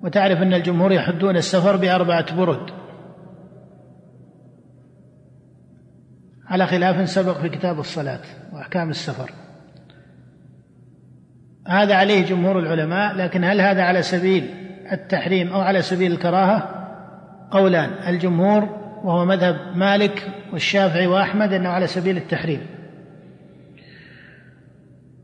وتعرف 0.03 0.43
أن 0.43 0.55
الجمهور 0.55 0.93
يحدون 0.93 1.37
السفر 1.37 1.77
بأربعة 1.77 2.37
برد. 2.37 2.71
على 6.47 6.67
خلاف 6.67 7.09
سبق 7.09 7.39
في 7.39 7.49
كتاب 7.49 7.79
الصلاة 7.79 8.21
وأحكام 8.53 8.91
السفر. 8.91 9.31
هذا 11.67 11.95
عليه 11.95 12.27
جمهور 12.27 12.59
العلماء 12.59 13.17
لكن 13.17 13.45
هل 13.45 13.61
هذا 13.61 13.83
على 13.83 14.03
سبيل 14.03 14.51
التحريم 14.93 15.53
أو 15.53 15.61
على 15.61 15.83
سبيل 15.83 16.13
الكراهة؟ 16.13 16.75
قولان 17.51 17.91
الجمهور 18.09 18.78
وهو 19.05 19.25
مذهب 19.25 19.57
مالك 19.77 20.29
والشافعي 20.53 21.07
وأحمد 21.07 21.53
إنه 21.53 21.69
على 21.69 21.87
سبيل 21.87 22.17
التحريم. 22.17 22.61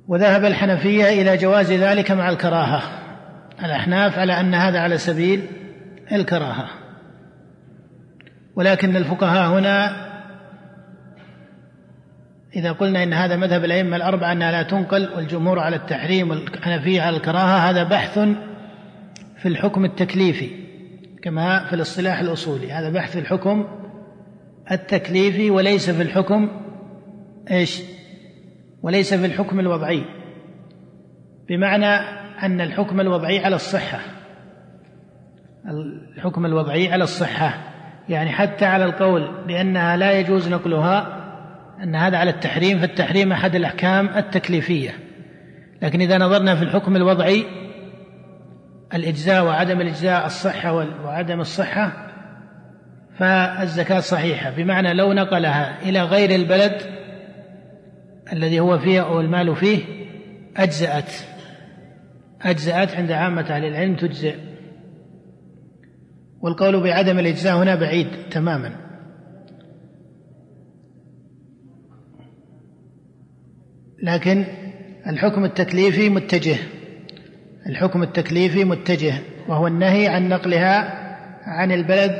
وذهب 0.08 0.44
الحنفية 0.44 1.22
إلى 1.22 1.36
جواز 1.36 1.72
ذلك 1.72 2.10
مع 2.10 2.30
الكراهة. 2.30 2.82
الأحناف 3.64 4.18
على 4.18 4.40
أن 4.40 4.54
هذا 4.54 4.80
على 4.80 4.98
سبيل 4.98 5.46
الكراهة. 6.12 6.68
ولكن 8.56 8.96
الفقهاء 8.96 9.58
هنا 9.58 10.04
إذا 12.56 12.72
قلنا 12.72 13.02
إن 13.02 13.12
هذا 13.12 13.36
مذهب 13.36 13.64
الأئمة 13.64 13.96
الأربعة 13.96 14.32
أنها 14.32 14.52
لا 14.52 14.62
تنقل 14.62 15.08
والجمهور 15.16 15.58
على 15.58 15.76
التحريم 15.76 16.30
والحنفية 16.30 17.02
على 17.02 17.16
الكراهة 17.16 17.70
هذا 17.70 17.82
بحث 17.82 18.18
في 19.36 19.48
الحكم 19.48 19.84
التكليفي. 19.84 20.63
كما 21.24 21.64
في 21.64 21.72
الاصطلاح 21.72 22.20
الأصولي. 22.20 22.72
هذا 22.72 22.90
بحث 22.90 23.12
في 23.12 23.18
الحكم 23.18 23.66
التكليفي 24.72 25.50
وليس 25.50 25.90
في 25.90 26.02
الحكم 26.02 26.48
إيش؟ 27.50 27.82
وليس 28.82 29.14
في 29.14 29.26
الحكم 29.26 29.60
الوضعي. 29.60 30.04
بمعنى 31.48 31.86
أن 32.42 32.60
الحكم 32.60 33.00
الوضعي 33.00 33.44
على 33.44 33.56
الصحة. 33.56 34.00
الحكم 36.16 36.46
الوضعي 36.46 36.92
على 36.92 37.04
الصحة. 37.04 37.54
يعني 38.08 38.30
حتى 38.30 38.64
على 38.64 38.84
القول 38.84 39.46
بأنها 39.46 39.96
لا 39.96 40.12
يجوز 40.12 40.48
نقلها 40.48 41.24
أن 41.82 41.94
هذا 41.94 42.18
على 42.18 42.30
التحريم 42.30 42.78
فالتحريم 42.78 43.32
أحد 43.32 43.54
الأحكام 43.54 44.08
التكليفية. 44.08 44.90
لكن 45.82 46.00
إذا 46.00 46.18
نظرنا 46.18 46.54
في 46.54 46.62
الحكم 46.62 46.96
الوضعي 46.96 47.63
الإجزاء 48.94 49.44
وعدم 49.44 49.80
الإجزاء 49.80 50.26
الصحة 50.26 50.74
وعدم 51.04 51.40
الصحة 51.40 52.10
فالزكاة 53.18 54.00
صحيحة. 54.00 54.50
بمعنى 54.50 54.94
لو 54.94 55.12
نقلها 55.12 55.82
إلى 55.82 56.02
غير 56.02 56.30
البلد 56.30 56.80
الذي 58.32 58.60
هو 58.60 58.78
فيه 58.78 59.00
أو 59.00 59.20
المال 59.20 59.56
فيه 59.56 59.84
أجزأت. 60.56 61.12
أجزأت 62.42 62.94
عند 62.94 63.12
عامة 63.12 63.42
أهل 63.42 63.64
العلم 63.64 63.96
تجزئ. 63.96 64.36
والقول 66.40 66.82
بعدم 66.82 67.18
الإجزاء 67.18 67.56
هنا 67.56 67.74
بعيد 67.74 68.08
تماما. 68.30 68.76
لكن 74.02 74.44
الحكم 75.06 75.44
التكليفي 75.44 76.08
متجه. 76.08 76.56
الحكم 77.66 78.02
التكليفي 78.02 78.64
متجه 78.64 79.14
وهو 79.48 79.66
النهي 79.66 80.08
عن 80.08 80.28
نقلها 80.28 81.04
عن 81.42 81.72
البلد 81.72 82.18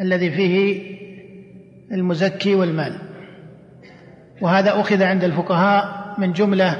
الذي 0.00 0.30
فيه 0.30 0.82
المزكي 1.92 2.54
والمال. 2.54 2.98
وهذا 4.40 4.80
أخذ 4.80 5.02
عند 5.02 5.24
الفقهاء 5.24 6.14
من 6.18 6.32
جملة 6.32 6.76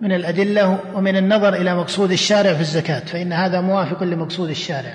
من 0.00 0.12
الأدلة 0.12 0.78
ومن 0.94 1.16
النظر 1.16 1.54
إلى 1.54 1.74
مقصود 1.74 2.10
الشارع 2.10 2.52
في 2.52 2.60
الزكاة 2.60 2.98
فإن 3.00 3.32
هذا 3.32 3.60
موافق 3.60 4.02
لمقصود 4.02 4.50
الشارع. 4.50 4.94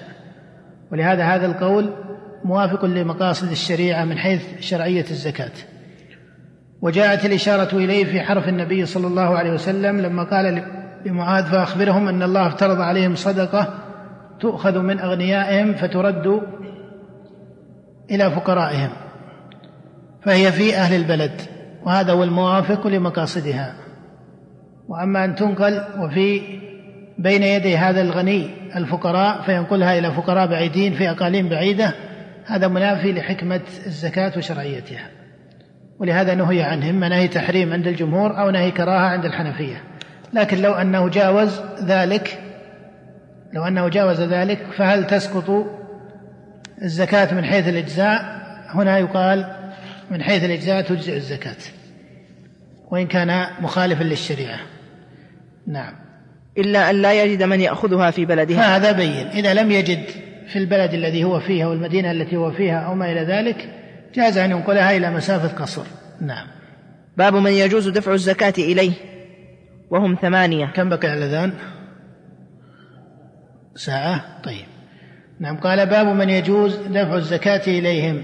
ولهذا 0.92 1.24
هذا 1.24 1.46
القول 1.46 1.94
موافق 2.44 2.86
لمقاصد 2.86 3.52
الشريعة 3.52 4.06
من 4.06 4.18
حيث 4.18 4.44
شرعية 4.60 5.06
الزكاة. 5.12 5.52
وجاءت 6.82 7.26
الإشارة 7.26 7.78
إليه 7.78 8.06
في 8.06 8.22
حرف 8.22 8.48
النبي 8.48 8.86
صلى 8.86 9.08
الله 9.08 9.38
عليه 9.38 9.52
وسلم 9.52 10.02
لما 10.02 10.24
قال 10.24 10.64
لمعاذ 11.06 11.44
فأخبرهم 11.44 12.08
أن 12.08 12.24
الله 12.24 12.48
افترض 12.48 12.82
عليهم 12.82 13.16
صدقة 13.16 13.74
تؤخذ 14.40 14.80
من 14.80 15.00
أغنيائهم 15.00 15.74
فترد 15.74 16.42
إلى 18.12 18.32
فقرائهم 18.32 18.90
فهي 20.26 20.52
في 20.52 20.76
أهل 20.76 20.96
البلد 20.96 21.42
وهذا 21.86 22.14
هو 22.14 22.24
الموافق 22.24 22.88
لمقاصدها. 22.88 23.74
وأما 24.88 25.26
أن 25.26 25.36
تنقل 25.36 25.84
وفي 26.00 26.42
بين 27.18 27.44
يدي 27.44 27.78
هذا 27.78 28.02
الغني 28.02 28.50
الفقراء 28.76 29.42
فينقلها 29.42 30.00
إلى 30.00 30.12
فقراء 30.12 30.48
بعيدين 30.48 30.94
في 30.94 31.10
أقاليم 31.10 31.50
بعيدة 31.50 31.94
هذا 32.46 32.68
منافي 32.68 33.14
لحكمة 33.14 33.62
الزكاة 33.86 34.38
وشرعيتها. 34.38 35.10
ولهذا 36.00 36.36
نهي 36.36 36.64
عنه 36.64 36.90
إما 36.90 37.10
نهي 37.10 37.28
تحريم 37.28 37.74
عند 37.74 37.88
الجمهور 37.88 38.40
أو 38.40 38.50
نهي 38.50 38.72
كراهة 38.72 39.08
عند 39.08 39.26
الحنفية. 39.26 39.84
لكن 40.34 40.62
لو 40.62 40.74
أنه 40.74 41.10
جاوز 41.10 41.62
ذلك 41.84 42.40
لو 43.54 43.64
أنه 43.64 43.90
جاوز 43.90 44.22
ذلك 44.22 44.60
فهل 44.78 45.08
تسقط 45.08 45.66
الزكاة 46.82 47.34
من 47.34 47.46
حيث 47.46 47.68
الإجزاء؟ 47.68 48.44
هنا 48.70 48.98
يقال 48.98 49.56
من 50.12 50.24
حيث 50.24 50.44
الإجزاء 50.44 50.82
تجزئ 50.82 51.16
الزكاة 51.16 51.56
وإن 52.92 53.08
كان 53.08 53.48
مخالفا 53.62 54.04
للشريعة. 54.04 54.60
نعم. 55.68 55.94
إلا 56.58 56.90
أن 56.90 56.96
لا 56.96 57.24
يجد 57.24 57.44
من 57.44 57.62
يأخذها 57.62 58.12
في 58.12 58.26
بلدها. 58.26 58.78
هذا 58.78 58.92
بين. 58.92 59.28
إذا 59.28 59.54
لم 59.54 59.72
يجد 59.72 60.04
في 60.48 60.60
البلد 60.60 60.94
الذي 60.94 61.24
هو 61.24 61.40
فيها 61.40 61.68
والمدينة 61.68 62.12
التي 62.12 62.36
هو 62.36 62.52
فيها 62.52 62.80
أو 62.80 62.96
ما 62.96 63.12
إلى 63.12 63.22
ذلك 63.22 63.70
جاز 64.16 64.38
أن 64.38 64.52
ينقلها 64.52 64.98
إلى 64.98 65.12
مسافة 65.12 65.64
قصر. 65.64 65.84
نعم. 66.22 66.48
باب 67.18 67.36
من 67.36 67.52
يجوز 67.52 67.90
دفع 67.90 68.14
الزكاة 68.14 68.54
إليه. 68.58 68.92
وهم 69.90 70.16
ثمانية. 70.22 70.66
كم 70.66 70.90
بقي 70.90 71.08
على 71.08 71.18
الأذان 71.18 71.54
ساعة؟ 73.76 74.42
طيب. 74.44 74.66
نعم 75.40 75.58
قال 75.58 75.86
باب 75.86 76.08
من 76.08 76.30
يجوز 76.30 76.78
دفع 76.78 77.16
الزكاة 77.16 77.62
إليهم. 77.68 78.22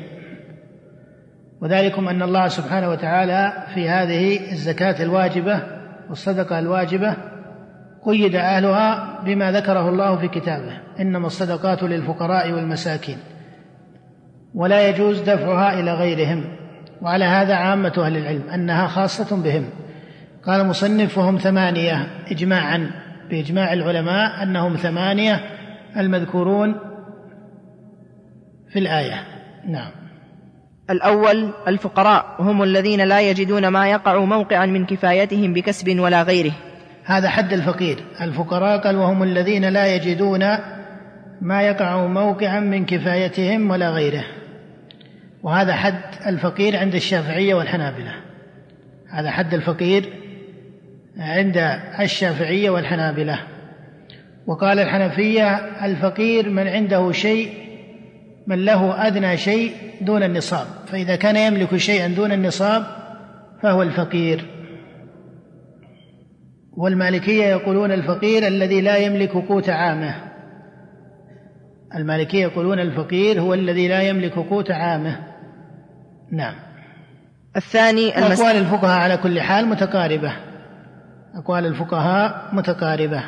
وذلكم 1.62 2.08
أن 2.08 2.22
الله 2.22 2.48
سبحانه 2.48 2.90
وتعالى 2.90 3.54
في 3.74 3.90
هذه 3.90 4.52
الزكاة 4.52 5.04
الواجبة 5.04 5.64
والصدقة 6.10 6.60
الواجبة 6.60 7.16
قيد 8.06 8.36
أهلها 8.36 9.20
بما 9.26 9.52
ذكره 9.52 9.90
الله 9.90 10.18
في 10.18 10.28
كتابه. 10.28 10.78
إنما 11.00 11.28
الصدقات 11.28 11.84
للفقراء 11.84 12.52
والمساكين. 12.52 13.18
ولا 14.56 14.90
يجوز 14.90 15.22
دفعها 15.22 15.80
إلى 15.80 15.94
غيرهم. 15.94 16.44
وعلى 17.02 17.26
هذا 17.26 17.56
عامة 17.56 17.94
أهل 17.98 18.18
العلم 18.18 18.50
أنها 18.50 18.88
خاصة 18.88 19.44
بهم. 19.44 19.70
قال 20.46 20.68
مصنف 20.68 21.18
وهم 21.18 21.38
ثمانية 21.38 22.08
إجماعا 22.32 22.92
بإجماع 23.30 23.74
العلماء 23.74 24.44
أنهم 24.44 24.76
ثمانية 24.76 25.42
المذكورون 25.98 26.76
في 28.70 28.80
الآية. 28.80 29.24
نعم. 29.68 29.92
الأول 30.90 31.54
الفقراء 31.68 32.36
هم 32.40 32.64
الذين 32.64 33.02
لا 33.02 33.22
يجدون 33.22 33.68
ما 33.68 33.88
يقع 33.88 34.26
موقعا 34.26 34.66
من 34.66 34.86
كفايتهم 34.86 35.54
بكسب 35.54 36.00
ولا 36.00 36.24
غيره. 36.24 36.52
هذا 37.06 37.30
حد 37.30 37.54
الفقير. 37.54 38.04
الفقراء 38.22 38.78
قال 38.78 38.96
وهم 38.96 39.24
الذين 39.24 39.66
لا 39.66 39.96
يجدون 39.96 40.40
ما 41.42 41.62
يقع 41.62 42.08
موقعا 42.08 42.60
من 42.60 42.86
كفايتهم 42.86 43.72
ولا 43.72 43.90
غيره. 43.90 44.24
وهذا 45.44 45.74
حد 45.74 46.02
الفقير 46.28 46.78
عند 46.78 46.96
الشافعية 46.96 47.54
والحنابلة. 47.54 48.14
هذا 49.10 49.32
حد 49.32 49.54
الفقير 49.54 50.10
عند 51.20 51.58
الشافعية 52.00 52.70
والحنابلة. 52.70 53.40
وقال 54.48 54.80
الحنفية 54.80 55.56
الفقير 55.86 56.50
من 56.50 56.68
عنده 56.68 57.12
شيء 57.12 57.54
من 58.48 58.66
له 58.66 59.08
أدنى 59.08 59.38
شيء 59.38 59.72
دون 60.02 60.24
النصاب. 60.24 60.68
فإذا 60.88 61.16
كان 61.16 61.36
يملك 61.36 61.78
شيئا 61.78 62.08
دون 62.08 62.32
النصاب 62.32 62.84
فهو 63.62 63.82
الفقير. 63.82 64.46
والمالكية 66.78 67.46
يقولون 67.46 67.92
الفقير 67.92 68.48
الذي 68.48 68.82
لا 68.82 68.98
يملك 68.98 69.32
قوت 69.32 69.70
عامه. 69.70 70.16
المالكية 71.96 72.42
يقولون 72.42 72.80
الفقير 72.80 73.42
هو 73.42 73.54
الذي 73.54 73.88
لا 73.88 74.02
يملك 74.02 74.34
قوت 74.34 74.72
عامه. 74.72 75.20
نعم. 76.32 76.56
الثاني. 77.56 78.18
أقوال 78.18 78.56
الفقهاء 78.56 79.00
على 79.00 79.18
كل 79.18 79.42
حال 79.42 79.66
متقاربة. 79.66 80.49
أقوال 81.36 81.66
الفقهاء 81.66 82.50
متقاربة. 82.54 83.24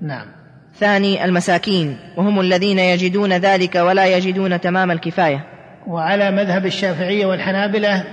نعم. 0.00 0.26
ثاني 0.74 1.24
المساكين 1.24 1.96
وهم 2.16 2.40
الذين 2.40 2.78
يجدون 2.78 3.32
ذلك 3.32 3.74
ولا 3.74 4.16
يجدون 4.16 4.60
تمام 4.60 4.90
الكفاية. 4.90 5.44
وعلى 5.86 6.30
مذهب 6.30 6.66
الشافعية 6.66 7.26
والحنابلة 7.26 8.04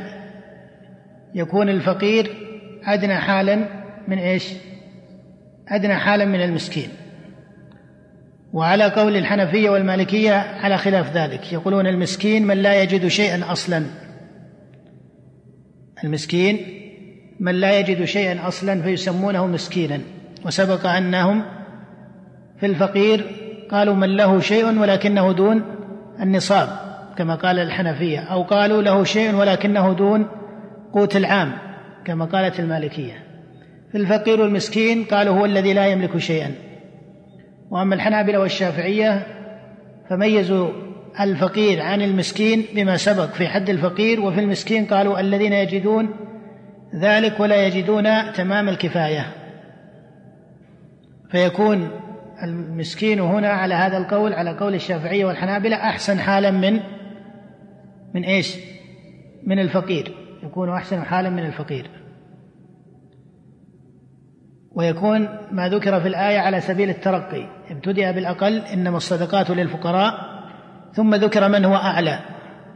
يكون 1.36 1.69
الفقير 1.69 2.32
أدنى 2.86 3.15
حالا 3.15 3.55
من 4.07 4.17
إيش؟ 4.17 4.53
أدنى 5.67 5.95
حالا 5.95 6.25
من 6.25 6.41
المسكين. 6.41 6.89
وعلى 8.53 8.84
قول 8.84 9.15
الحنفية 9.15 9.69
والمالكية 9.69 10.34
على 10.34 10.77
خلاف 10.77 11.13
ذلك. 11.13 11.53
يقولون 11.53 11.88
المسكين 11.88 12.47
من 12.47 12.57
لا 12.57 12.84
يجد 12.84 13.07
شيئا 13.07 13.51
أصلا. 13.51 13.86
المسكين 16.03 16.57
من 17.39 17.55
لا 17.55 17.79
يجد 17.79 18.05
شيئا 18.05 18.47
أصلا 18.47 18.81
فيسمونه 18.81 19.47
مسكينا. 19.47 19.99
وسبق 20.45 20.85
أنهم 20.85 21.43
في 22.59 22.65
الفقير 22.65 23.25
قالوا 23.71 23.95
من 23.95 24.17
له 24.17 24.39
شيء 24.39 24.79
ولكنه 24.79 25.31
دون 25.31 25.61
النصاب 26.21 26.69
كما 27.17 27.35
قال 27.35 27.59
الحنفية 27.59 28.19
أو 28.19 28.43
قالوا 28.43 28.81
له 28.81 29.03
شيء 29.03 29.35
ولكنه 29.35 29.93
دون 29.93 30.27
قوت 30.93 31.15
العام 31.15 31.51
كما 32.05 32.25
قالت 32.25 32.59
المالكية. 32.59 33.23
في 33.91 33.97
الفقير 33.97 34.41
والمسكين 34.41 35.03
قالوا 35.03 35.39
هو 35.39 35.45
الذي 35.45 35.73
لا 35.73 35.87
يملك 35.87 36.17
شيئا. 36.17 36.51
وأما 37.71 37.95
الحنابلة 37.95 38.39
والشافعية 38.39 39.27
فميزوا 40.09 40.69
الفقير 41.19 41.81
عن 41.81 42.01
المسكين 42.01 42.65
بما 42.75 42.97
سبق 42.97 43.25
في 43.25 43.47
حد 43.47 43.69
الفقير 43.69 44.21
وفي 44.21 44.39
المسكين 44.39 44.85
قالوا 44.85 45.19
الذين 45.19 45.53
يجدون 45.53 46.09
ذلك 46.95 47.39
ولا 47.39 47.67
يجدون 47.67 48.33
تمام 48.33 48.69
الكفاية. 48.69 49.25
فيكون 51.31 51.89
المسكين 52.43 53.19
هنا 53.19 53.49
على 53.49 53.73
هذا 53.73 53.97
القول 53.97 54.33
على 54.33 54.57
قول 54.57 54.75
الشافعية 54.75 55.25
والحنابلة 55.25 55.75
أحسن 55.75 56.19
حالا 56.19 56.51
من 56.51 56.79
من 58.13 58.23
إيش؟ 58.23 58.57
من 59.43 59.59
الفقير. 59.59 60.15
يكون 60.43 60.69
أحسن 60.69 61.03
حالا 61.03 61.29
من 61.29 61.45
الفقير. 61.45 61.89
ويكون 64.71 65.27
ما 65.51 65.69
ذكر 65.69 65.99
في 66.01 66.07
الآية 66.07 66.39
على 66.39 66.61
سبيل 66.61 66.89
الترقي. 66.89 67.45
ابتدأ 67.69 68.11
بالأقل 68.11 68.57
إنما 68.57 68.97
الصدقات 68.97 69.49
للفقراء 69.49 70.13
ثم 70.93 71.15
ذكر 71.15 71.49
من 71.49 71.65
هو 71.65 71.75
أعلى. 71.75 72.19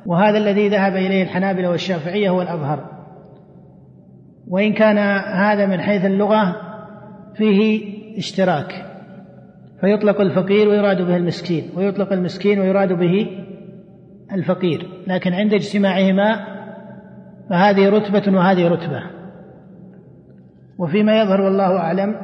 وهذا 0.05 0.38
الذي 0.38 0.70
ذهب 0.70 0.95
إليه 0.95 1.24
الحنابلة 1.24 1.70
والشافعية 1.70 2.30
هو 2.30 2.41
الأظهر 2.41 2.93
وإن 4.48 4.74
كان 4.74 4.98
هذا 5.38 5.66
من 5.66 5.82
حيث 5.82 6.06
اللغة 6.06 6.56
فيه 7.36 7.84
اشتراك 8.18 8.86
فيطلق 9.82 10.22
الفقير 10.22 10.70
ويراد 10.70 11.02
به 11.02 11.18
المسكين 11.18 11.64
ويطلق 11.76 12.14
المسكين 12.14 12.60
ويراد 12.60 12.94
به 12.94 13.28
الفقير 14.32 14.88
لكن 15.08 15.34
عند 15.34 15.54
اجتماعهما 15.54 16.54
فهذه 17.50 17.89
رتبة 17.89 18.38
وهذه 18.38 18.68
رتبة. 18.68 19.04
وفيما 20.78 21.22
يظهر 21.22 21.41
والله 21.41 21.78
أعلم 21.78 22.16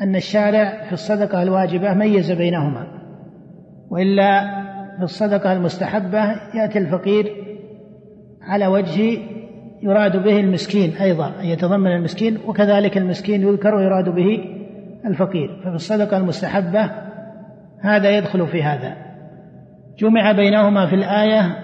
أن 0.00 0.16
الشارع 0.16 0.84
في 0.86 0.92
الصدقة 0.92 1.42
الواجبة 1.42 1.94
ميز 1.94 2.32
بينهما 2.32 2.86
وإلا 3.90 4.44
في 4.96 5.02
الصدقة 5.02 5.52
المستحبة 5.52 6.24
يأتي 6.54 6.78
الفقير 6.78 7.32
على 8.42 8.66
وجه 8.66 9.18
يراد 9.82 10.22
به 10.22 10.40
المسكين 10.40 10.96
أيضا 10.96 11.32
أن 11.40 11.44
يتضمن 11.44 11.86
المسكين 11.86 12.38
وكذلك 12.46 12.98
المسكين 12.98 13.42
يذكر 13.42 13.74
ويراد 13.74 14.08
به 14.08 14.44
الفقير. 15.06 15.60
ففي 15.64 15.74
الصدقه 15.74 16.16
المستحبة 16.16 16.90
هذا 17.80 18.10
يدخل 18.10 18.46
في 18.46 18.62
هذا. 18.62 18.96
جمع 19.98 20.32
بينهما 20.32 20.86
في 20.86 20.94
الآية 20.94 21.56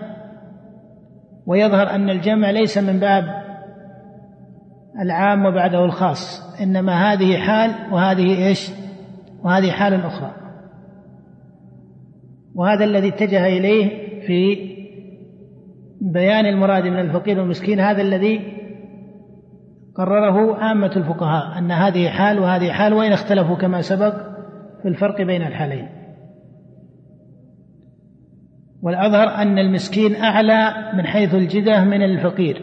ويظهر 1.46 1.90
أن 1.90 2.10
الجمع 2.10 2.50
ليس 2.50 2.78
من 2.78 3.00
باب 3.00 3.24
العام 5.00 5.46
وبعده 5.46 5.84
الخاص 5.84 6.42
إنما 6.62 7.12
هذه 7.12 7.36
حال 7.36 7.92
وهذه 7.92 8.46
إيش؟ 8.46 8.70
وهذه 9.42 9.70
حال 9.70 10.04
أخرى. 10.04 10.34
وهذا 12.54 12.84
الذي 12.84 13.08
اتجه 13.08 13.46
إليه 13.46 14.04
في 14.26 14.73
بيان 16.12 16.46
المراد 16.46 16.86
من 16.86 17.00
الفقير 17.00 17.38
والمسكين 17.38 17.80
هذا 17.80 18.02
الذي 18.02 18.40
قرره 19.94 20.56
عامة 20.56 20.92
الفقهاء 20.96 21.58
أن 21.58 21.70
هذه 21.70 22.08
حال 22.08 22.38
وهذه 22.38 22.72
حال 22.72 22.92
وإن 22.92 23.12
اختلفوا 23.12 23.56
كما 23.56 23.80
سبق 23.80 24.14
في 24.82 24.88
الفرق 24.88 25.22
بين 25.22 25.42
الحالين. 25.42 25.88
والأظهر 28.82 29.42
أن 29.42 29.58
المسكين 29.58 30.16
أعلى 30.16 30.74
من 30.94 31.06
حيث 31.06 31.34
الجدة 31.34 31.84
من 31.84 32.02
الفقير. 32.02 32.62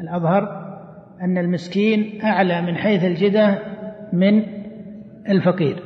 الأظهر 0.00 0.64
أن 1.20 1.38
المسكين 1.38 2.22
أعلى 2.22 2.62
من 2.62 2.76
حيث 2.76 3.04
الجدة 3.04 3.58
من 4.12 4.42
الفقير. 5.28 5.82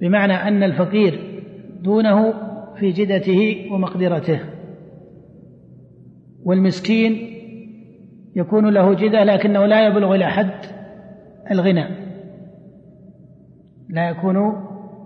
بمعنى 0.00 0.32
أن 0.32 0.62
الفقير 0.62 1.42
دونه 1.82 2.34
في 2.78 2.90
جدته 2.90 3.68
ومقدرته. 3.72 4.55
والمسكين 6.46 7.12
يكون 8.36 8.74
له 8.74 8.94
جدة 8.94 9.24
لكنه 9.24 9.66
لا 9.66 9.86
يبلغ 9.86 10.14
إلى 10.14 10.26
حد 10.26 10.50
الغنى. 11.50 11.86
لا 13.88 14.08
يكون 14.08 14.36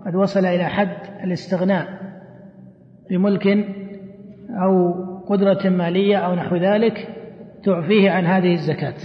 قد 0.05 0.15
وصل 0.15 0.45
إلى 0.45 0.63
حد 0.63 1.23
الاستغناء 1.23 1.87
بملك 3.09 3.47
أو 4.49 4.93
قدرة 5.25 5.69
مالية 5.69 6.17
أو 6.17 6.35
نحو 6.35 6.55
ذلك 6.55 7.07
تعفيه 7.63 8.09
عن 8.09 8.25
هذه 8.25 8.53
الزكاة. 8.53 8.97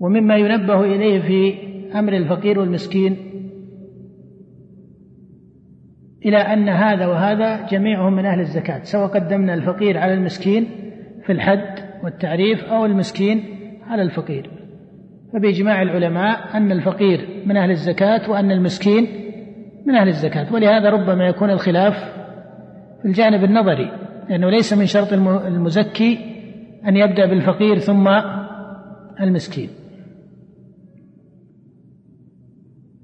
ومما 0.00 0.36
ينبه 0.36 0.80
إليه 0.80 1.20
في 1.20 1.54
أمر 1.98 2.12
الفقير 2.12 2.58
والمسكين 2.58 3.16
إلى 6.26 6.36
أن 6.36 6.68
هذا 6.68 7.06
وهذا 7.06 7.66
جميعهم 7.66 8.12
من 8.12 8.26
أهل 8.26 8.40
الزكاة 8.40 8.82
سواء 8.82 9.06
قدمنا 9.06 9.54
الفقير 9.54 9.98
على 9.98 10.14
المسكين 10.14 10.66
في 11.26 11.32
الحد 11.32 11.74
والتعريف 12.04 12.64
أو 12.64 12.86
المسكين 12.86 13.44
على 13.86 14.02
الفقير. 14.02 14.50
فبإجماع 15.32 15.82
العلماء 15.82 16.56
أن 16.56 16.72
الفقير 16.72 17.42
من 17.46 17.56
أهل 17.56 17.70
الزكاة 17.70 18.30
وأن 18.30 18.50
المسكين 18.50 19.06
من 19.86 19.94
أهل 19.94 20.08
الزكاة 20.08 20.54
ولهذا 20.54 20.90
ربما 20.90 21.26
يكون 21.26 21.50
الخلاف 21.50 21.94
في 23.02 23.08
الجانب 23.08 23.44
النظري 23.44 23.92
لأنه 24.28 24.50
ليس 24.50 24.72
من 24.72 24.86
شرط 24.86 25.12
المزكي 25.46 26.18
أن 26.88 26.96
يبدأ 26.96 27.26
بالفقير 27.26 27.78
ثم 27.78 28.08
المسكين. 29.20 29.68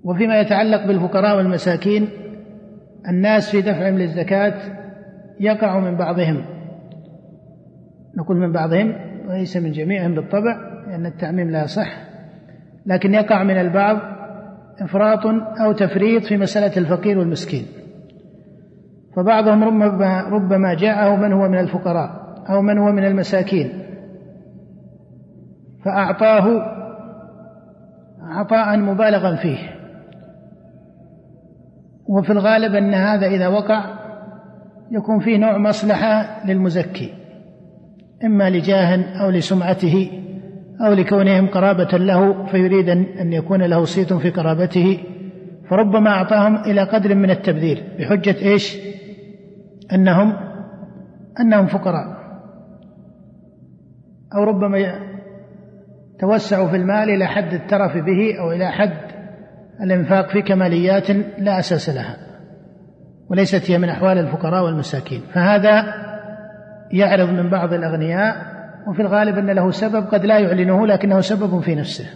وفيما 0.05 0.41
يتعلق 0.41 0.87
بالفقراء 0.87 1.37
والمساكين 1.37 2.09
الناس 3.09 3.51
في 3.51 3.61
دفعهم 3.61 3.99
للزكاة 3.99 4.55
يقع 5.41 5.79
من 5.79 5.97
بعضهم. 5.97 6.45
نقول 8.17 8.37
من 8.37 8.53
بعضهم 8.53 8.95
وليس 9.29 9.57
من 9.57 9.73
جميعهم 9.73 10.15
بالطبع 10.15 10.57
لأن 10.87 11.07
التعميم 11.07 11.51
لا 11.51 11.65
يصح. 11.65 11.97
لكن 12.87 13.15
يقع 13.15 13.43
من 13.43 13.61
البعض 13.61 13.99
إفراط 14.81 15.27
أو 15.61 15.73
تفريط 15.73 16.25
في 16.25 16.37
مسألة 16.37 16.77
الفقير 16.77 17.19
والمسكين. 17.19 17.67
فبعضهم 19.17 19.65
ربما, 19.65 20.23
ربما 20.23 20.75
جاءه 20.75 21.17
من 21.17 21.33
هو 21.33 21.49
من 21.49 21.59
الفقراء 21.59 22.11
أو 22.51 22.63
من 22.63 22.79
هو 22.79 22.93
من 22.93 23.05
المساكين. 23.05 23.73
فأعطاه 25.85 26.73
عطاء 28.23 28.79
مبالغا 28.79 29.37
فيه. 29.37 29.82
وفي 32.07 32.33
الغالب 32.33 32.75
أن 32.75 32.95
هذا 32.95 33.27
إذا 33.27 33.49
وقع 33.49 33.85
يكون 34.91 35.19
فيه 35.19 35.39
نوع 35.39 35.59
مصلحة 35.59 36.47
للمزكي 36.47 37.13
إما 38.25 38.51
لجاه 38.51 39.05
أو 39.25 39.31
لسمعته 39.31 40.11
أو 40.87 40.93
لكونهم 40.93 41.47
قرابة 41.47 41.99
له 41.99 42.47
فيريد 42.47 42.89
أن 42.89 43.33
يكون 43.33 43.63
له 43.63 43.85
صيت 43.85 44.13
في 44.13 44.31
قرابته 44.31 44.99
فربما 45.71 46.11
أعطاهم 46.11 46.57
إلى 46.57 46.83
قدر 46.83 47.15
من 47.15 47.31
التبذير 47.31 47.83
بحجة 47.99 48.37
إيش؟ 48.43 48.79
أنهم 49.93 50.33
أنهم 51.41 51.67
فقراء. 51.67 52.23
أو 54.35 54.45
ربما 54.45 54.99
توسعوا 56.21 56.69
في 56.69 56.77
المال 56.77 57.11
إلى 57.11 57.27
حد 57.27 57.55
الترف 57.55 57.97
به 57.97 58.41
أو 58.41 58.53
إلى 58.53 58.71
حد 58.71 59.12
الإنفاق 59.83 60.31
في 60.31 60.43
كماليات 60.43 61.11
لا 61.39 61.59
أساس 61.59 61.91
لها 61.91 62.17
وليست 63.31 63.71
هي 63.71 63.79
من 63.79 63.89
أحوال 63.89 64.19
الفقراء 64.19 64.65
والمساكين. 64.65 65.21
فهذا 65.35 65.85
يعرض 66.91 67.29
من 67.29 67.51
بعض 67.51 67.73
الأغنياء 67.73 68.53
وفي 68.89 69.03
الغالب 69.03 69.39
أن 69.39 69.51
له 69.51 69.71
سبب 69.71 70.07
قد 70.07 70.25
لا 70.25 70.39
يعلنه 70.39 70.87
لكنه 70.87 71.21
سبب 71.21 71.61
في 71.61 71.75
نفسه. 71.75 72.07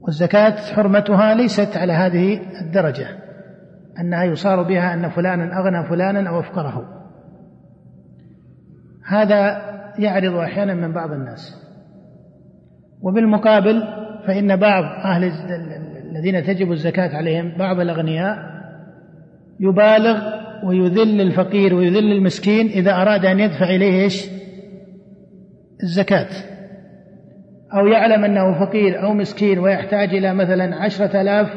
والزكاة 0.00 0.56
حرمتها 0.74 1.34
ليست 1.34 1.76
على 1.76 1.92
هذه 1.92 2.40
الدرجة 2.60 3.06
أنها 4.00 4.24
يصار 4.24 4.62
بها 4.62 4.94
أن 4.94 5.08
فلانا 5.08 5.58
أغنى 5.60 5.88
فلانا 5.88 6.30
أو 6.30 6.40
أفقره. 6.40 6.84
هذا 9.06 9.62
يعرض 9.98 10.34
أحيانا 10.34 10.74
من 10.74 10.92
بعض 10.92 11.12
الناس. 11.12 11.68
وبالمقابل 13.02 13.82
فإن 14.28 14.56
بعض 14.56 14.84
أهل 14.84 15.32
الذين 16.10 16.44
تجب 16.44 16.72
الزكاة 16.72 17.16
عليهم 17.16 17.52
بعض 17.58 17.80
الأغنياء 17.80 18.38
يبالغ 19.60 20.22
ويذل 20.64 21.20
الفقير 21.20 21.74
ويذل 21.74 22.12
المسكين 22.12 22.66
إذا 22.66 22.92
أراد 22.92 23.26
أن 23.26 23.40
يدفع 23.40 23.66
إليه 23.66 24.02
إيش؟ 24.02 24.26
الزكاة. 25.82 26.28
أو 27.74 27.86
يعلم 27.86 28.24
أنه 28.24 28.64
فقير 28.64 29.02
أو 29.02 29.14
مسكين 29.14 29.58
ويحتاج 29.58 30.14
إلى 30.14 30.34
مثلا 30.34 30.76
عشرة 30.76 31.20
آلاف 31.20 31.48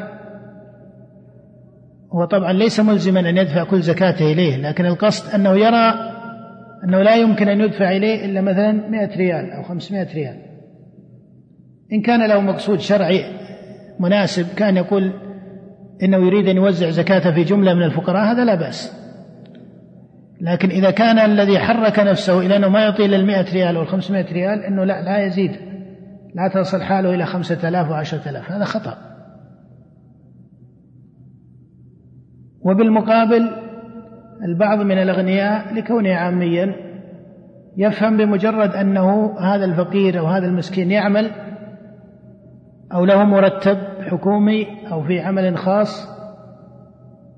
هو 2.14 2.24
طبعا 2.24 2.52
ليس 2.52 2.80
ملزما 2.80 3.20
أن 3.20 3.36
يدفع 3.36 3.64
كل 3.64 3.80
زكاته 3.80 4.32
إليه 4.32 4.56
لكن 4.56 4.86
القصد 4.86 5.34
أنه 5.34 5.50
يرى 5.56 6.12
أنه 6.84 7.02
لا 7.02 7.16
يمكن 7.16 7.48
أن 7.48 7.60
يدفع 7.60 7.90
إليه 7.90 8.24
إلا 8.24 8.40
مثلا 8.40 8.72
مئة 8.72 9.16
ريال 9.16 9.50
أو 9.50 9.62
خمسمائة 9.62 10.14
ريال. 10.14 10.51
إن 11.92 12.02
كان 12.02 12.28
له 12.28 12.40
مقصود 12.40 12.80
شرعي 12.80 13.24
مناسب 14.00 14.46
كان 14.56 14.76
يقول 14.76 15.12
إنه 16.02 16.16
يريد 16.16 16.48
أن 16.48 16.56
يوزع 16.56 16.90
زكاة 16.90 17.34
في 17.34 17.44
جملة 17.44 17.74
من 17.74 17.82
الفقراء 17.82 18.24
هذا 18.24 18.44
لا 18.44 18.54
بأس. 18.54 19.02
لكن 20.40 20.70
إذا 20.70 20.90
كان 20.90 21.18
الذي 21.18 21.58
حرك 21.58 21.98
نفسه 21.98 22.40
إلى 22.40 22.56
أنه 22.56 22.68
ما 22.68 22.80
يعطي 22.80 23.04
إلا 23.04 23.16
المئة 23.16 23.52
ريال 23.52 23.76
أو 23.76 23.82
الخمسمائة 23.82 24.32
ريال 24.32 24.64
أنه 24.64 24.84
لا 24.84 25.02
لا 25.02 25.26
يزيد. 25.26 25.50
لا 26.34 26.62
تصل 26.62 26.82
حاله 26.82 27.14
إلى 27.14 27.26
خمسة 27.26 27.68
آلاف 27.68 27.90
وعشرة 27.90 28.30
آلاف. 28.30 28.52
هذا 28.52 28.64
خطأ. 28.64 28.98
وبالمقابل 32.60 33.50
البعض 34.44 34.78
من 34.78 34.98
الأغنياء 34.98 35.74
لكونه 35.74 36.14
عاميا 36.14 36.74
يفهم 37.76 38.16
بمجرد 38.16 38.70
أنه 38.70 39.38
هذا 39.38 39.64
الفقير 39.64 40.18
أو 40.18 40.26
هذا 40.26 40.46
المسكين 40.46 40.90
يعمل 40.90 41.30
أو 42.94 43.04
له 43.04 43.24
مرتب 43.24 43.78
حكومي 44.00 44.66
أو 44.92 45.02
في 45.02 45.20
عمل 45.20 45.58
خاص 45.58 46.08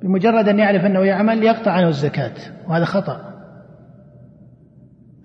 بمجرد 0.03 0.49
أن 0.49 0.59
يعرف 0.59 0.85
أنه 0.85 1.01
يعمل 1.01 1.43
يقطع 1.43 1.71
عنه 1.71 1.89
الزكاة 1.89 2.33
وهذا 2.69 2.85
خطأ. 2.85 3.21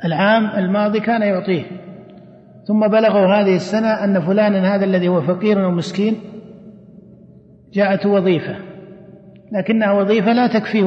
العام 0.06 0.46
الماضي 0.46 1.00
كان 1.00 1.22
يعطيه 1.22 1.64
ثم 2.68 2.88
بلغوا 2.88 3.26
هذه 3.26 3.56
السنة 3.56 3.88
أن 3.88 4.20
فلانا 4.20 4.76
هذا 4.76 4.86
الذي 4.86 5.08
هو 5.08 5.22
فقير 5.22 5.60
ومسكين 5.60 6.16
جاءته 7.74 8.10
وظيفة 8.10 8.56
لكنها 9.52 9.92
وظيفة 9.92 10.34
لا 10.34 10.48
تكفيه 10.48 10.84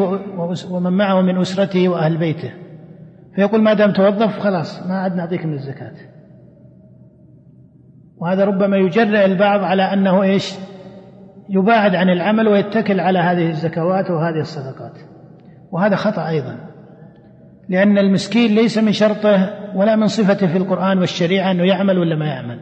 ومن 0.71 0.93
معه 0.93 1.21
من 1.21 1.41
أسرته 1.41 1.89
وأهل 1.89 2.17
بيته. 2.17 2.51
فيقول 3.35 3.63
ما 3.63 3.75
دام 3.75 3.93
توظف 3.93 4.39
خلاص 4.39 4.87
ما 4.87 4.95
عاد 4.95 5.17
نعطيك 5.17 5.47
من 5.47 5.55
الزكاة. 5.55 5.93
وهذا 8.23 8.45
ربما 8.45 8.77
يجرئ 8.77 9.25
البعض 9.25 9.65
على 9.65 9.83
أنه 9.83 10.23
إيش؟ 10.23 10.55
يباعد 11.51 11.95
عن 11.95 12.09
العمل 12.09 12.49
ويتكل 12.49 13.01
على 13.01 13.19
هذه 13.19 13.49
الزكوات 13.49 14.11
وهذه 14.11 14.41
الصدقات. 14.41 14.93
وهذا 15.73 15.97
خطأ 15.97 16.29
أيضا. 16.29 16.57
لأن 17.69 17.99
المسكين 17.99 18.55
ليس 18.55 18.79
من 18.79 18.93
شرطه 18.93 19.51
ولا 19.75 19.97
من 19.97 20.07
صفته 20.07 20.47
في 20.47 20.59
القرآن 20.59 20.99
والشريعة 20.99 21.51
أنه 21.51 21.65
يعمل 21.65 21.99
ولا 21.99 22.17
ما 22.17 22.27
يعمل. 22.27 22.59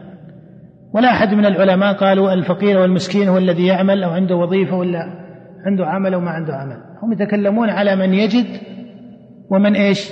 ولا 0.93 1.07
أحد 1.07 1.33
من 1.33 1.45
العلماء 1.45 1.93
قالوا 1.93 2.33
الفقير 2.33 2.77
والمسكين 2.79 3.27
هو 3.27 3.37
الذي 3.37 3.65
يعمل 3.65 4.03
أو 4.03 4.09
عنده 4.09 4.35
وظيفة 4.35 4.77
ولا 4.77 4.99
عنده 5.65 5.85
عمل 5.85 6.13
أو 6.13 6.19
ما 6.19 6.31
عنده 6.31 6.53
عمل. 6.53 6.77
هم 7.03 7.13
يتكلمون 7.13 7.69
على 7.69 7.95
من 7.95 8.13
يجد 8.13 8.47
ومن 9.51 9.75
إيش؟ 9.75 10.11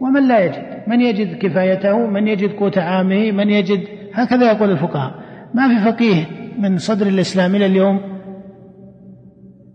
ومن 0.00 0.28
لا 0.28 0.44
يجد. 0.44 0.62
من 0.86 1.00
يجد 1.00 1.38
كفايته؟ 1.38 2.06
من 2.06 2.28
يجد 2.28 2.50
قوت 2.50 2.78
عامه؟ 2.78 3.32
من 3.32 3.50
يجد 3.50 3.99
هكذا 4.14 4.52
يقول 4.52 4.70
الفقهاء. 4.70 5.14
ما 5.54 5.68
في 5.68 5.92
فقيه 5.92 6.24
من 6.58 6.78
صدر 6.78 7.06
الإسلام 7.06 7.54
إلى 7.54 7.66
اليوم 7.66 8.00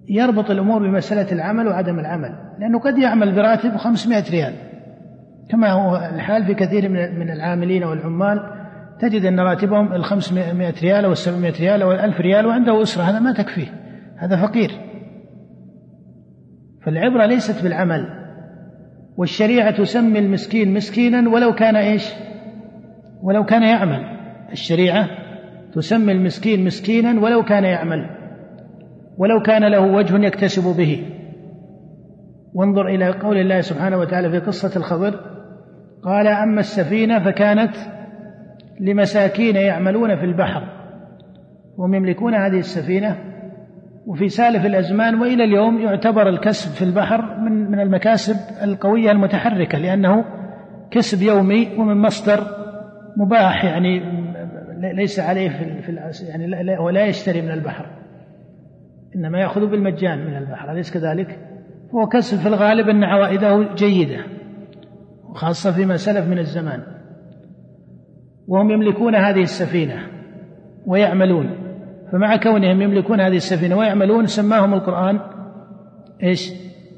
يربط 0.09 0.51
الأمور 0.51 0.87
بمسألة 0.87 1.31
العمل 1.31 1.67
وعدم 1.67 1.99
العمل؟ 1.99 2.35
لأنه 2.59 2.79
قد 2.79 2.97
يعمل 2.97 3.35
براتب 3.35 3.75
500 3.75 4.23
ريال. 4.31 4.53
كما 5.49 5.71
هو 5.71 5.95
الحال 6.15 6.45
في 6.45 6.53
كثير 6.53 6.89
من 6.89 7.29
العاملين 7.29 7.83
والعمال. 7.83 8.39
تجد 8.99 9.25
أن 9.25 9.39
راتبهم 9.39 9.93
ال 9.93 10.03
500 10.03 10.73
ريال 10.81 11.05
أو 11.05 11.11
ال 11.11 11.17
700 11.17 11.53
ريال 11.59 11.81
أو 11.81 11.91
ال 11.91 11.99
1000 11.99 12.21
ريال 12.21 12.45
وعنده 12.45 12.81
أسرة. 12.81 13.03
هذا 13.03 13.19
ما 13.19 13.33
تكفيه. 13.33 13.67
هذا 14.17 14.47
فقير. 14.47 14.71
فالعبرة 16.85 17.25
ليست 17.25 17.63
بالعمل. 17.63 18.05
والشريعة 19.17 19.77
تسمي 19.77 20.19
المسكين 20.19 20.73
مسكينا 20.73 21.29
ولو 21.29 21.55
كان 21.55 21.75
إيش؟ 21.75 22.13
ولو 23.23 23.45
كان 23.45 23.63
يعمل. 23.63 24.14
الشريعة 24.51 25.09
تسمي 25.73 26.11
المسكين 26.11 26.65
مسكينا 26.65 27.21
ولو 27.21 27.43
كان 27.43 27.63
يعمل 27.63 28.09
ولو 29.17 29.41
كان 29.41 29.71
له 29.71 29.79
وجه 29.79 30.25
يكتسب 30.25 30.77
به. 30.77 31.03
وانظر 32.53 32.87
إلى 32.87 33.11
قول 33.11 33.37
الله 33.37 33.61
سبحانه 33.61 33.97
وتعالى 33.97 34.29
في 34.29 34.39
قصة 34.39 34.79
الخضر 34.79 35.19
قال 36.03 36.27
أما 36.27 36.59
السفينة 36.59 37.19
فكانت 37.19 37.75
لمساكين 38.79 39.55
يعملون 39.55 40.15
في 40.15 40.25
البحر 40.25 40.63
وهم 41.77 41.93
يملكون 41.93 42.35
هذه 42.35 42.59
السفينة 42.59 43.17
وفي 44.07 44.29
سالف 44.29 44.65
الأزمان 44.65 45.21
وإلى 45.21 45.43
اليوم 45.43 45.79
يعتبر 45.79 46.29
الكسب 46.29 46.71
في 46.71 46.81
البحر 46.81 47.39
من 47.39 47.71
من 47.71 47.79
المكاسب 47.79 48.35
القوية 48.63 49.11
المتحركة 49.11 49.77
لأنه 49.77 50.25
كسب 50.91 51.21
يومي 51.21 51.75
ومن 51.77 52.01
مصدر 52.01 52.43
مباح 53.17 53.65
يعني 53.65 54.01
ليس 54.77 55.19
عليه 55.19 55.49
في, 55.81 55.99
يعني 56.27 56.77
ولا 56.79 57.05
يشتري 57.05 57.41
من 57.41 57.51
البحر 57.51 57.85
إنما 59.15 59.39
يأخذ 59.39 59.65
بالمجان 59.71 60.25
من 60.25 60.37
البحر 60.37 60.71
أليس 60.71 60.93
كذلك؟ 60.93 61.39
هو 61.95 62.07
كسب 62.07 62.37
في 62.37 62.47
الغالب 62.47 62.89
أن 62.89 63.03
عوائده 63.03 63.73
جيدة 63.75 64.25
وخاصة 65.29 65.71
فيما 65.71 65.95
سلف 65.95 66.27
من 66.27 66.39
الزمان 66.39 66.81
وهم 68.47 68.71
يملكون 68.71 69.15
هذه 69.15 69.41
السفينة 69.41 70.07
ويعملون 70.85 71.49
فمع 72.11 72.35
كونهم 72.35 72.81
يملكون 72.81 73.21
هذه 73.21 73.35
السفينة 73.35 73.77
ويعملون 73.77 74.25
سماهم 74.25 74.73
القرآن 74.73 75.19
إيش؟ 76.23 76.51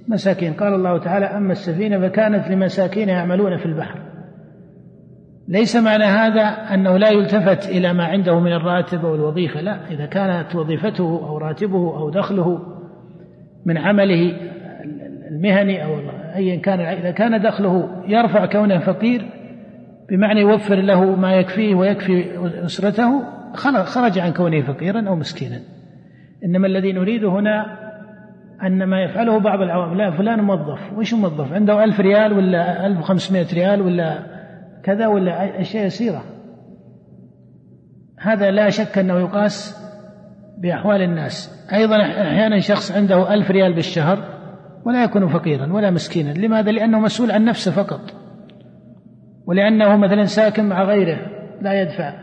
مساكين 0.08 0.54
قال 0.54 0.74
الله 0.74 1.00
تعالى 1.00 1.26
أما 1.26 1.52
السفينة 1.52 2.08
فكانت 2.08 2.48
لمساكين 2.48 3.10
يعملون 3.10 3.58
في 3.58 3.66
البحر 3.66 4.00
ليس 5.48 5.76
معنى 5.76 6.04
هذا 6.04 6.42
أنه 6.74 6.98
لا 6.98 7.10
يلتفت 7.10 7.70
إلى 7.70 7.94
ما 7.94 8.06
عنده 8.06 8.40
من 8.40 8.54
الراتب 8.54 9.06
أو 9.06 9.16
الوظيفة 9.16 9.62
لا 9.62 9.78
إذا 9.92 10.06
كانت 10.06 10.56
وظيفته 10.56 11.04
أو 11.04 11.38
راتبه 11.38 11.98
أو 11.98 12.10
دخله 12.10 12.60
من 13.66 13.78
عمله 13.78 14.38
المهني 15.32 15.86
أو 15.86 16.00
أيا 16.36 16.56
كان 16.56 16.80
إذا 16.80 17.12
كان 17.12 17.42
دخله 17.42 18.04
يرفع 18.08 18.46
كونه 18.46 18.80
فقير 18.80 19.26
بمعنى 20.10 20.42
يوفر 20.42 20.76
له 20.76 21.16
ما 21.16 21.34
يكفيه 21.34 21.76
ويكفي 21.76 22.26
أسرته 22.66 23.24
خرج 23.84 24.20
عن 24.20 24.34
كونه 24.34 24.62
فقيرا 24.62 25.08
أو 25.08 25.16
مسكينا. 25.16 25.60
إنما 26.46 26.68
الذي 26.68 26.94
نريده 26.94 27.30
هنا 27.30 27.66
أن 28.64 28.84
ما 28.84 29.04
يفعله 29.04 29.40
بعض 29.40 29.62
العوام 29.62 29.98
لا 29.98 30.12
فلان 30.12 30.40
موظف 30.40 30.94
وش 30.98 31.14
موظف؟ 31.14 31.54
عنده 31.54 31.84
ألف 31.84 32.00
ريال 32.00 32.34
ولا 32.34 32.88
ألف 32.88 33.00
وخمسمائة 33.00 33.54
ريال 33.54 33.82
ولا 33.82 34.37
كذا 34.88 35.08
ولا 35.08 35.62
أشياء 35.62 35.86
يسيرة 35.86 36.24
هذا 38.20 38.52
لا 38.52 38.70
شك 38.70 38.98
أنه 38.98 39.20
يقاس 39.20 39.78
بأحوال 40.58 41.02
الناس. 41.02 41.68
أيضا 41.74 41.96
أحيانا 42.02 42.60
شخص 42.60 42.92
عنده 42.92 43.34
ألف 43.34 43.52
ريال 43.52 43.74
بالشهر 43.74 44.18
ولا 44.86 45.04
يكون 45.04 45.28
فقيرا 45.28 45.74
ولا 45.74 45.92
مسكينا. 45.92 46.30
لماذا؟ 46.30 46.72
لأنه 46.72 47.00
مسؤول 47.00 47.32
عن 47.32 47.46
نفسه 47.46 47.72
فقط. 47.72 48.02
ولأنه 49.46 49.98
مثلا 49.98 50.24
ساكن 50.24 50.70
مع 50.70 50.84
غيره 50.84 51.18
لا 51.62 51.82
يدفع. 51.82 52.14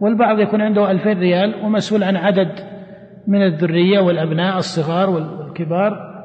والبعض 0.00 0.38
يكون 0.38 0.60
عنده 0.60 0.90
ألفين 0.90 1.18
ريال 1.18 1.64
ومسؤول 1.64 2.04
عن 2.04 2.16
عدد 2.16 2.48
من 3.26 3.42
الذرية 3.42 4.00
والأبناء 4.00 4.58
الصغار 4.58 5.10
والكبار. 5.10 6.15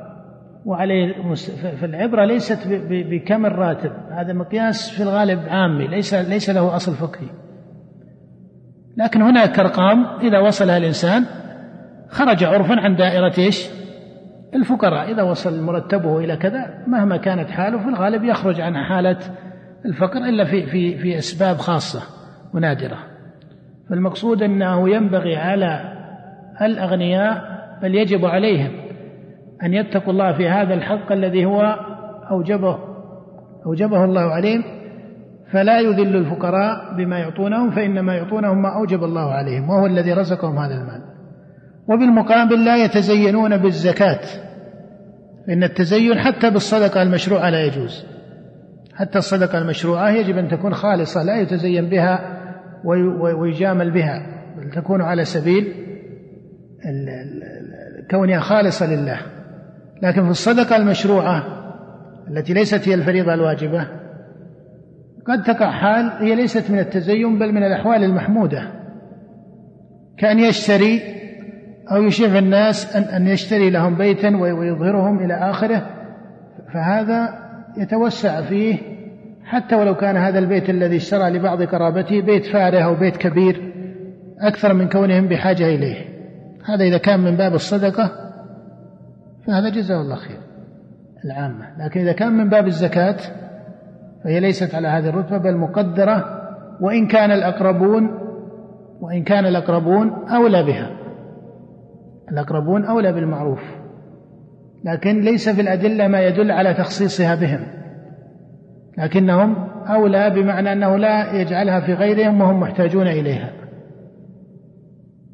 وعليه 0.66 1.34
فالعبرة 1.82 2.26
ليست 2.26 2.60
بكم 2.90 3.46
الراتب. 3.46 3.92
هذا 4.12 4.34
مقياس 4.34 4.90
في 4.90 5.04
الغالب 5.04 5.40
عامي 5.50 5.88
ليس 5.88 6.14
ليس 6.14 6.50
له 6.50 6.76
أصل 6.76 6.94
فقهي. 6.94 7.30
لكن 8.98 9.22
هناك 9.22 9.60
أرقام 9.60 10.06
إذا 10.22 10.40
وصلها 10.40 10.78
الإنسان 10.78 11.26
خرج 12.10 12.44
عرفا 12.44 12.80
عن 12.80 12.96
دائرة 12.96 13.34
إيش؟ 13.38 13.70
الفقراء. 14.56 15.12
إذا 15.12 15.24
وصل 15.24 15.62
مرتبه 15.62 16.20
إلى 16.20 16.38
كذا 16.38 16.84
مهما 16.88 17.18
كانت 17.18 17.50
حاله 17.50 17.78
في 17.78 17.90
الغالب 17.90 18.24
يخرج 18.24 18.62
عن 18.62 18.76
حالة 18.78 19.18
الفقر 19.86 20.18
إلا 20.18 20.46
في 20.46 20.66
في 20.66 20.98
في 20.98 21.18
أسباب 21.18 21.58
خاصة 21.58 22.02
ونادرة 22.54 22.98
فالمقصود 23.90 24.44
أنه 24.44 24.90
ينبغي 24.90 25.36
على 25.36 25.94
الأغنياء 26.62 27.42
بل 27.82 27.96
يجب 27.96 28.26
عليهم 28.26 28.81
أن 29.64 29.74
يتقوا 29.74 30.14
الله 30.14 30.38
في 30.38 30.50
هذا 30.50 30.74
الحق 30.74 31.12
الذي 31.12 31.46
هو 31.46 31.62
أوجبه 32.32 32.78
أوجبه 33.66 34.06
الله 34.06 34.22
عليهم 34.22 34.64
فلا 35.52 35.80
يذل 35.80 36.16
الفقراء 36.16 36.98
بما 36.98 37.20
يعطونهم 37.20 37.72
فإنما 37.72 38.16
يعطونهم 38.16 38.62
ما 38.62 38.70
أوجب 38.76 39.04
الله 39.04 39.32
عليهم 39.32 39.70
وهو 39.70 39.86
الذي 39.86 40.14
رزقهم 40.14 40.58
هذا 40.58 40.74
المال. 40.74 41.02
وبالمقابل 41.88 42.66
لا 42.66 42.86
يتزينون 42.86 43.58
بالزكاة 43.58 44.20
إن 45.50 45.64
التزين 45.64 46.20
حتى 46.20 46.50
بالصدقة 46.50 47.02
المشروعة 47.02 47.50
لا 47.50 47.66
يجوز. 47.66 48.06
حتى 48.96 49.18
الصدقة 49.18 49.58
المشروعة 49.58 50.10
يجب 50.10 50.38
أن 50.38 50.48
تكون 50.48 50.74
خالصة 50.74 51.24
لا 51.24 51.42
يتزين 51.42 51.90
بها 51.90 52.38
ويجامل 53.40 53.92
بها 53.92 54.22
بل 54.58 54.72
تكون 54.72 55.02
على 55.02 55.26
سبيل 55.26 55.74
كونها 58.12 58.40
خالصة 58.40 58.96
لله. 58.96 59.20
لكن 60.02 60.24
في 60.24 60.30
الصدقة 60.30 60.76
المشروعة 60.76 61.44
التي 62.28 62.54
ليست 62.54 62.90
هي 62.90 62.94
الفريضة 62.94 63.34
الواجبة 63.34 63.88
قد 65.28 65.44
تقع 65.44 65.72
حال 65.72 66.12
هي 66.20 66.36
ليست 66.36 66.72
من 66.72 66.80
التزين 66.80 67.40
بل 67.40 67.52
من 67.52 67.64
الأحوال 67.64 68.04
المحمودة. 68.04 68.64
كأن 70.18 70.40
يشتري 70.40 71.02
أو 71.92 72.04
يشيع 72.04 72.38
الناس 72.38 72.96
أن 72.96 73.04
أن 73.04 73.28
يشتري 73.28 73.70
لهم 73.70 73.96
بيتا 73.96 74.38
ويظهرهم 74.38 75.20
إلى 75.20 75.34
آخره 75.34 75.90
فهذا 76.74 77.34
يتوسع 77.78 78.42
فيه 78.42 78.78
حتى 79.46 79.76
ولو 79.76 79.96
كان 79.96 80.18
هذا 80.18 80.40
البيت 80.40 80.70
الذي 80.70 80.96
اشترى 80.96 81.30
لبعض 81.30 81.64
قرابته 81.64 82.22
بيت 82.22 82.46
فارغ 82.46 82.84
أو 82.84 82.96
بيت 82.96 83.18
كبير 83.18 83.74
أكثر 84.40 84.74
من 84.74 84.90
كونهم 84.90 85.28
بحاجة 85.28 85.76
إليه. 85.76 86.06
هذا 86.66 86.84
إذا 86.84 86.98
كان 86.98 87.20
من 87.20 87.36
باب 87.36 87.54
الصدقة 87.54 88.31
فهذا 89.48 89.70
جزاه 89.70 90.02
الله 90.02 90.16
خير 90.16 90.38
العامة. 91.26 91.86
لكن 91.86 92.00
إذا 92.00 92.12
كان 92.12 92.34
من 92.34 92.50
باب 92.50 92.68
الزكاة 92.68 93.18
فهي 94.24 94.40
ليست 94.40 94.76
على 94.76 94.88
هذه 94.88 95.10
الرتبة 95.10 95.38
بل 95.38 95.58
مقدرة 95.58 96.42
وإن 96.82 97.08
كان 97.08 97.32
الأقربون 97.32 98.10
وإن 99.02 99.24
كان 99.24 99.46
الأقربون 99.46 100.30
أولى 100.30 100.64
بها. 100.64 100.92
الأقربون 102.32 102.86
أولى 102.86 103.14
بالمعروف 103.14 103.62
لكن 104.86 105.22
ليس 105.22 105.50
في 105.50 105.62
الأدلة 105.62 106.08
ما 106.08 106.22
يدل 106.22 106.52
على 106.52 106.74
تخصيصها 106.74 107.36
بهم. 107.36 107.60
لكنهم 108.98 109.56
أولى 109.88 110.30
بمعنى 110.30 110.72
أنه 110.72 110.98
لا 110.98 111.34
يجعلها 111.34 111.80
في 111.80 111.94
غيرهم 111.94 112.42
وهم 112.42 112.60
محتاجون 112.60 113.08
إليها. 113.08 113.61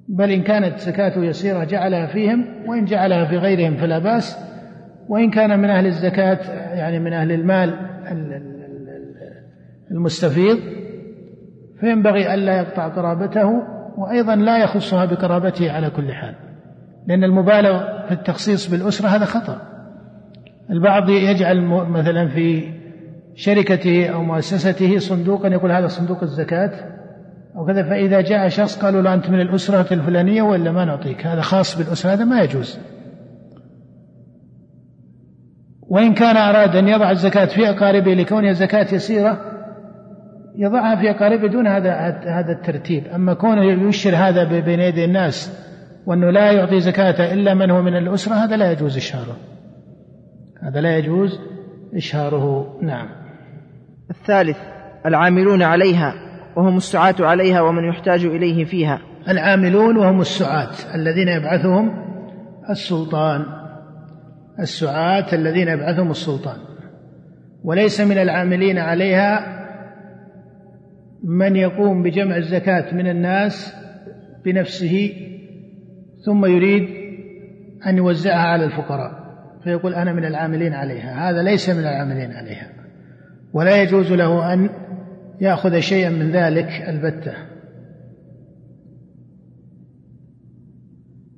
بل 0.08 0.32
إن 0.32 0.44
كانت 0.44 0.80
زكاته 0.80 1.24
يسيرة 1.24 1.64
جعلها 1.64 2.06
فيهم 2.06 2.46
وإن 2.68 2.86
جعلها 2.86 3.26
في 3.26 3.38
غيرهم 3.38 3.76
فلا 3.76 4.00
بأس. 4.00 4.38
وإن 5.10 5.30
كان 5.30 5.60
من 5.60 5.70
أهل 5.70 5.86
الزكاة 5.86 6.40
يعني 6.76 7.00
من 7.00 7.14
أهل 7.14 7.32
المال 7.32 7.74
المستفيض 9.92 10.60
فينبغي 11.80 12.34
ألا 12.34 12.58
يقطع 12.58 12.88
قرابته 12.88 13.64
وأيضا 13.98 14.36
لا 14.36 14.58
يخصها 14.64 15.06
بقرابته 15.06 15.72
على 15.72 15.90
كل 15.90 16.14
حال. 16.14 16.36
لأن 17.08 17.24
المبالغة 17.24 18.06
في 18.08 18.12
التخصيص 18.12 18.72
بالأسرة 18.72 19.08
هذا 19.08 19.26
خطأ. 19.26 19.62
البعض 20.70 21.10
يجعل 21.10 21.62
مثلا 21.66 22.28
في 22.28 22.64
شركته 23.36 24.08
أو 24.08 24.24
مؤسسته 24.24 24.98
صندوقا 24.98 25.48
يقول 25.48 25.72
هذا 25.72 25.88
صندوق 25.88 26.24
الزكاة 26.24 26.72
أو 27.58 27.66
كذا 27.66 27.84
فإذا 27.84 28.22
جاء 28.22 28.50
شخص 28.50 28.80
قالوا 28.80 29.02
له 29.02 29.14
أنت 29.14 29.30
من 29.30 29.42
الأسرة 29.42 29.94
الفلانية 29.94 30.42
ولا 30.42 30.72
ما 30.72 30.86
نعطيك؟ 30.86 31.26
هذا 31.26 31.42
خاص 31.42 31.78
بالأسرة 31.78 32.14
هذا 32.14 32.26
ما 32.26 32.42
يجوز. 32.42 32.80
وإن 35.90 36.14
كان 36.14 36.38
أراد 36.38 36.76
أن 36.76 36.88
يضع 36.88 37.12
الزكاة 37.12 37.46
في 37.46 37.70
أقاربه 37.70 38.14
لكونها 38.14 38.54
زكاة 38.54 38.94
يسيرة 38.94 39.42
يضعها 40.56 40.96
في 40.96 41.10
أقاربه 41.10 41.48
دون 41.48 41.68
هذا 41.68 41.92
هذا 42.28 42.52
الترتيب. 42.52 43.08
أما 43.08 43.34
كونه 43.34 43.88
يشر 43.88 44.16
هذا 44.16 44.44
بين 44.44 44.80
يدي 44.80 45.06
الناس 45.06 45.64
وأنه 46.06 46.30
لا 46.30 46.52
يعطي 46.52 46.80
زكاة 46.80 47.34
إلا 47.34 47.54
من 47.54 47.72
هو 47.72 47.82
من 47.82 47.98
الأسرة 47.98 48.34
هذا 48.34 48.58
لا 48.58 48.72
يجوز 48.72 48.98
إشهاره. 48.98 49.38
هذا 50.64 50.82
لا 50.82 50.98
يجوز 50.98 51.40
إشهاره. 51.96 52.78
نعم. 52.82 53.10
الثالث 54.10 54.58
العاملون 55.06 55.64
عليها. 55.64 56.27
وهم 56.58 56.78
السعاة 56.78 57.16
عليها 57.20 57.62
ومن 57.62 57.84
يحتاج 57.84 58.26
إليه 58.26 58.66
فيها. 58.66 59.00
العاملون 59.30 59.98
وهم 59.98 60.22
السعاة 60.22 60.96
الذين 60.96 61.28
يبعثهم 61.28 61.92
السلطان. 62.70 63.46
السعاة 64.60 65.26
الذين 65.34 65.68
يبعثهم 65.68 66.12
السلطان. 66.12 66.58
وليس 67.64 68.02
من 68.02 68.18
العاملين 68.18 68.78
عليها 68.78 69.58
من 71.24 71.56
يقوم 71.56 72.04
بجمع 72.04 72.38
الزكاة 72.38 72.96
من 72.96 73.08
الناس 73.08 73.76
بنفسه 74.46 75.14
ثم 76.26 76.46
يريد 76.46 76.90
أن 77.88 77.98
يوزعها 77.98 78.48
على 78.48 78.66
الفقراء. 78.66 79.12
فيقول 79.64 79.94
أنا 79.94 80.14
من 80.14 80.26
العاملين 80.26 80.74
عليها. 80.74 81.30
هذا 81.30 81.44
ليس 81.44 81.70
من 81.70 81.80
العاملين 81.80 82.32
عليها. 82.32 82.70
ولا 83.54 83.82
يجوز 83.82 84.12
له 84.14 84.54
أن 84.54 84.70
يأخذ 85.42 85.80
شيئا 85.80 86.10
من 86.10 86.32
ذلك 86.32 86.68
البتة. 86.90 87.34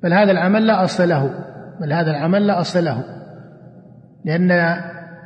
بل 0.03 0.13
هذا 0.13 0.31
العمل 0.31 0.67
لا 0.67 0.83
أصل 0.83 1.09
له. 1.09 1.33
بل 1.81 1.93
هذا 1.93 2.11
العمل 2.11 2.47
لا 2.47 2.61
أصل 2.61 2.85
له. 2.85 3.03
لأن 4.25 4.51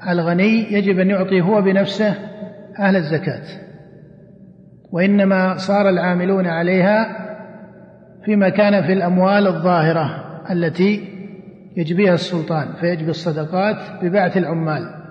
الغني 0.09 0.73
يجب 0.73 0.99
أن 0.99 1.09
يعطي 1.09 1.41
هو 1.41 1.61
بنفسه 1.61 2.15
أهل 2.79 2.95
الزكاة. 2.95 3.43
وإنما 4.91 5.57
صار 5.57 5.89
العاملون 5.89 6.47
عليها 6.47 7.05
فيما 8.25 8.49
كان 8.49 8.83
في 8.83 8.93
الأموال 8.93 9.47
الظاهرة 9.47 10.23
التي 10.51 11.13
يجبيها 11.77 12.13
السلطان 12.13 12.73
فيجبي 12.73 13.09
الصدقات 13.09 14.03
ببعث 14.03 14.37
العمال. 14.37 15.02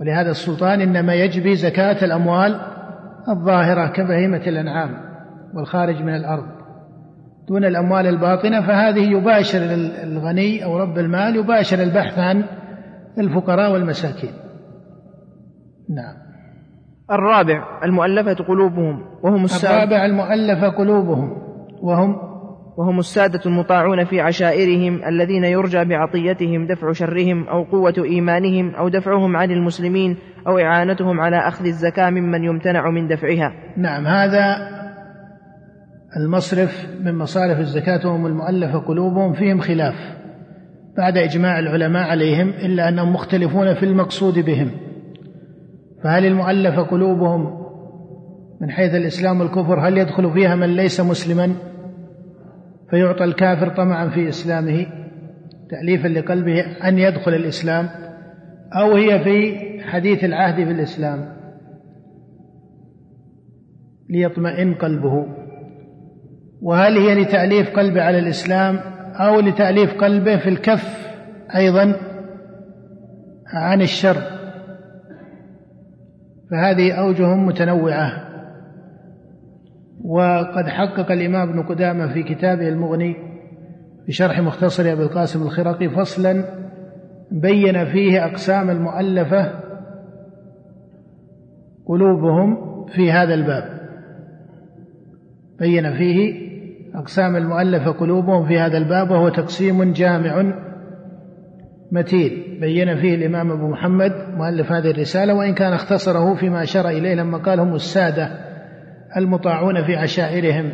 ولهذا 0.00 0.30
السلطان 0.30 0.80
إنما 0.80 1.14
يجبي 1.14 1.54
زكاة 1.54 2.04
الأموال 2.04 2.60
الظاهرة 3.28 3.86
كبهيمة 3.86 4.42
الأنعام 4.46 4.90
والخارج 5.54 6.02
من 6.02 6.14
الأرض 6.14 6.46
دون 7.48 7.64
الأموال 7.64 8.06
الباطنة 8.06 8.66
فهذه 8.66 9.10
يباشر 9.10 9.58
الغني 10.02 10.64
أو 10.64 10.78
رب 10.78 10.98
المال 10.98 11.36
يباشر 11.36 11.82
البحث 11.82 12.18
عن 12.18 12.44
الفقراء 13.18 13.72
والمساكين. 13.72 14.32
نعم. 15.90 16.14
الرابع 17.10 17.84
المؤلفة 17.84 18.44
قلوبهم 18.44 19.04
وهم 19.22 19.44
السادة 19.44 19.76
الرابع 19.76 20.06
المؤلفة 20.06 20.68
قلوبهم 20.68 21.42
وهم 21.82 22.27
وهم 22.78 22.98
السادة 22.98 23.40
المطاعون 23.46 24.04
في 24.04 24.20
عشائرهم 24.20 25.04
الذين 25.08 25.44
يرجى 25.44 25.84
بعطيتهم 25.84 26.66
دفع 26.66 26.92
شرهم 26.92 27.48
أو 27.48 27.62
قوة 27.62 27.94
إيمانهم 27.98 28.74
أو 28.74 28.88
دفعهم 28.88 29.36
عن 29.36 29.50
المسلمين 29.50 30.16
أو 30.46 30.58
إعانتهم 30.58 31.20
على 31.20 31.36
أخذ 31.36 31.66
الزكاة 31.66 32.10
ممن 32.10 32.44
يمتنع 32.44 32.90
من 32.90 33.08
دفعها. 33.08 33.52
نعم 33.76 34.06
هذا 34.06 34.56
المصرف 36.16 36.86
من 37.04 37.14
مصارف 37.14 37.58
الزكاة 37.58 38.06
وهم 38.06 38.26
المؤلفة 38.26 38.78
قلوبهم 38.78 39.32
فيهم 39.32 39.60
خلاف 39.60 39.94
بعد 40.96 41.18
إجماع 41.18 41.58
العلماء 41.58 42.10
عليهم 42.10 42.48
إلا 42.48 42.88
أنهم 42.88 43.12
مختلفون 43.12 43.74
في 43.74 43.82
المقصود 43.82 44.38
بهم. 44.38 44.70
فهل 46.04 46.26
المؤلفة 46.26 46.82
قلوبهم 46.82 47.58
من 48.60 48.70
حيث 48.70 48.94
الإسلام 48.94 49.40
والكفر 49.40 49.88
هل 49.88 49.98
يدخل 49.98 50.32
فيها 50.32 50.54
من 50.54 50.76
ليس 50.76 51.00
مسلما؟ 51.00 51.54
فيعطى 52.90 53.24
الكافر 53.24 53.68
طمعا 53.68 54.08
في 54.08 54.28
إسلامه 54.28 54.86
تأليفا 55.70 56.08
لقلبه 56.08 56.60
أن 56.60 56.98
يدخل 56.98 57.34
الإسلام 57.34 57.88
أو 58.72 58.96
هي 58.96 59.18
في 59.24 59.58
حديث 59.82 60.24
العهد 60.24 60.54
في 60.54 60.70
الإسلام. 60.70 61.36
ليطمئن 64.10 64.74
قلبه. 64.74 65.26
وهل 66.62 66.98
هي 66.98 67.22
لتأليف 67.22 67.76
قلبه 67.76 68.02
على 68.02 68.18
الإسلام 68.18 68.78
أو 69.14 69.40
لتأليف 69.40 69.94
قلبه 69.94 70.36
في 70.36 70.48
الكف 70.48 71.14
أيضا؟ 71.56 71.96
عن 73.46 73.82
الشر. 73.82 74.16
فهذه 76.50 76.92
أوجه 76.92 77.34
متنوعة. 77.34 78.27
وقد 80.04 80.68
حقق 80.68 81.12
الإمام 81.12 81.48
ابن 81.48 81.62
قدامة 81.62 82.12
في 82.12 82.22
كتابه 82.22 82.68
المغني 82.68 83.16
في 84.06 84.12
شرح 84.12 84.40
مختصر 84.40 84.92
أبي 84.92 85.02
القاسم 85.02 85.42
الخرقي 85.42 85.88
فصلا 85.88 86.44
بين 87.32 87.84
فيه 87.84 88.24
أقسام 88.24 88.70
المؤلفة 88.70 89.52
قلوبهم 91.86 92.56
في 92.86 93.12
هذا 93.12 93.34
الباب. 93.34 93.78
بين 95.58 95.96
فيه 95.96 96.48
أقسام 96.94 97.36
المؤلفة 97.36 97.90
قلوبهم 97.90 98.48
في 98.48 98.58
هذا 98.58 98.78
الباب 98.78 99.10
وهو 99.10 99.28
تقسيم 99.28 99.92
جامع 99.92 100.52
متين. 101.92 102.60
بين 102.60 102.96
فيه 102.96 103.14
الإمام 103.14 103.50
أبو 103.50 103.68
محمد 103.68 104.12
مؤلف 104.36 104.72
هذه 104.72 104.90
الرسالة 104.90 105.34
وإن 105.34 105.54
كان 105.54 105.72
اختصره 105.72 106.34
فيما 106.34 106.62
أشار 106.62 106.88
إليه 106.88 107.14
لما 107.14 107.38
قال 107.38 107.60
هم 107.60 107.74
السادة. 107.74 108.47
المطاعون 109.16 109.84
في 109.84 109.96
عشائرهم 109.96 110.70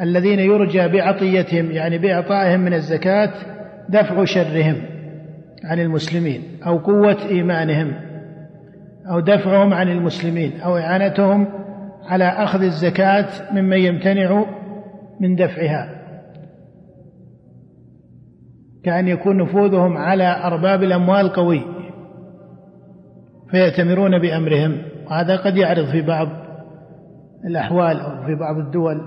الذين 0.00 0.38
يرجى 0.38 0.88
بعطيتهم 0.88 1.70
يعني 1.70 1.98
بإعطائهم 1.98 2.60
من 2.60 2.74
الزكاة 2.74 3.32
دفع 3.88 4.24
شرهم 4.24 4.76
عن 5.64 5.80
المسلمين 5.80 6.42
أو 6.66 6.78
قوة 6.78 7.16
إيمانهم 7.28 7.92
أو 9.10 9.20
دفعهم 9.20 9.74
عن 9.74 9.88
المسلمين 9.88 10.60
أو 10.60 10.78
إعانتهم 10.78 11.48
على 12.06 12.24
أخذ 12.24 12.62
الزكاة 12.62 13.26
ممن 13.52 13.78
يمتنع 13.78 14.44
من 15.20 15.34
دفعها. 15.34 16.00
كأن 18.84 19.08
يكون 19.08 19.42
نفوذهم 19.42 19.96
على 19.96 20.42
أرباب 20.44 20.82
الأموال 20.82 21.28
قوي 21.28 21.62
فيأتمرون 23.50 24.18
بأمرهم 24.18 24.82
وهذا 25.06 25.36
قد 25.36 25.56
يعرض 25.56 25.86
في 25.86 26.02
بعض 26.02 26.43
الأحوال 27.46 28.00
أو 28.00 28.26
في 28.26 28.34
بعض 28.34 28.56
الدول 28.56 29.00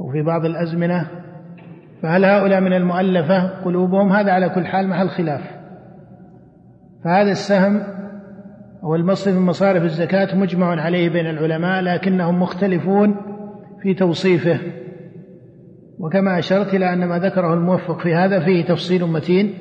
أو 0.00 0.12
في 0.12 0.22
بعض 0.22 0.44
الأزمنة 0.44 1.06
فهل 2.02 2.24
هؤلاء 2.24 2.60
من 2.60 2.72
المؤلفة 2.72 3.64
قلوبهم؟ 3.64 4.12
هذا 4.12 4.32
على 4.32 4.48
كل 4.48 4.66
حال 4.66 4.88
محل 4.88 5.08
خلاف. 5.08 5.40
فهذا 7.04 7.30
السهم 7.30 7.82
أو 8.84 8.94
المصرف 8.94 9.34
من 9.34 9.42
مصارف 9.42 9.82
الزكاة 9.82 10.36
مجمع 10.36 10.80
عليه 10.80 11.08
بين 11.08 11.26
العلماء 11.26 11.82
لكنهم 11.82 12.42
مختلفون 12.42 13.16
في 13.82 13.94
توصيفه. 13.94 14.58
وكما 15.98 16.38
أشرت 16.38 16.74
إلى 16.74 16.92
أن 16.92 17.04
ما 17.04 17.18
ذكره 17.18 17.54
الموفق 17.54 18.00
في 18.00 18.14
هذا 18.14 18.40
فيه 18.40 18.64
تفصيل 18.64 19.04
متين 19.04 19.54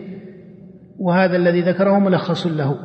وهذا 0.99 1.35
الذي 1.35 1.61
ذكره 1.61 1.99
ملخص 1.99 2.47
له. 2.47 2.75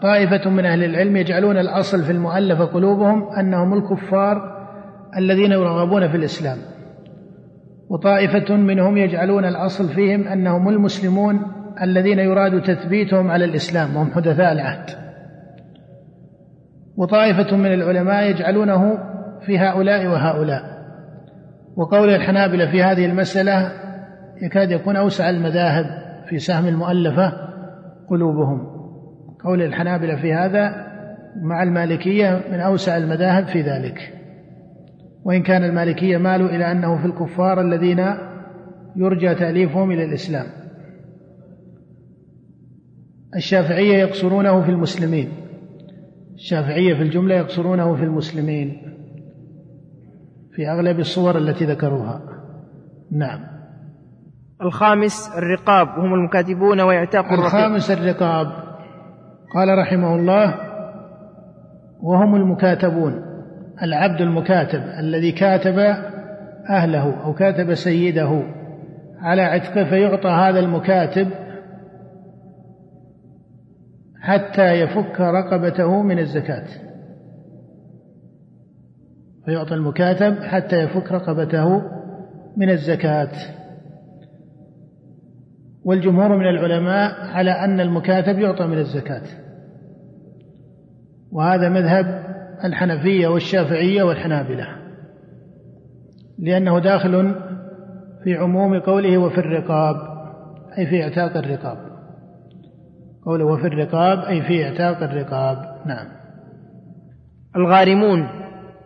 وطائفة 0.00 0.50
من 0.50 0.66
أهل 0.66 0.84
العلم 0.84 1.16
يجعلون 1.16 1.58
الأصل 1.58 2.04
في 2.04 2.12
المؤلفة 2.12 2.64
قلوبهم 2.64 3.32
أنهم 3.32 3.74
الكفار 3.74 4.60
الذين 5.16 5.52
يرغبون 5.52 6.08
في 6.08 6.16
الإسلام. 6.16 6.58
وطائفة 7.90 8.56
منهم 8.56 8.96
يجعلون 8.96 9.44
الأصل 9.44 9.88
فيهم 9.88 10.28
أنهم 10.28 10.68
المسلمون 10.68 11.42
الذين 11.82 12.18
يراد 12.18 12.62
تثبيتهم 12.62 13.30
على 13.30 13.44
الإسلام 13.44 13.96
وهم 13.96 14.12
حدثاء 14.12 14.52
العهد. 14.52 14.90
وطائفة 16.96 17.56
من 17.56 17.74
العلماء 17.74 18.30
يجعلونه 18.30 18.98
في 19.46 19.58
هؤلاء 19.58 20.06
وهؤلاء. 20.06 20.62
وقول 21.76 22.10
الحنابلة 22.10 22.70
في 22.70 22.82
هذه 22.82 23.06
المسألة 23.06 23.72
يكاد 24.42 24.70
يكون 24.70 24.96
أوسع 24.96 25.30
المذاهب 25.30 25.86
في 26.28 26.38
سهم 26.38 26.66
المؤلفة 26.66 27.32
قلوبهم. 28.10 28.69
قول 29.44 29.62
الحنابلة 29.62 30.16
في 30.16 30.32
هذا 30.32 30.90
مع 31.42 31.62
المالكية 31.62 32.44
من 32.52 32.60
أوسع 32.60 32.96
المذاهب 32.96 33.46
في 33.46 33.62
ذلك. 33.62 34.14
وإن 35.24 35.42
كان 35.42 35.64
المالكية 35.64 36.16
مالوا 36.16 36.48
إلى 36.48 36.72
أنه 36.72 36.98
في 37.02 37.06
الكفار 37.06 37.60
الذين 37.60 38.04
يرجى 38.96 39.34
تأليفهم 39.34 39.90
إلى 39.90 40.04
الإسلام. 40.04 40.46
الشافعية 43.36 43.96
يقصرونه 43.96 44.62
في 44.62 44.70
المسلمين. 44.70 45.32
الشافعية 46.34 46.94
في 46.94 47.02
الجملة 47.02 47.34
يقصرونه 47.34 47.96
في 47.96 48.02
المسلمين. 48.02 48.82
في 50.52 50.68
أغلب 50.68 50.98
الصور 50.98 51.38
التي 51.38 51.64
ذكروها. 51.64 52.22
نعم. 53.12 53.40
الخامس 54.62 55.30
الرقاب. 55.38 55.88
وهم 55.88 56.14
المكاتبون 56.14 56.80
ويعتاق 56.80 57.32
الخامس 57.32 57.90
الرقاب. 57.90 58.69
قال 59.54 59.78
رحمه 59.78 60.14
الله 60.14 60.54
وهم 62.02 62.34
المكاتبون 62.34 63.22
العبد 63.82 64.20
المكاتب 64.20 64.80
الذي 64.98 65.32
كاتب 65.32 65.78
أهله 66.70 67.24
أو 67.24 67.34
كاتب 67.34 67.74
سيده 67.74 68.42
على 69.20 69.42
عتقه 69.42 69.84
فيعطى 69.84 70.28
هذا 70.28 70.60
المكاتب 70.60 71.28
حتى 74.20 74.72
يفك 74.72 75.20
رقبته 75.20 76.02
من 76.02 76.18
الزكاة. 76.18 76.66
فيعطى 79.44 79.74
المكاتب 79.74 80.42
حتى 80.42 80.76
يفك 80.76 81.12
رقبته 81.12 81.82
من 82.56 82.70
الزكاة. 82.70 83.59
والجمهور 85.84 86.36
من 86.36 86.48
العلماء 86.48 87.12
على 87.20 87.50
أن 87.50 87.80
المكاتب 87.80 88.38
يعطى 88.38 88.66
من 88.66 88.78
الزكاة. 88.78 89.22
وهذا 91.32 91.68
مذهب 91.68 92.24
الحنفية 92.64 93.28
والشافعية 93.28 94.02
والحنابلة 94.02 94.66
لأنه 96.38 96.78
داخل 96.78 97.34
في 98.24 98.34
عموم 98.34 98.80
قوله 98.80 99.18
وفي 99.18 99.38
الرقاب 99.38 99.96
أي 100.78 100.86
في 100.86 101.02
إعتاق 101.02 101.36
الرقاب. 101.36 101.78
قوله 103.26 103.44
وفي 103.44 103.66
الرقاب 103.66 104.18
أي 104.18 104.42
في 104.42 104.64
إعتاق 104.64 105.02
الرقاب. 105.02 105.56
نعم. 105.86 106.06
الغارمون 107.56 108.28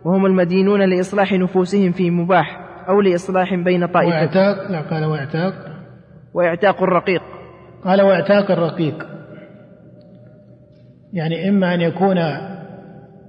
وهم 0.05 0.25
المدينون 0.25 0.89
لإصلاح 0.89 1.33
نفوسهم 1.33 1.91
في 1.91 2.11
مباح 2.11 2.65
أو 2.89 3.01
لإصلاح 3.01 3.55
بين 3.55 3.85
طائفتين 3.85 4.39
وإعتاق 4.39 4.71
لا 4.71 4.81
قال 4.81 5.05
وإعتاق. 5.05 5.74
وإعتاق 6.35 6.83
الرقيق. 6.83 7.21
قال 7.83 8.01
وإعتاق 8.01 8.51
الرقيق. 8.51 9.07
يعني 11.13 11.49
إما 11.49 11.73
أن 11.73 11.81
يكون 11.81 12.17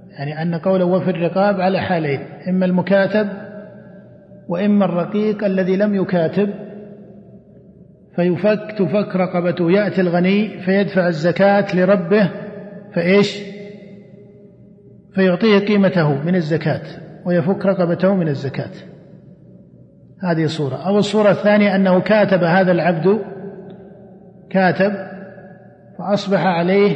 يعني 0.09 0.41
أن 0.41 0.55
قوله 0.55 0.85
وفي 0.85 1.09
الرقاب 1.09 1.61
على 1.61 1.79
حالين 1.79 2.19
إما 2.49 2.65
المكاتب 2.65 3.29
وإما 4.47 4.85
الرقيق 4.85 5.43
الذي 5.43 5.75
لم 5.75 5.95
يكاتب. 5.95 6.49
فيفك 8.15 8.75
تفك 8.77 9.15
رقبته 9.15 9.71
يأتي 9.71 10.01
الغني 10.01 10.61
فيدفع 10.61 11.07
الزكاة 11.07 11.75
لربه 11.75 12.31
فإيش؟ 12.93 13.41
فيعطيه 15.15 15.59
قيمته 15.59 16.23
من 16.23 16.35
الزكاة 16.35 16.81
ويفك 17.25 17.65
رقبته 17.65 18.15
من 18.15 18.27
الزكاة. 18.27 18.96
هذه 20.23 20.45
صورة 20.45 20.75
أو 20.75 20.97
الصورة 20.97 21.31
الثانية 21.31 21.75
أنه 21.75 21.99
كاتب 21.99 22.43
هذا 22.43 22.71
العبد 22.71 23.19
كاتب 24.49 24.93
فأصبح 25.97 26.45
عليه 26.45 26.95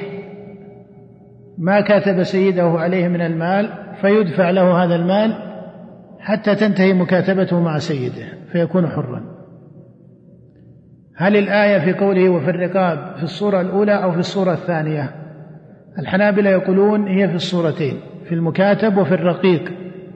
ما 1.57 1.81
كاتب 1.81 2.23
سيده 2.23 2.63
عليه 2.63 3.07
من 3.07 3.21
المال 3.21 3.69
فيدفع 4.01 4.49
له 4.49 4.83
هذا 4.83 4.95
المال 4.95 5.33
حتى 6.19 6.55
تنتهي 6.55 6.93
مكاتبته 6.93 7.59
مع 7.59 7.77
سيده 7.77 8.25
فيكون 8.51 8.87
حرا. 8.87 9.23
هل 11.15 11.37
الآية 11.37 11.79
في 11.79 11.93
قوله 11.93 12.29
وفي 12.29 12.49
الرقاب 12.49 13.15
في 13.17 13.23
الصورة 13.23 13.61
الأولى 13.61 14.03
أو 14.03 14.11
في 14.11 14.19
الصورة 14.19 14.53
الثانية؟ 14.53 15.11
الحنابلة 15.99 16.49
يقولون 16.49 17.07
هي 17.07 17.29
في 17.29 17.35
الصورتين 17.35 17.99
في 18.25 18.35
المكاتب 18.35 18.97
وفي 18.97 19.13
الرقيق 19.13 19.71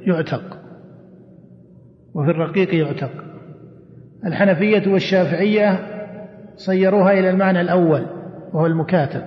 يعتق. 0.08 0.55
وفي 2.16 2.32
الرقيق 2.32 2.76
يعتق. 2.76 3.12
الحنفية 4.26 4.92
والشافعية 4.92 5.80
صيروها 6.56 7.12
إلى 7.12 7.30
المعنى 7.30 7.62
الأول 7.62 8.06
وهو 8.54 8.66
المكاتب. 8.66 9.22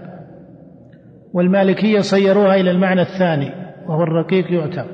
والمالكية 1.32 2.00
صيروها 2.00 2.54
إلى 2.54 2.70
المعنى 2.70 3.00
الثاني 3.00 3.50
وهو 3.86 4.02
الرقيق 4.02 4.52
يعتق. 4.52 4.86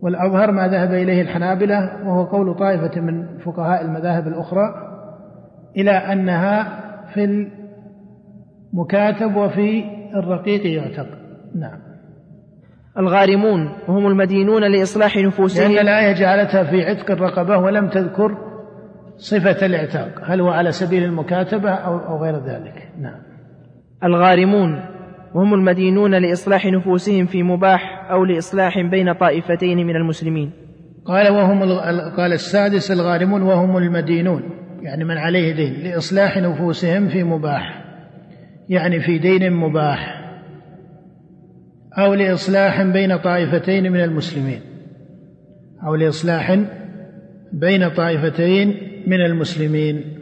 والأظهر 0.00 0.52
ما 0.52 0.68
ذهب 0.68 0.92
إليه 0.92 1.22
الحنابلة 1.22 2.06
وهو 2.06 2.24
قول 2.24 2.54
طائفة 2.54 3.00
من 3.00 3.38
فقهاء 3.38 3.84
المذاهب 3.84 4.26
الأخرى 4.26 4.74
إلى 5.76 5.90
أنها 5.90 6.80
في 7.14 7.48
المكاتب 8.74 9.36
وفي 9.36 9.84
الرقيق 10.14 10.66
يعتق. 10.66 11.06
نعم. 11.54 11.87
الغارمون 12.98 13.72
وهم 13.88 14.06
المدينون 14.06 14.72
لإصلاح 14.72 15.16
نفوسهم. 15.16 15.72
لأن 15.72 15.88
الآية 15.88 16.12
جعلتها 16.12 16.64
في 16.64 16.82
عتق 16.82 17.10
الرقبة 17.10 17.58
ولم 17.58 17.88
تذكر 17.88 18.38
صفة 19.16 19.66
الاعتاق 19.66 20.08
هل 20.24 20.40
هو 20.40 20.48
على 20.48 20.72
سبيل 20.72 21.04
المكاتبة 21.04 21.70
أو, 21.70 22.22
غير 22.22 22.34
ذلك؟ 22.34 22.88
نعم. 23.00 23.20
الغارمون 24.04 24.80
وهم 25.34 25.54
المدينون 25.54 26.14
لإصلاح 26.14 26.66
نفوسهم 26.66 27.26
في 27.26 27.42
مباح 27.42 28.10
أو 28.10 28.24
لإصلاح 28.24 28.74
بين 28.90 29.12
طائفتين 29.12 29.86
من 29.86 29.96
المسلمين. 29.96 30.52
قال 31.04 31.32
وهم 31.32 31.62
قال 32.16 32.32
السادس 32.32 32.90
الغارمون 32.90 33.42
وهم 33.42 33.76
المدينون 33.76 34.42
يعني 34.82 35.04
من 35.04 35.18
عليه 35.18 35.54
دين 35.54 35.72
لإصلاح 35.72 36.36
نفوسهم 36.36 37.08
في 37.08 37.22
مباح 37.22 37.84
يعني 38.68 39.00
في 39.00 39.18
دين 39.18 39.52
مباح. 39.52 40.17
أو 41.98 42.14
لإصلاح 42.14 42.82
بين 42.82 43.16
طائفتين 43.16 43.92
من 43.92 44.00
المسلمين. 44.00 44.60
أو 45.86 45.94
لإصلاح 45.94 46.58
بين 47.52 47.88
طائفتين 47.88 48.74
من 49.06 49.20
المسلمين. 49.20 50.18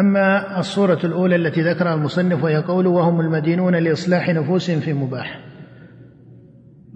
أما 0.00 0.58
الصورة 0.58 0.98
الأولى 1.04 1.36
التي 1.36 1.62
ذكرها 1.62 1.94
المصنف 1.94 2.44
وهي 2.44 2.56
قوله 2.56 2.90
وهم 2.90 3.20
المدينون 3.20 3.74
لإصلاح 3.74 4.28
نفوسهم 4.28 4.80
في 4.80 4.92
مباح. 4.92 5.40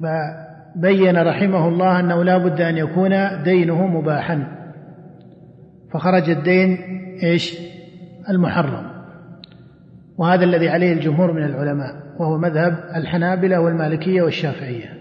فبين 0.03 1.17
رحمه 1.17 1.69
الله 1.69 2.01
أنه 2.01 2.25
لا 2.25 2.39
بد 2.39 2.61
أن 2.61 2.77
يكون 2.77 3.43
دينه 3.43 3.87
مباحا. 3.87 4.57
فخرج 5.93 6.31
الدين 6.31 6.79
إيش؟ 7.23 7.59
المحرم. 8.31 8.87
وهذا 10.19 10.45
الذي 10.45 10.69
عليه 10.69 10.93
الجمهور 10.93 11.33
من 11.33 11.45
العلماء. 11.45 12.06
وهو 12.19 12.39
مذهب 12.39 12.79
الحنابلة 12.97 13.61
والمالكية 13.61 14.23
والشافعية 14.23 14.97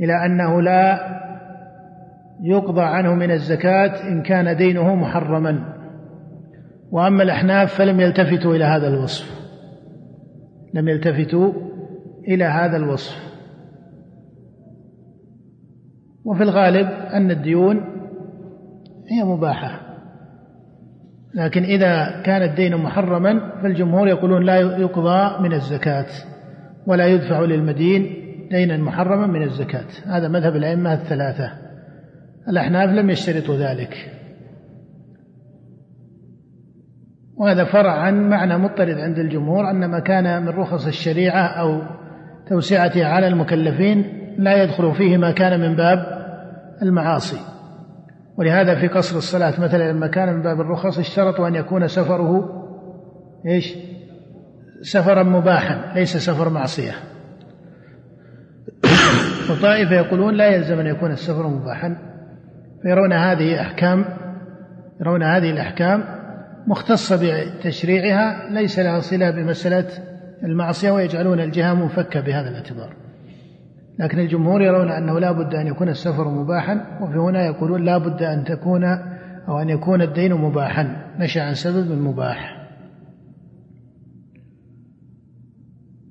إلى 0.00 0.26
أنه 0.26 0.62
لا 0.62 1.16
يقضى 2.42 2.82
عنه 2.82 3.14
من 3.14 3.30
الزكاة 3.30 4.08
إن 4.08 4.22
كان 4.22 4.56
دينه 4.56 4.94
محرما. 4.94 5.76
وأما 6.90 7.22
الأحناف 7.22 7.74
فلم 7.74 8.00
يلتفتوا 8.00 8.54
إلى 8.54 8.64
هذا 8.64 8.88
الوصف 8.88 9.36
لم 10.74 10.88
يلتفتوا 10.88 11.52
إلى 12.28 12.44
هذا 12.44 12.76
الوصف. 12.76 13.26
وفي 16.24 16.42
الغالب 16.42 16.88
أن 17.12 17.30
الديون 17.30 17.76
هي 19.10 19.24
مباحة. 19.24 19.85
لكن 21.34 21.62
إذا 21.62 22.22
كان 22.24 22.42
الدين 22.42 22.76
محرما 22.76 23.60
فالجمهور 23.62 24.08
يقولون 24.08 24.44
لا 24.44 24.56
يقضى 24.56 25.42
من 25.42 25.52
الزكاة 25.52 26.06
ولا 26.86 27.06
يدفع 27.06 27.40
للمدين 27.40 28.26
دينا 28.50 28.76
محرما 28.76 29.26
من 29.26 29.42
الزكاة. 29.42 29.86
هذا 30.06 30.28
مذهب 30.28 30.56
الأئمة 30.56 30.92
الثلاثة. 30.92 31.52
الأحناف 32.48 32.90
لم 32.90 33.10
يشترطوا 33.10 33.56
ذلك. 33.56 34.12
وهذا 37.36 37.64
فرع 37.64 37.92
عن 37.92 38.28
معنى 38.28 38.58
مضطرد 38.58 38.98
عند 38.98 39.18
الجمهور 39.18 39.70
أن 39.70 39.84
ما 39.84 39.98
كان 39.98 40.42
من 40.42 40.48
رخص 40.48 40.86
الشريعة 40.86 41.46
أو 41.46 41.82
توسعتها 42.48 43.06
على 43.06 43.28
المكلفين 43.28 44.04
لا 44.38 44.62
يدخل 44.62 44.94
فيه 44.94 45.16
ما 45.16 45.30
كان 45.30 45.60
من 45.60 45.76
باب 45.76 45.98
المعاصي. 46.82 47.55
ولهذا 48.36 48.74
في 48.74 48.88
قصر 48.88 49.16
الصلاة 49.16 49.60
مثلا 49.60 49.92
لما 49.92 50.06
كان 50.06 50.34
من 50.34 50.42
باب 50.42 50.60
الرخص 50.60 50.98
اشترطوا 50.98 51.48
أن 51.48 51.54
يكون 51.54 51.88
سفره 51.88 52.50
إيش؟ 53.46 53.74
سفرا 54.82 55.22
مباحا 55.22 55.92
ليس 55.94 56.16
سفر 56.16 56.48
معصية 56.48 56.92
وطائفة 59.50 59.94
يقولون 59.94 60.34
لا 60.34 60.46
يلزم 60.46 60.78
أن 60.78 60.86
يكون 60.86 61.10
السفر 61.10 61.46
مباحا 61.46 61.96
فيرون 62.82 63.12
هذه 63.12 63.60
أحكام 63.60 64.04
يرون 65.00 65.22
هذه 65.22 65.50
الأحكام 65.50 66.04
مختصة 66.66 67.16
بتشريعها 67.16 68.50
ليس 68.50 68.78
لها 68.78 69.00
صلة 69.00 69.30
بمسألة 69.30 69.88
المعصية 70.42 70.90
ويجعلون 70.90 71.40
الجهة 71.40 71.74
منفكة 71.74 72.20
بهذا 72.20 72.48
الاعتبار 72.48 73.05
لكن 73.98 74.18
الجمهور 74.18 74.62
يرون 74.62 74.90
أنه 74.90 75.20
لا 75.20 75.32
بد 75.32 75.54
أن 75.54 75.66
يكون 75.66 75.88
السفر 75.88 76.28
مباحا 76.28 76.98
وفي 77.00 77.18
هنا 77.18 77.46
يقولون 77.46 77.84
لا 77.84 77.98
بد 77.98 78.22
أن 78.22 78.44
تكون 78.44 78.84
أو 79.48 79.58
أن 79.58 79.68
يكون 79.68 80.02
الدين 80.02 80.34
مباحا. 80.34 81.12
نشأ 81.18 81.42
عن 81.42 81.54
سبب 81.54 81.90
مباح. 81.90 82.66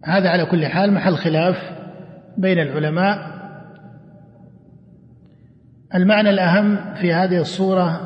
هذا 0.06 0.30
على 0.30 0.46
كل 0.46 0.66
حال 0.66 0.94
محل 0.94 1.16
خلاف 1.16 1.56
بين 2.38 2.60
العلماء. 2.60 3.36
المعنى 5.96 6.30
الأهم 6.30 6.94
في 6.94 7.14
هذه 7.14 7.42
الصورة 7.42 8.02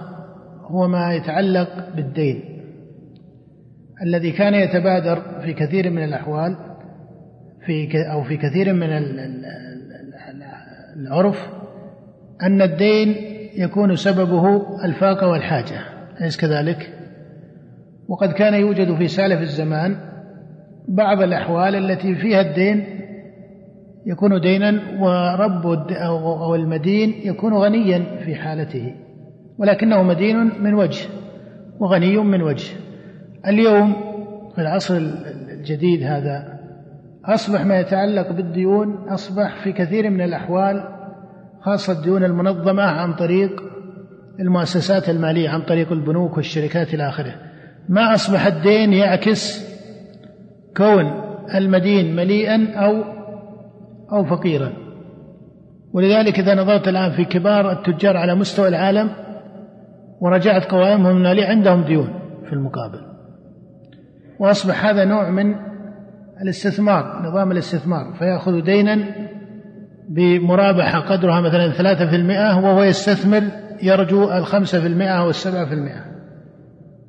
هو 0.61 0.88
ما 0.88 1.13
يتعلق 1.13 1.95
بالدين. 1.95 2.43
الذي 4.03 4.32
كان 4.32 4.53
يتبادر 4.53 5.41
في 5.41 5.53
كثير 5.53 5.89
من 5.89 6.03
الأحوال 6.03 6.55
في 7.65 8.11
أو 8.11 8.23
في 8.23 8.38
كثير 8.38 8.73
من 8.73 8.89
العرف 10.99 11.49
أن 12.43 12.61
الدين 12.61 13.15
يكون 13.55 13.95
سببه 13.95 14.65
الفاقة 14.85 15.27
والحاجة 15.27 15.81
أليس 16.21 16.37
كذلك؟ 16.37 16.93
وقد 18.07 18.31
كان 18.31 18.53
يوجد 18.53 18.95
في 18.95 19.07
سالف 19.07 19.41
الزمان 19.41 19.95
بعض 20.87 21.21
الأحوال 21.21 21.75
التي 21.75 22.15
فيها 22.15 22.41
الدين 22.41 22.85
يكون 24.05 24.41
دينا 24.41 24.81
ورب 24.99 25.65
أو 25.91 26.55
المدين 26.55 27.13
يكون 27.23 27.53
غنيا 27.53 28.19
في 28.25 28.35
حالته 28.35 28.95
ولكنه 29.57 30.03
مدين 30.03 30.51
من 30.63 30.73
وجه 30.73 31.09
وغني 31.79 32.17
من 32.17 32.41
وجه 32.41 32.71
اليوم 33.47 33.93
في 34.55 34.61
العصر 34.61 34.97
الجديد 35.51 36.03
هذا 36.03 36.59
أصبح 37.34 37.65
ما 37.65 37.80
يتعلق 37.80 38.32
بالديون 38.32 39.09
أصبح 39.09 39.63
في 39.63 39.71
كثير 39.71 40.09
من 40.09 40.21
الأحوال 40.21 40.84
خاصة 41.61 41.93
الديون 41.93 42.23
المنظمة 42.23 42.84
عن 42.84 43.13
طريق 43.13 43.63
المؤسسات 44.39 45.09
المالية 45.09 45.49
عن 45.49 45.61
طريق 45.61 45.91
البنوك 45.91 46.38
والشركات 46.38 46.93
إلى 46.93 47.09
آخره. 47.09 47.36
ما 47.89 48.13
أصبح 48.13 48.45
الدين 48.45 48.93
يعكس 48.93 49.69
كون 50.77 51.11
المدين 51.55 52.15
مليئا 52.15 52.73
أو 52.73 53.03
أو 54.11 54.25
فقيرا. 54.25 54.73
ولذلك 55.93 56.39
إذا 56.39 56.55
نظرت 56.55 56.88
الآن 56.88 57.11
في 57.11 57.25
كبار 57.25 57.71
التجار 57.71 58.17
على 58.17 58.36
مستوى 58.36 58.67
العالم 58.67 59.09
ورجعت 60.21 60.65
قوائمهم 60.65 61.17
المالية 61.17 61.45
عندهم 61.45 61.84
ديون 61.84 62.19
في 62.45 62.53
المقابل. 62.53 62.99
وأصبح 64.39 64.86
هذا 64.86 65.05
نوع 65.05 65.30
من 65.30 65.68
الاستثمار 66.41 67.21
نظام 67.23 67.51
الاستثمار 67.51 68.13
فيأخذ 68.19 68.61
دينا 68.61 69.05
بمرابحة 70.09 70.99
قدرها 70.99 71.41
مثلا 71.41 71.71
ثلاثة 71.71 72.09
في 72.09 72.15
المئة 72.15 72.57
وهو 72.57 72.83
يستثمر 72.83 73.43
يرجو 73.83 74.31
الخمسة 74.31 74.81
في 74.81 74.87
المئة 74.87 75.19
أو 75.19 75.29
السبعة 75.29 75.65
في 75.65 75.73
المئة. 75.73 76.05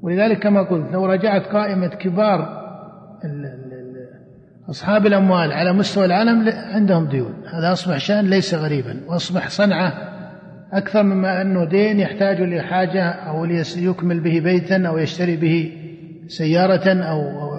ولذلك 0.03 0.39
كما 0.39 0.62
قلت 0.62 0.93
لو 0.93 1.07
رجعت 1.07 1.47
قائمة 1.47 1.89
كبار 1.89 2.61
أصحاب 4.70 5.07
الأموال 5.07 5.53
على 5.53 5.72
مستوى 5.72 6.05
العالم 6.05 6.49
عندهم 6.74 7.09
ديون. 7.09 7.35
هذا 7.53 7.72
أصبح 7.72 7.97
شأن 7.97 8.24
ليس 8.24 8.55
غريبا 8.55 9.01
وأصبح 9.09 9.49
صنعة 9.49 9.93
أكثر 10.72 11.03
مما 11.03 11.43
أنه 11.43 11.64
دين 11.64 12.01
يحتاج 12.01 12.41
لحاجة 12.41 13.11
أو 13.11 13.45
ليكمل 13.45 14.20
به 14.20 14.41
بيتا 14.41 14.87
أو 14.87 14.99
يشتري 14.99 15.37
به 15.37 15.72
سيارة 16.26 16.89
أو 16.89 17.50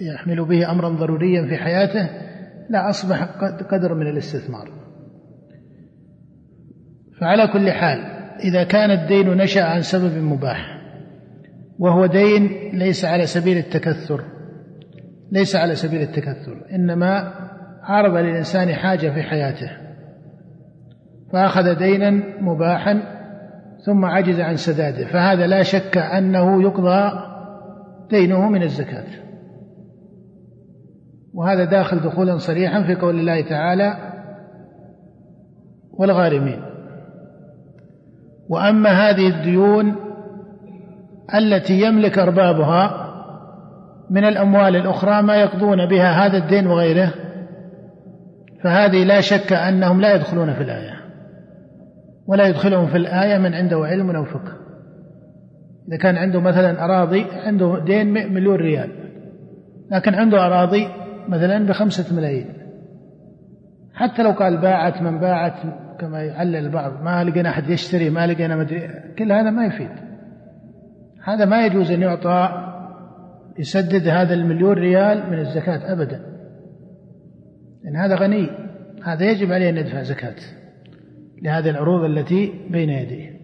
يحمل 0.00 0.44
به 0.44 0.70
أمرا 0.70 0.88
ضروريا 0.88 1.46
في 1.48 1.56
حياته 1.56 2.08
لا 2.70 2.90
أصبح 2.90 3.22
قدر 3.70 3.94
من 3.94 4.06
الاستثمار. 4.06 4.70
فعلى 7.20 7.48
كل 7.52 7.70
حال 7.70 7.98
إذا 8.44 8.64
كان 8.64 8.90
الدين 8.90 9.28
نشأ 9.28 9.62
عن 9.62 9.80
سبب 9.82 10.16
مباح 10.18 10.78
وهو 11.78 12.06
دين 12.06 12.70
ليس 12.72 13.04
على 13.04 13.26
سبيل 13.26 13.56
التكثر 13.58 14.24
ليس 15.32 15.56
على 15.56 15.74
سبيل 15.74 16.02
التكثر 16.02 16.66
إنما 16.72 17.32
عرض 17.82 18.16
للإنسان 18.16 18.74
حاجة 18.74 19.10
في 19.10 19.22
حياته. 19.22 19.70
فأخذ 21.32 21.74
دينا 21.74 22.10
مباحا 22.40 23.02
ثم 23.86 24.04
عجز 24.04 24.40
عن 24.40 24.56
سداده 24.56 25.06
فهذا 25.06 25.46
لا 25.46 25.62
شك 25.62 25.98
أنه 25.98 26.62
يقضى 26.62 27.12
دينه 28.10 28.48
من 28.48 28.62
الزكاة. 28.62 29.21
وهذا 31.34 31.64
داخل 31.64 32.00
دخولا 32.00 32.38
صريحا 32.38 32.82
في 32.82 32.94
قول 32.94 33.18
الله 33.18 33.40
تعالى 33.40 33.96
والغارمين. 35.92 36.62
وأما 38.48 38.90
هذه 38.90 39.28
الديون 39.28 39.96
التي 41.34 41.80
يملك 41.80 42.18
أربابها 42.18 43.02
من 44.10 44.24
الأموال 44.24 44.76
الأخرى 44.76 45.22
ما 45.22 45.36
يقضون 45.36 45.86
بها 45.86 46.26
هذا 46.26 46.38
الدين 46.38 46.66
وغيره 46.66 47.12
فهذه 48.62 49.04
لا 49.04 49.20
شك 49.20 49.52
أنهم 49.52 50.00
لا 50.00 50.14
يدخلون 50.14 50.54
في 50.54 50.62
الآية 50.62 50.92
ولا 52.26 52.46
يدخلهم 52.46 52.86
في 52.86 52.96
الآية 52.96 53.38
من 53.38 53.54
عنده 53.54 53.78
علم 53.86 54.10
أو 54.10 54.24
فقه. 54.24 54.52
إذا 55.88 55.96
كان 55.96 56.16
عنده 56.16 56.40
مثلا 56.40 56.84
أراضي 56.84 57.26
عنده 57.46 57.78
دين 57.78 58.12
مليون 58.34 58.56
ريال 58.56 58.90
لكن 59.90 60.14
عنده 60.14 60.46
أراضي 60.46 60.88
مثلا 61.28 61.66
بخمسة 61.66 62.16
ملايين. 62.16 62.52
حتى 63.94 64.22
لو 64.22 64.30
قال 64.30 64.56
باعت 64.56 65.02
من 65.02 65.18
باعت 65.18 65.54
كما 66.00 66.22
يعلل 66.22 66.56
البعض 66.56 67.02
ما 67.02 67.24
لقينا 67.24 67.48
أحد 67.48 67.70
يشتري 67.70 68.10
ما 68.10 68.26
لقينا 68.26 68.56
مدري 68.56 68.88
كل 69.18 69.32
هذا 69.32 69.50
ما 69.50 69.66
يفيد. 69.66 69.90
هذا 71.24 71.44
ما 71.44 71.66
يجوز 71.66 71.90
أن 71.90 72.02
يعطى 72.02 72.68
يسدد 73.58 74.08
هذا 74.08 74.34
المليون 74.34 74.72
ريال 74.72 75.30
من 75.30 75.38
الزكاة 75.38 75.92
أبدا. 75.92 76.20
لأن 77.84 77.96
هذا 77.96 78.14
غني 78.14 78.50
هذا 79.04 79.30
يجب 79.30 79.52
عليه 79.52 79.70
أن 79.70 79.76
يدفع 79.76 80.02
زكاة 80.02 80.36
لهذه 81.42 81.70
العروض 81.70 82.04
التي 82.04 82.52
بين 82.70 82.88
يديه. 82.88 83.40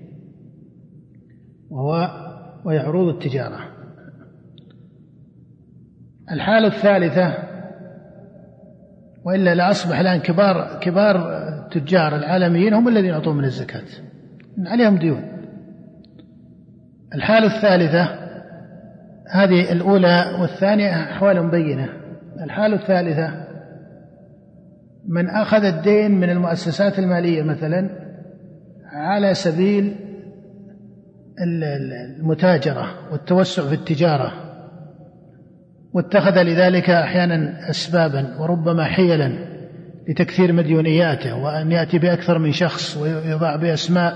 وهو 1.71 2.11
وهي 2.65 2.79
عروض 2.79 3.15
التجارة. 3.15 3.59
الحالة 6.33 6.67
الثالثة 6.67 7.48
وإلا 9.25 9.55
لاصبح 9.55 9.99
الآن 9.99 10.21
كبار 10.21 10.79
كبار 10.81 11.17
التجار 11.49 12.17
العالميين 12.17 12.75
هم 12.75 12.89
الذين 12.89 13.11
يعطون 13.11 13.37
من 13.37 13.45
الزكاة. 13.45 13.85
عليهم 14.67 14.97
ديون. 14.97 15.23
الحالة 17.15 17.57
الثالثة 17.57 18.29
هذه 19.31 19.73
الأولى 19.73 20.37
والثانية 20.41 20.91
أحوال 20.91 21.43
مبينه 21.43 21.89
الحالة 22.45 22.77
الثالثة 22.77 23.47
من 25.09 25.31
أخذ 25.31 25.65
الدين 25.65 26.21
من 26.21 26.31
المؤسسات 26.31 26.99
المالية 26.99 27.43
مثلا 27.43 27.91
على 28.93 29.35
سبيل 29.35 29.97
المتاجرة 32.21 33.13
والتوسع 33.13 33.63
في 33.69 33.75
التجارة. 33.75 34.48
واتخذ 35.93 36.43
لذلك 36.43 36.91
أحيانا 36.91 37.71
اسبابا 37.71 38.37
وربما 38.41 38.85
حيلا 38.85 39.33
لتكثير 40.09 40.53
مديونياته 40.53 41.37
وأن 41.37 41.73
يأتي 41.73 41.99
بأكثر 41.99 42.39
من 42.39 42.53
شخص 42.53 42.97
ويضع 42.97 43.57
بأسماء 43.57 44.15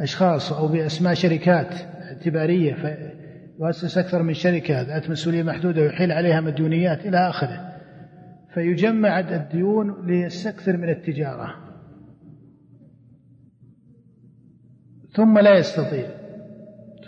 أشخاص 0.00 0.52
أو 0.52 0.68
بأسماء 0.68 1.14
شركات 1.14 1.74
اعتبارية 2.02 2.74
فيؤسس 2.74 3.98
أكثر 3.98 4.22
من 4.22 4.34
شركة 4.34 4.82
ذات 4.82 5.10
مسؤولية 5.10 5.42
محدودة 5.42 5.82
ويحيل 5.82 6.12
عليها 6.12 6.40
مديونيات 6.40 7.06
إلى 7.06 7.28
آخره. 7.28 7.72
فيجمع 8.54 9.20
الديون 9.20 10.06
ليستكثر 10.06 10.76
من 10.76 10.88
التجارة. 10.88 11.54
ثم 15.12 15.38
لا 15.38 15.58
يستطيع. 15.58 16.06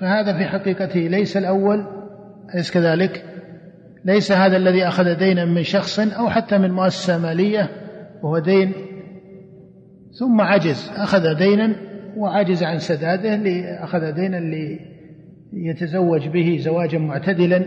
فهذا 0.00 0.38
في 0.38 0.44
حقيقته 0.44 1.00
ليس 1.00 1.36
الأول 1.36 1.86
أليس 2.54 2.70
كذلك؟ 2.70 3.27
ليس 4.04 4.32
هذا 4.32 4.56
الذي 4.56 4.88
أخذ 4.88 5.14
دينا 5.14 5.44
من 5.44 5.62
شخص 5.62 5.98
أو 5.98 6.28
حتى 6.28 6.58
من 6.58 6.70
مؤسسة 6.70 7.18
مالية 7.18 7.68
وهو 8.22 8.38
دين 8.38 8.72
ثم 10.18 10.40
عجز 10.40 10.90
أخذ 10.96 11.34
دينا 11.34 11.76
وعجز 12.16 12.62
عن 12.62 12.78
سداده 12.78 13.40
أخذ 13.84 14.12
دينا 14.12 14.40
ليتزوج 15.52 16.28
به 16.28 16.58
زواجا 16.60 16.98
معتدلا 16.98 17.64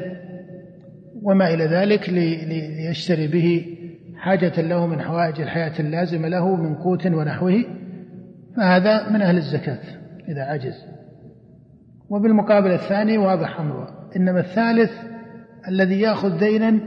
وما 1.23 1.53
إلى 1.53 1.65
ذلك 1.65 2.09
ليشتري 2.09 3.27
به 3.27 3.65
حاجة 4.15 4.61
له 4.61 4.87
من 4.87 5.01
حوائج 5.01 5.41
الحياة 5.41 5.73
اللازمة 5.79 6.27
له 6.27 6.55
من 6.55 6.75
قوت 6.75 7.07
ونحوه 7.07 7.63
فهذا 8.57 9.09
من 9.09 9.21
أهل 9.21 9.37
الزكاة 9.37 9.79
إذا 10.29 10.41
عجز. 10.41 10.85
وبالمقابل 12.09 12.71
الثاني 12.71 13.17
واضح 13.17 13.59
أمره 13.59 14.09
إنما 14.15 14.39
الثالث 14.39 14.91
الذي 15.67 16.01
يأخذ 16.01 16.39
دينا 16.39 16.79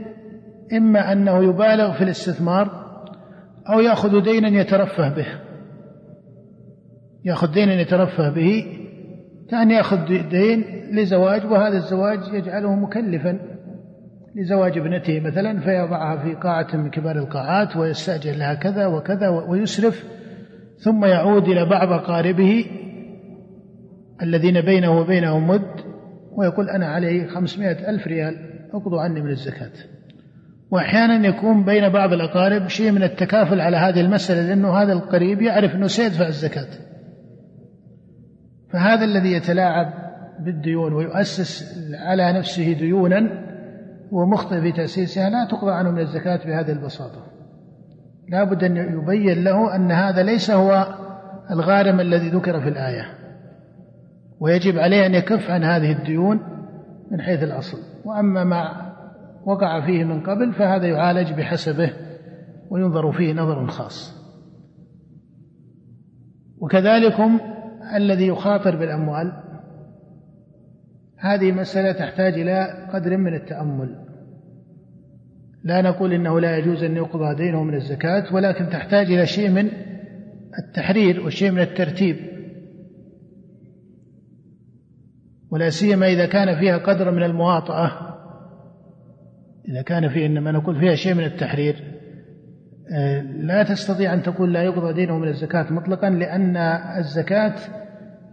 إما 0.73 1.11
أنه 1.11 1.43
يبالغ 1.43 1.93
في 1.93 2.03
الاستثمار 2.03 2.85
أو 3.69 3.79
يأخذ 3.79 4.23
دينا 4.23 4.47
يترفه 4.47 5.09
به. 5.09 5.27
يأخذ 7.25 7.51
دينا 7.51 7.73
يترفه 7.73 8.29
به. 8.29 8.65
كأن 9.49 9.71
يأخذ 9.71 10.29
دين 10.29 10.63
لزواج 10.91 11.45
وهذا 11.45 11.77
الزواج 11.77 12.19
يجعله 12.33 12.75
مكلفا 12.75 13.39
لزواج 14.35 14.77
ابنته 14.77 15.19
مثلا 15.19 15.59
فيضعها 15.59 16.23
في 16.23 16.35
قاعة 16.35 16.67
من 16.73 16.89
كبار 16.89 17.15
القاعات 17.15 17.77
ويستأجر 17.77 18.31
لها 18.31 18.53
كذا 18.53 18.87
وكذا 18.87 19.29
ويسرف 19.29 20.03
ثم 20.77 21.05
يعود 21.05 21.47
إلى 21.47 21.65
بعض 21.65 21.91
أقاربه 21.91 22.65
الذين 24.21 24.61
بينه 24.61 24.99
وبينهم 24.99 25.47
مد 25.47 25.81
ويقول 26.31 26.69
أنا 26.69 26.85
علي 26.85 27.27
خمسمائة 27.27 27.89
ألف 27.89 28.07
ريال. 28.07 28.54
اقضوا 28.73 29.01
عني 29.01 29.21
من 29.21 29.29
الزكاة. 29.29 29.71
وأحيانا 30.71 31.27
يكون 31.27 31.65
بين 31.65 31.89
بعض 31.89 32.13
الأقارب 32.13 32.67
شيء 32.67 32.91
من 32.91 33.03
التكافل 33.03 33.61
على 33.61 33.77
هذه 33.77 34.01
المسألة 34.01 34.41
لأنه 34.41 34.73
هذا 34.73 34.93
القريب 34.93 35.41
يعرف 35.41 35.75
أنه 35.75 35.87
سيدفع 35.87 36.27
الزكاة. 36.27 36.67
فهذا 38.69 39.03
الذي 39.05 39.31
يتلاعب 39.31 39.93
بالديون 40.39 40.93
ويؤسس 40.93 41.77
على 41.93 42.33
نفسه 42.33 42.73
ديونا 42.73 43.45
ومخطئ 44.11 44.61
في 44.61 44.71
تأسيسها 44.71 45.29
لا 45.29 45.47
تقضى 45.51 45.71
عنه 45.71 45.91
من 45.91 45.99
الزكاة 45.99 46.45
بهذه 46.45 46.71
البساطة. 46.71 47.25
لا 48.29 48.43
بد 48.43 48.63
أن 48.63 48.77
يبين 48.77 49.43
له 49.43 49.75
أن 49.75 49.91
هذا 49.91 50.23
ليس 50.23 50.51
هو 50.51 50.87
الغارم 51.51 51.99
الذي 51.99 52.29
ذكر 52.29 52.61
في 52.61 52.69
الآية. 52.69 53.05
ويجب 54.39 54.77
عليه 54.77 55.05
أن 55.05 55.15
يكف 55.15 55.49
عن 55.49 55.63
هذه 55.63 55.91
الديون 55.91 56.39
من 57.11 57.21
حيث 57.21 57.43
الأصل. 57.43 57.94
وأما 58.05 58.43
ما 58.43 58.95
وقع 59.45 59.85
فيه 59.85 60.03
من 60.03 60.23
قبل 60.23 60.53
فهذا 60.53 60.87
يعالج 60.87 61.33
بحسبه 61.33 61.93
وينظر 62.69 63.11
فيه 63.11 63.33
نظر 63.33 63.67
خاص. 63.67 64.25
وكذلكم 66.57 67.39
الذي 67.95 68.27
يخاطر 68.27 68.75
بالأموال 68.75 69.31
هذه 71.17 71.51
مسألة 71.51 71.91
تحتاج 71.91 72.33
إلى 72.33 72.87
قدر 72.93 73.17
من 73.17 73.33
التأمل. 73.33 74.05
لا 75.63 75.81
نقول 75.81 76.13
إنه 76.13 76.39
لا 76.39 76.57
يجوز 76.57 76.83
أن 76.83 76.95
يقضى 76.95 77.35
دينه 77.35 77.63
من 77.63 77.73
الزكاة 77.73 78.35
ولكن 78.35 78.69
تحتاج 78.69 79.11
إلى 79.11 79.25
شيء 79.25 79.49
من 79.49 79.69
التحرير 80.59 81.25
وشيء 81.25 81.51
من 81.51 81.59
الترتيب. 81.59 82.34
ولا 85.51 85.69
سيما 85.69 86.07
إذا 86.07 86.25
كان 86.25 86.59
فيها 86.59 86.77
قدر 86.77 87.11
من 87.11 87.23
المواطأة. 87.23 87.91
إذا 89.69 89.81
كان 89.81 90.09
في 90.09 90.25
إنما 90.25 90.51
نقول 90.51 90.79
فيها 90.79 90.95
شيء 90.95 91.13
من 91.13 91.23
التحرير. 91.23 91.75
آه، 92.91 93.21
لا 93.21 93.63
تستطيع 93.63 94.13
أن 94.13 94.21
تقول 94.21 94.53
لا 94.53 94.63
يقضى 94.63 94.93
دينه 94.93 95.17
من 95.17 95.27
الزكاة 95.27 95.73
مطلقا 95.73 96.09
لأن 96.09 96.57
الزكاة 96.97 97.55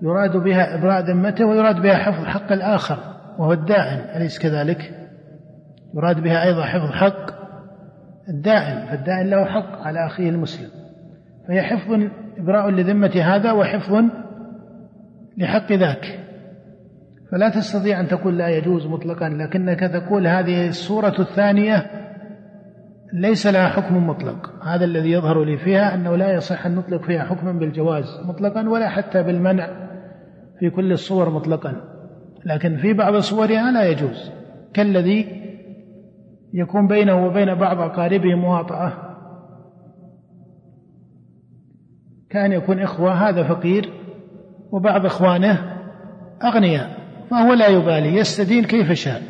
يراد 0.02 0.36
بها 0.36 0.78
إبراء 0.78 1.01
ذمته 1.01 1.47
ويراد 1.47 1.82
بها 1.82 1.94
حفظ 1.94 2.24
حق 2.24 2.52
الآخر 2.52 2.98
وهو 3.39 3.52
الدائن 3.52 4.16
أليس 4.16 4.39
كذلك؟ 4.39 5.09
يراد 5.94 6.20
بها 6.20 6.44
أيضا 6.44 6.62
حفظ 6.64 6.90
حق 6.90 7.43
الدائن 8.28 8.86
فالدائن 8.86 9.30
له 9.30 9.44
حق 9.44 9.82
على 9.82 10.06
أخيه 10.06 10.28
المسلم. 10.28 10.68
فهي 11.48 11.62
حفظ 11.62 12.10
إبراء 12.39 12.70
لذمة 12.70 13.22
هذا 13.24 13.52
وحفظ 13.52 14.05
لحق 15.39 15.72
ذاك. 15.72 16.22
فلا 17.32 17.48
تستطيع 17.48 18.00
أن 18.00 18.09
تقول 18.09 18.38
لا 18.38 18.48
يجوز 18.48 18.86
مطلقا 18.86 19.28
لكنك 19.28 19.80
تقول 19.80 20.26
هذه 20.26 20.68
الصورة 20.68 21.14
الثانية 21.18 21.90
ليس 23.12 23.46
لها 23.46 23.68
حكم 23.68 24.06
مطلق. 24.06 24.64
هذا 24.64 24.84
الذي 24.84 25.10
يظهر 25.10 25.44
لي 25.44 25.56
فيها 25.56 25.94
أنه 25.94 26.16
لا 26.16 26.34
يصح 26.34 26.66
أن 26.66 26.74
نطلق 26.74 27.02
فيها 27.02 27.24
حكما 27.24 27.52
بالجواز 27.52 28.04
مطلقا 28.28 28.68
ولا 28.68 28.88
حتى 28.88 29.22
بالمنع 29.22 29.68
في 30.59 30.70
كل 30.70 30.92
الصور 30.92 31.30
مطلقا. 31.30 31.74
لكن 32.44 32.76
في 32.76 32.92
بعض 32.92 33.16
صورها 33.16 33.72
لا 33.72 33.84
يجوز. 33.84 34.30
كالذي 34.74 35.42
يكون 36.52 36.86
بينه 36.86 37.26
وبين 37.26 37.54
بعض 37.54 37.80
أقاربه 37.80 38.34
مواطأة. 38.34 38.92
كان 42.30 42.52
يكون 42.52 42.78
إخوة 42.78 43.12
هذا 43.12 43.42
فقير 43.42 43.92
وبعض 44.72 45.06
إخوانه 45.06 45.59
أغنياء. 46.44 47.01
فهو 47.32 47.52
لا 47.52 47.68
يبالي 47.68 48.16
يستدين 48.16 48.64
كيف 48.64 48.92
شاء. 48.92 49.22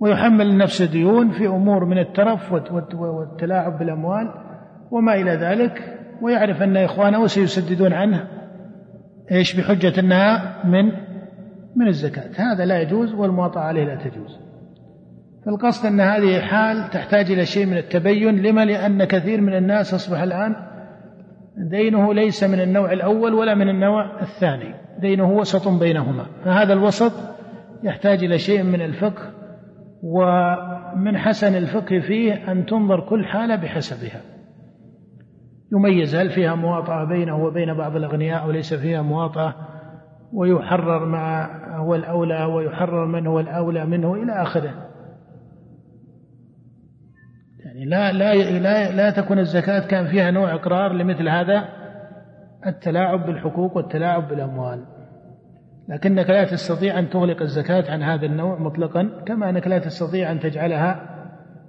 ويحمل 0.00 0.56
نفسه 0.56 0.86
ديون 0.86 1.30
في 1.30 1.46
أمور 1.46 1.84
من 1.84 1.98
الترف 1.98 2.52
والتلاعب 2.94 3.78
بالأموال 3.78 4.34
وما 4.90 5.14
إلى 5.14 5.30
ذلك 5.30 5.98
ويعرف 6.22 6.62
أن 6.62 6.76
إخوانه 6.76 7.26
سيسددون 7.26 7.92
عنه. 7.92 8.28
إيش؟ 9.32 9.56
بحجة 9.56 10.00
أنها 10.00 10.64
من 10.64 10.84
من 11.76 11.88
الزكاة. 11.88 12.30
هذا 12.52 12.64
لا 12.64 12.80
يجوز 12.80 13.14
والمواطأة 13.14 13.60
عليه 13.60 13.84
لا 13.84 13.96
تجوز. 13.96 14.38
فالقصد 15.46 15.86
أن 15.86 16.00
هذه 16.00 16.40
حال 16.40 16.90
تحتاج 16.90 17.30
إلى 17.30 17.46
شيء 17.46 17.66
من 17.66 17.76
التبين. 17.76 18.42
لما؟ 18.42 18.64
لأن 18.64 19.04
كثير 19.04 19.40
من 19.40 19.56
الناس 19.56 19.94
أصبح 19.94 20.20
الآن 20.20 20.67
دينه 21.58 22.14
ليس 22.14 22.44
من 22.44 22.60
النوع 22.60 22.92
الأول 22.92 23.34
ولا 23.34 23.54
من 23.54 23.68
النوع 23.68 24.20
الثاني. 24.20 24.74
دينه 25.00 25.32
وسط 25.32 25.68
بينهما. 25.68 26.26
فهذا 26.44 26.72
الوسط 26.72 27.12
يحتاج 27.82 28.24
إلى 28.24 28.38
شيء 28.38 28.62
من 28.62 28.82
الفقه 28.82 29.22
ومن 30.02 31.18
حسن 31.18 31.54
الفقه 31.54 32.00
فيه 32.00 32.52
أن 32.52 32.66
تنظر 32.66 33.00
كل 33.00 33.24
حالة 33.24 33.56
بحسبها. 33.56 34.20
يميز 35.72 36.14
هل 36.14 36.30
فيها 36.30 36.54
مواطأة 36.54 37.04
بينه 37.04 37.44
وبين 37.44 37.74
بعض 37.74 37.96
الأغنياء 37.96 38.42
أو 38.42 38.50
ليس 38.50 38.74
فيها 38.74 39.02
مواطأة 39.02 39.54
ويحرر 40.32 41.04
ما 41.04 41.48
هو 41.76 41.94
الأولى 41.94 42.44
ويحرر 42.44 43.06
من 43.06 43.26
هو 43.26 43.40
الأولى 43.40 43.86
منه 43.86 44.14
إلى 44.14 44.32
آخره. 44.42 44.87
يعني 47.78 47.90
لا 47.90 48.12
لا 48.12 48.58
لا 48.58 48.92
لا 48.96 49.10
تكون 49.10 49.38
الزكاة 49.38 49.86
كان 49.86 50.06
فيها 50.06 50.30
نوع 50.30 50.54
إقرار 50.54 50.92
لمثل 50.92 51.28
هذا 51.28 51.68
التلاعب 52.66 53.26
بالحقوق 53.26 53.76
والتلاعب 53.76 54.28
بالأموال. 54.28 54.84
لكنك 55.88 56.30
لا 56.30 56.44
تستطيع 56.44 56.98
أن 56.98 57.10
تغلق 57.10 57.42
الزكاة 57.42 57.92
عن 57.92 58.02
هذا 58.02 58.26
النوع 58.26 58.58
مطلقا 58.58 59.10
كما 59.26 59.50
أنك 59.50 59.66
لا 59.66 59.78
تستطيع 59.78 60.32
أن 60.32 60.40
تجعلها 60.40 61.00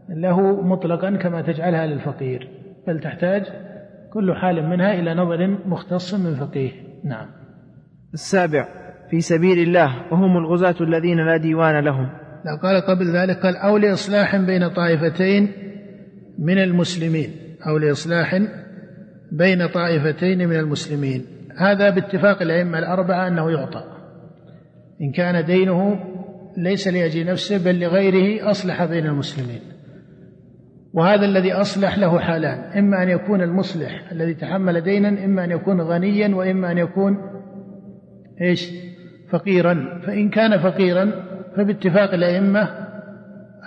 له 0.09 0.61
مطلقا 0.61 1.15
كما 1.15 1.41
تجعلها 1.41 1.87
للفقير. 1.87 2.49
بل 2.87 2.99
تحتاج 2.99 3.43
كل 4.13 4.35
حال 4.35 4.69
منها 4.69 4.93
إلى 4.93 5.13
نظر 5.13 5.47
مختص 5.65 6.13
من 6.13 6.35
فقيه. 6.35 6.71
نعم. 7.03 7.27
السابع 8.13 8.67
في 9.09 9.19
سبيل 9.19 9.59
الله 9.67 10.11
وهم 10.11 10.37
الغزاة 10.37 10.75
الذين 10.81 11.25
لا 11.25 11.37
ديوان 11.37 11.83
لهم. 11.83 12.09
لا 12.45 12.59
قال 12.63 12.81
قبل 12.81 13.05
ذلك 13.05 13.37
قال 13.37 13.57
أو 13.57 13.77
لإصلاح 13.77 14.35
بين 14.35 14.67
طائفتين 14.69 15.68
من 16.39 16.57
المسلمين 16.57 17.29
أو 17.67 17.77
لإصلاح 17.77 18.41
بين 19.31 19.67
طائفتين 19.67 20.49
من 20.49 20.55
المسلمين. 20.55 21.25
هذا 21.57 21.89
باتفاق 21.89 22.41
الأئمة 22.41 22.79
الأربعة 22.79 23.27
أنه 23.27 23.51
يعطى. 23.51 23.83
إن 25.01 25.11
كان 25.11 25.45
دينه 25.45 25.99
ليس 26.57 26.87
لأجل 26.87 27.25
نفسه 27.25 27.57
بل 27.57 27.79
لغيره 27.79 28.51
أصلح 28.51 28.85
بين 28.85 29.05
المسلمين. 29.05 29.59
وهذا 30.93 31.25
الذي 31.25 31.53
أصلح 31.53 31.97
له 31.97 32.19
حالان 32.19 32.59
إما 32.77 33.03
أن 33.03 33.09
يكون 33.09 33.41
المصلح 33.41 34.11
الذي 34.11 34.33
تحمل 34.33 34.81
دينا 34.81 35.25
إما 35.25 35.43
أن 35.43 35.51
يكون 35.51 35.81
غنيا 35.81 36.35
وإما 36.35 36.71
أن 36.71 36.77
يكون 36.77 37.17
إيش؟ 38.41 38.71
فقيرا. 39.31 40.01
فإن 40.05 40.29
كان 40.29 40.57
فقيرا 40.59 41.11
فباتفاق 41.57 42.13
الأئمة 42.13 42.69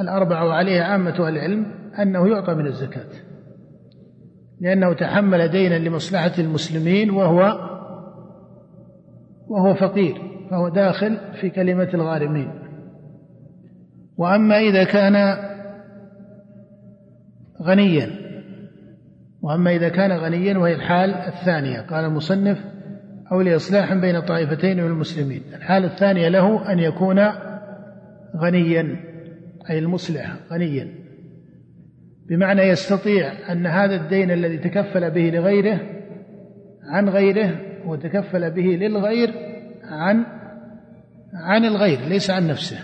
الأربعة 0.01 0.47
وعليه 0.47 0.83
عامة 0.83 1.29
العلم 1.29 1.82
أنه 1.99 2.29
يعطى 2.29 2.55
من 2.55 2.67
الزكاة 2.67 3.09
لأنه 4.61 4.93
تحمل 4.93 5.49
دينا 5.49 5.79
لمصلحة 5.79 6.33
المسلمين 6.39 7.11
وهو 7.11 7.69
وهو 9.49 9.75
فقير 9.75 10.15
فهو 10.51 10.69
داخل 10.69 11.19
في 11.41 11.51
كلمة 11.51 11.89
الغارمين. 11.95 12.53
وأما 14.17 14.59
إذا 14.59 14.85
كان 14.85 15.37
غنيا 17.63 18.11
وأما 19.43 19.71
إذا 19.71 19.89
كان 19.89 20.13
غنيا 20.13 20.59
وهي 20.59 20.75
الحال 20.75 21.11
الثانية 21.11 21.81
قال 21.81 22.05
المصنف 22.05 22.65
أو 23.33 23.41
لإصلاح 23.41 23.95
بين 23.95 24.21
طائفتين 24.21 24.77
من 24.77 24.91
المسلمين. 24.91 25.43
الحالة 25.55 25.87
الثانية 25.87 26.29
له 26.29 26.73
أن 26.73 26.79
يكون 26.79 27.21
غنيا 28.37 28.97
أي 29.71 29.79
المصلح 29.79 30.37
غنيا. 30.53 31.02
بمعنى 32.29 32.63
يستطيع 32.63 33.53
أن 33.53 33.67
هذا 33.67 33.95
الدين 33.95 34.31
الذي 34.31 34.59
تكفل 34.59 35.11
به 35.11 35.31
لغيره 35.31 35.81
عن 36.89 37.09
غيره 37.09 37.61
وتكفل 37.87 38.51
به 38.51 38.63
للغير 38.63 39.31
عن 39.85 40.25
عن 41.35 41.65
الغير 41.65 42.01
ليس 42.01 42.31
عن 42.31 42.47
نفسه. 42.47 42.79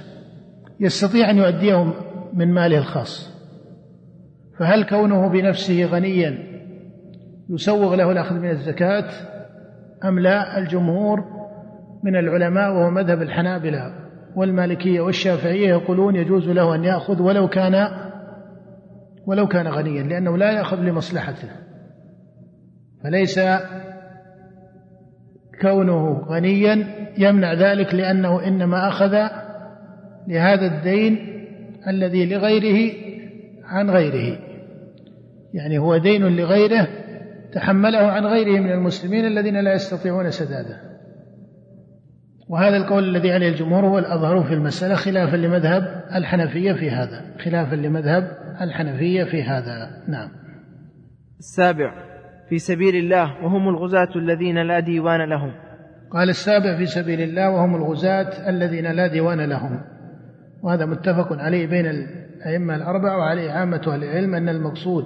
يستطيع 0.81 1.31
أن 1.31 1.37
يؤديه 1.37 1.95
من 2.35 2.55
ماله 2.55 2.79
الخاص. 2.79 3.39
فهل 4.59 4.85
كونه 4.85 5.29
بنفسه 5.29 5.85
غنيا 5.85 6.39
يسوغ 7.51 7.95
له 7.95 8.13
الأخذ 8.13 8.35
من 8.35 8.51
الزكاة؟ 8.51 9.11
أم 10.05 10.19
لا؟ 10.19 10.59
الجمهور 10.59 11.25
من 12.05 12.17
العلماء 12.17 12.73
وهو 12.73 12.91
مذهب 12.91 13.23
الحنابلة 13.23 13.93
والمالكية 14.37 15.01
والشافعية 15.01 15.69
يقولون 15.69 16.17
يجوز 16.17 16.49
له 16.49 16.75
أن 16.75 16.85
يأخذ 16.85 17.23
ولو 17.23 17.49
كان 17.49 17.89
ولو 19.29 19.49
كان 19.49 19.69
غنيا 19.69 20.03
لأنه 20.03 20.37
لا 20.37 20.53
يأخذ 20.53 20.81
لمصلحته. 20.81 21.49
فليس 23.03 23.41
كونه 25.61 26.25
غنيا 26.29 26.87
يمنع 27.19 27.53
ذلك 27.53 27.95
لأنه 27.95 28.47
إنما 28.47 28.89
أخذ 28.89 29.29
لهذا 30.29 30.67
الدين 30.67 31.19
الذي 31.89 32.27
لغيره 32.27 32.93
عن 33.65 33.91
غيره. 33.91 34.39
يعني 35.55 35.79
هو 35.79 35.97
دين 35.97 36.37
لغيره 36.37 36.89
تحمله 37.53 37.99
عن 37.99 38.27
غيره 38.27 38.61
من 38.61 38.73
المسلمين 38.73 39.27
الذين 39.27 39.61
لا 39.61 39.75
يستطيعون 39.75 40.31
سداده. 40.31 40.81
وهذا 42.49 42.77
القول 42.77 43.05
الذي 43.05 43.33
عليه 43.33 43.49
الجمهور 43.49 43.87
هو 43.87 43.99
الأظهر 43.99 44.43
في 44.43 44.55
المسألة 44.55 44.95
خلافا 44.95 45.37
لمذهب 45.37 46.05
الحنفية 46.15 46.73
في 46.73 46.91
هذا 46.91 47.23
خلافا 47.45 47.75
لمذهب 47.75 48.48
الحنفية 48.61 49.25
في 49.25 49.43
هذا. 49.43 50.05
نعم. 50.09 50.29
السابع 51.39 51.93
في 52.49 52.59
سبيل 52.59 52.97
الله 52.97 53.45
وهم 53.45 53.69
الغزاة 53.69 54.09
الذين 54.17 54.63
لا 54.63 54.81
ديوان 54.81 55.29
لهم. 55.29 55.53
قال 56.11 56.29
السابع 56.29 56.77
في 56.77 56.87
سبيل 56.87 57.21
الله 57.21 57.51
وهم 57.51 57.75
الغزاة 57.75 58.49
الذين 58.49 58.93
لا 58.93 59.07
ديوان 59.07 59.41
لهم. 59.41 59.81
وهذا 60.63 60.87
متفق 60.87 61.33
عليه 61.33 61.67
بين 61.67 61.87
الأئمة 61.87 62.77
الأربعة 62.77 63.19
وعليه 63.19 63.51
عامة 63.51 63.83
أهل 63.87 64.05
العلم 64.05 64.35
أن 64.35 64.49
المقصود 64.49 65.05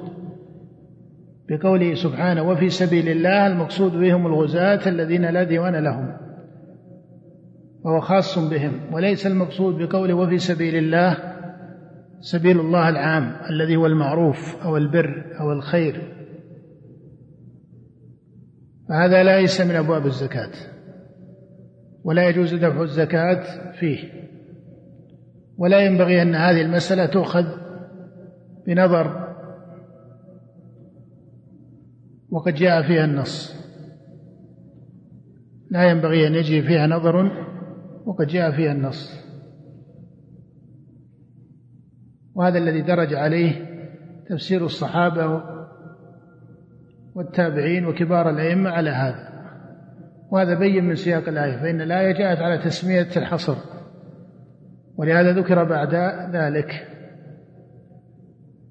بقوله 1.48 1.94
سبحانه 1.94 2.42
وفي 2.42 2.68
سبيل 2.68 3.08
الله 3.08 3.46
المقصود 3.46 3.92
بهم 3.92 4.26
الغزاة 4.26 4.80
الذين 4.86 5.24
لا 5.30 5.42
ديوان 5.42 5.84
لهم. 5.84 6.16
وهو 7.84 8.00
خاص 8.00 8.38
بهم. 8.38 8.72
وليس 8.92 9.26
المقصود 9.26 9.74
بقوله 9.74 10.14
وفي 10.14 10.38
سبيل 10.38 10.76
الله 10.76 11.31
سبيل 12.22 12.60
الله 12.60 12.88
العام 12.88 13.36
الذي 13.50 13.76
هو 13.76 13.86
المعروف 13.86 14.62
أو 14.62 14.76
البر 14.76 15.36
أو 15.40 15.52
الخير. 15.52 16.14
فهذا 18.88 19.22
ليس 19.22 19.60
من 19.60 19.74
أبواب 19.74 20.06
الزكاة 20.06 20.50
ولا 22.04 22.28
يجوز 22.28 22.54
دفع 22.54 22.82
الزكاة 22.82 23.72
فيه. 23.72 23.98
ولا 25.58 25.80
ينبغي 25.80 26.22
أن 26.22 26.34
هذه 26.34 26.62
المسألة 26.62 27.06
تؤخذ 27.06 27.44
بنظر 28.66 29.34
وقد 32.30 32.54
جاء 32.54 32.82
فيها 32.82 33.04
النص. 33.04 33.54
لا 35.70 35.90
ينبغي 35.90 36.26
أن 36.26 36.34
يجي 36.34 36.62
فيها 36.62 36.86
نظر 36.86 37.30
وقد 38.06 38.26
جاء 38.26 38.50
فيها 38.50 38.72
النص. 38.72 39.21
وهذا 42.34 42.59
الذي 42.59 42.82
درج 42.82 43.14
عليه 43.14 43.52
تفسير 44.28 44.64
الصحابة 44.64 45.42
والتابعين 47.14 47.86
وكبار 47.86 48.30
الأئمة 48.30 48.70
على 48.70 48.90
هذا. 48.90 49.32
وهذا 50.30 50.59
بين 50.59 50.84
من 50.84 50.94
سياق 50.94 51.28
الآية 51.28 51.56
فإن 51.56 51.80
الآية 51.80 52.12
جاءت 52.12 52.38
على 52.38 52.59
تسمية 52.59 53.09
الحصر 53.16 53.56
ولهذا 54.96 55.32
ذكر 55.32 55.64
بعد 55.64 55.94
ذلك. 56.34 56.88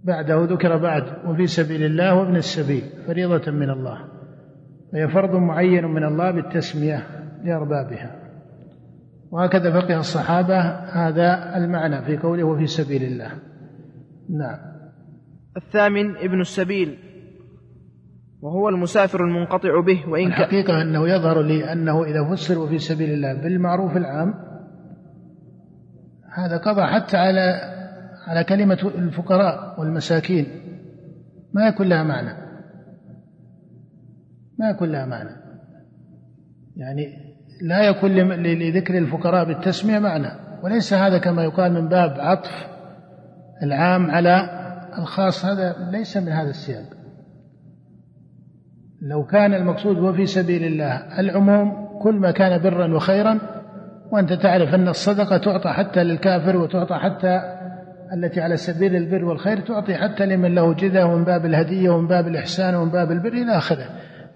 بعده 0.03 0.43
ذكر 0.43 0.77
بعد 0.77 1.03
وفي 1.25 1.47
سبيل 1.47 1.83
الله 1.83 2.15
وابن 2.15 2.35
السبيل 2.35 2.83
فريضة 3.07 3.51
من 3.51 3.69
الله 3.69 3.97
فهي 4.91 5.07
فرض 5.07 5.35
معين 5.35 5.85
من 5.85 6.03
الله 6.03 6.31
بالتسمية 6.31 7.07
لأربابها. 7.43 8.15
وهكذا 9.31 9.81
فقه 9.81 9.97
الصحابة 9.99 10.59
هذا 10.71 11.57
المعنى 11.57 12.01
في 12.01 12.17
قوله 12.17 12.43
وفي 12.43 12.67
سبيل 12.67 13.03
الله. 13.03 13.31
نعم. 14.29 14.57
الثامن 15.57 16.17
ابن 16.17 16.41
السبيل 16.41 16.97
وهو 18.41 18.69
المسافر 18.69 19.25
المنقطع 19.25 19.81
به 19.81 20.09
وإن 20.09 20.29
كان 20.29 20.31
الحقيقة 20.31 20.81
أنه 20.81 21.09
يظهر 21.09 21.41
لي 21.41 21.71
أنه 21.71 22.03
إذا 22.03 22.35
فسر 22.35 22.67
في 22.67 22.77
سبيل 22.77 23.09
الله 23.09 23.33
بالمعروف 23.33 23.97
العام 23.97 24.33
هذا 26.33 26.57
قضى 26.57 26.81
حتى 26.81 27.17
على 27.17 27.71
على 28.27 28.43
كلمة 28.43 28.91
الفقراء 28.95 29.79
والمساكين. 29.79 30.45
ما 31.53 31.67
يكون 31.67 31.87
لها 31.87 32.03
معنى. 32.03 32.37
ما 34.59 34.69
يكون 34.69 34.91
لها 34.91 35.05
معنى. 35.05 35.41
يعني 36.75 37.31
لا 37.61 37.83
يكون 37.83 38.11
لذكر 38.43 38.97
الفقراء 38.97 39.45
بالتسمية 39.45 39.99
معنى 39.99 40.27
وليس 40.63 40.93
هذا 40.93 41.17
كما 41.17 41.43
يقال 41.43 41.73
من 41.73 41.87
باب 41.87 42.11
عطف 42.19 42.67
العام 43.63 44.11
على 44.11 44.49
الخاص. 44.97 45.45
هذا 45.45 45.75
ليس 45.91 46.17
من 46.17 46.29
هذا 46.29 46.49
السياق. 46.49 46.85
لو 49.01 49.25
كان 49.25 49.53
المقصود 49.53 49.97
هو 49.97 50.13
في 50.13 50.25
سبيل 50.25 50.63
الله 50.63 51.19
العموم 51.19 51.99
كل 52.03 52.15
ما 52.15 52.31
كان 52.31 52.61
برا 52.61 52.95
وخيرا 52.95 53.39
وأنت 54.11 54.33
تعرف 54.33 54.75
أن 54.75 54.87
الصدقة 54.87 55.37
تعطى 55.37 55.69
حتى 55.69 56.03
للكافر 56.03 56.57
وتعطى 56.57 56.95
حتى 56.95 57.41
التي 58.13 58.41
على 58.41 58.57
سبيل 58.57 58.95
البر 58.95 59.25
والخير 59.25 59.59
تعطي 59.59 59.95
حتى 59.95 60.25
لمن 60.25 60.55
له 60.55 60.73
جدة 60.73 61.05
ومن 61.05 61.23
باب 61.23 61.45
الهدية 61.45 61.89
ومن 61.89 62.07
باب 62.07 62.27
الإحسان 62.27 62.75
ومن 62.75 62.91
باب 62.91 63.11
البر 63.11 63.33
إلى 63.33 63.57
آخره. 63.57 63.85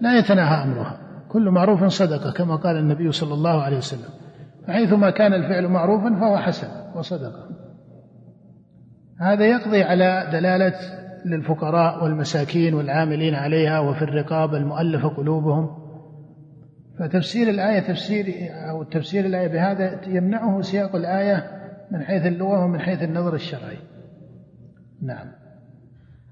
لا 0.00 0.18
يتناهى 0.18 0.64
أمرها. 0.64 0.98
كل 1.28 1.50
معروف 1.50 1.84
صدقة 1.84 2.32
كما 2.32 2.56
قال 2.56 2.76
النبي 2.76 3.12
صلى 3.12 3.34
الله 3.34 3.62
عليه 3.62 3.76
وسلم. 3.76 4.10
فحيثما 4.66 5.10
كان 5.10 5.34
الفعل 5.34 5.68
معروفا 5.68 6.14
فهو 6.20 6.38
حسن 6.38 6.68
وصدقة. 6.94 7.65
هذا 9.20 9.46
يقضي 9.46 9.82
على 9.82 10.28
دلالة 10.32 10.74
للفقراء 11.24 12.04
والمساكين 12.04 12.74
والعاملين 12.74 13.34
عليها 13.34 13.80
وفي 13.80 14.02
الرقاب 14.02 14.54
المؤلفة 14.54 15.08
قلوبهم. 15.08 15.86
فتفسير 16.98 17.48
الآية 17.48 17.80
تفسير 17.80 18.26
أو 18.70 18.82
تفسير 18.82 19.24
الآية 19.24 19.48
بهذا 19.48 20.00
يمنعه 20.06 20.60
سياق 20.60 20.96
الآية 20.96 21.44
من 21.90 22.02
حيث 22.02 22.26
اللغة 22.26 22.64
ومن 22.64 22.80
حيث 22.80 23.02
النظر 23.02 23.34
الشرعي. 23.34 23.78
نعم. 25.02 25.26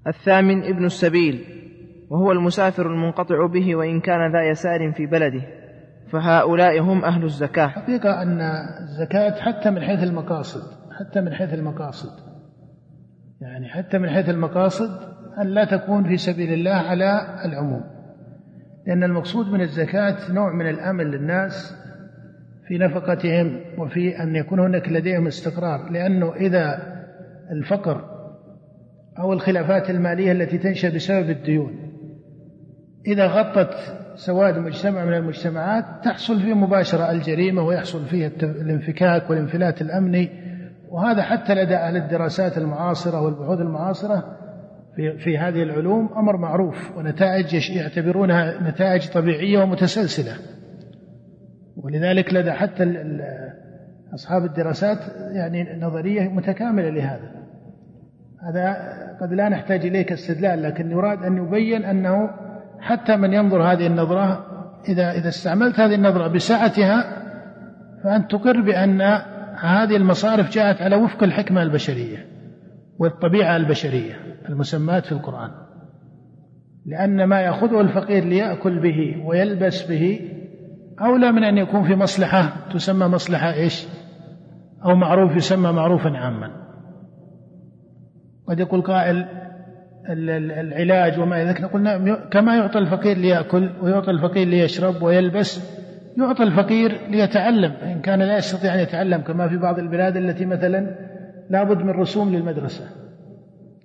الثامن 0.07 0.65
ابن 0.65 0.85
السبيل 0.85 1.45
وهو 2.11 2.33
المسافر 2.33 2.87
المنقطع 2.87 3.47
به 3.47 3.77
وإن 3.77 4.01
كان 4.01 4.33
ذا 4.33 4.51
يسار 4.51 4.93
في 4.93 5.07
بلده 5.07 5.43
فهؤلاء 6.13 6.81
هم 6.81 7.05
أهل 7.05 7.25
الزكاة. 7.25 7.67
حقيقة 7.67 8.23
أن 8.23 8.41
الزكاة 8.81 9.41
حتى 9.41 9.71
من 9.71 9.81
حيث 9.81 10.03
المقاصد 10.03 10.63
حتى 10.99 11.21
من 11.21 11.33
حيث 11.33 11.55
المقاصد. 11.55 12.34
يعني 13.41 13.69
حتى 13.69 13.99
من 13.99 14.11
حيث 14.11 14.29
المقاصد 14.29 14.91
أن 15.39 15.47
لا 15.47 15.65
تكون 15.65 16.05
في 16.05 16.17
سبيل 16.17 16.53
الله 16.53 16.75
على 16.75 17.41
العموم. 17.45 17.85
لأن 18.87 19.05
المقصود 19.05 19.47
من 19.47 19.61
الزكاة 19.61 20.33
نوع 20.33 20.53
من 20.53 20.69
الأمن 20.69 21.05
للناس 21.05 21.77
في 22.69 22.79
نفقتهم 22.79 23.61
وفي 23.79 24.23
أن 24.23 24.37
يكون 24.37 24.61
هناك 24.61 24.89
لديهم 24.89 25.27
استقرار. 25.27 25.91
لأنه 25.91 26.35
إذا 26.35 26.95
الفقر 27.51 28.15
أو 29.19 29.33
الخلافات 29.33 29.91
المالية 29.91 30.33
التي 30.33 30.59
تنشأ 30.59 30.89
بسبب 30.89 31.31
الديون 31.31 31.85
إذا 33.07 33.27
غطت 33.27 33.75
سواد 34.15 34.59
مجتمع 34.59 35.05
من 35.05 35.15
المجتمعات 35.15 35.85
تحصل 36.05 36.41
فيه 36.41 36.55
مباشرة 36.55 37.11
الجريمة 37.11 37.63
ويحصل 37.63 38.07
فيه 38.07 38.33
الانفكاك 38.43 39.31
والانفلات 39.31 39.83
الأمني 39.83 40.31
وهذا 40.95 41.23
حتى 41.23 41.55
لدى 41.55 41.77
أهل 41.77 41.97
الدراسات 41.97 42.59
المعاصرة 42.59 43.21
والبحوث 43.21 43.61
المعاصرة 43.61 44.37
في, 44.97 45.19
في 45.19 45.39
هذه 45.39 45.63
العلوم 45.63 46.09
أمر 46.17 46.37
معروف 46.37 46.97
ونتائج 46.97 47.71
يعتبرونها 47.71 48.71
نتائج 48.71 49.09
طبيعية 49.09 49.63
ومتسلسلة. 49.63 50.33
ولذلك 51.77 52.35
لدى 52.35 52.53
حتى 52.53 52.85
أصحاب 54.15 54.45
الدراسات 54.45 54.99
يعني 55.33 55.81
نظرية 55.81 56.29
متكاملة 56.29 56.91
لهذا. 56.91 57.31
هذا 58.49 58.77
قد 59.21 59.33
لا 59.33 59.49
نحتاج 59.49 59.87
إليه 59.87 60.03
كاستدلال 60.03 60.63
لكن 60.63 60.91
يراد 60.91 61.23
أن 61.23 61.37
يبين 61.37 61.85
أنه 61.85 62.31
حتى 62.81 63.17
من 63.17 63.33
ينظر 63.33 63.63
هذه 63.63 63.87
النظرة 63.87 64.47
إذا 64.89 65.13
إذا 65.13 65.29
استعملت 65.29 65.81
هذه 65.81 65.95
النظرة 65.95 66.29
بسعتها 66.29 67.05
فأنت 68.05 68.31
تقر 68.31 68.61
بأن 68.61 69.01
هذه 69.65 69.97
المصارف 69.97 70.51
جاءت 70.51 70.83
على 70.83 70.97
وفق 70.97 71.23
الحكمة 71.23 71.63
البشرية 71.63 72.27
والطبيعة 72.99 73.57
البشرية 73.57 74.15
المسماة 74.49 75.01
في 75.01 75.13
القرآن. 75.13 75.51
لأن 76.87 77.25
ما 77.25 77.41
يأخذه 77.41 77.81
الفقير 77.81 78.25
ليأكل 78.25 78.81
به 78.81 79.27
ويلبس 79.27 79.87
به 79.91 80.21
أولى 81.01 81.33
من 81.33 81.45
أن 81.45 81.59
يكون 81.59 81.85
في 81.85 81.95
مصلحة 81.95 82.53
تسمى 82.73 83.07
مصلحة 83.07 83.53
إيش؟ 83.53 83.87
أو 84.85 84.95
معروف 84.95 85.37
يسمى 85.37 85.73
معروفا 85.73 86.11
عاما. 86.11 86.51
قد 88.49 88.61
يقول 88.61 88.83
قائل 88.83 89.27
العلاج 90.09 91.21
وما 91.21 91.43
إذا 91.43 91.67
قلنا 91.67 92.15
كما 92.31 92.57
يعطى 92.57 92.79
الفقير 92.79 93.17
ليأكل 93.17 93.71
ويعطى 93.83 94.11
الفقير 94.11 94.49
ليشرب 94.49 95.03
ويلبس 95.03 95.84
يعطى 96.19 96.43
الفقير 96.43 97.01
ليتعلم 97.09 97.73
إن 97.73 98.01
كان 98.01 98.23
لا 98.23 98.37
يستطيع 98.37 98.75
أن 98.75 98.81
يتعلم 98.81 99.21
كما 99.21 99.49
في 99.49 99.57
بعض 99.57 99.79
البلاد 99.79 100.17
التي 100.17 100.47
مثلا 100.47 100.97
لابد 101.51 101.83
من 101.83 101.91
رسوم 101.91 102.35
للمدرسة. 102.35 102.85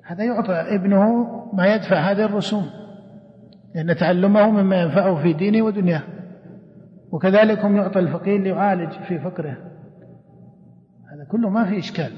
هذا 0.05 0.23
يعطى 0.23 0.53
ابنه 0.53 1.27
ما 1.53 1.73
يدفع 1.73 1.97
هذه 1.97 2.25
الرسوم 2.25 2.65
لأن 3.75 3.95
تعلمه 3.95 4.49
مما 4.49 4.81
ينفعه 4.81 5.15
في 5.15 5.33
دينه 5.33 5.61
ودنياه. 5.61 6.01
وكذلك 7.11 7.65
هم 7.65 7.75
يعطى 7.75 7.99
الفقير 7.99 8.41
ليعالج 8.41 8.91
في 8.91 9.19
فقره. 9.19 9.57
هذا 11.13 11.23
كله 11.31 11.49
ما 11.49 11.65
في 11.65 11.79
إشكال. 11.79 12.11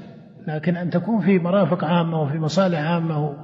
لكن 0.46 0.76
أن 0.76 0.90
تكون 0.90 1.20
في 1.20 1.38
مرافق 1.38 1.84
عامة 1.84 2.22
وفي 2.22 2.38
مصالح 2.38 2.78
عامة 2.78 3.36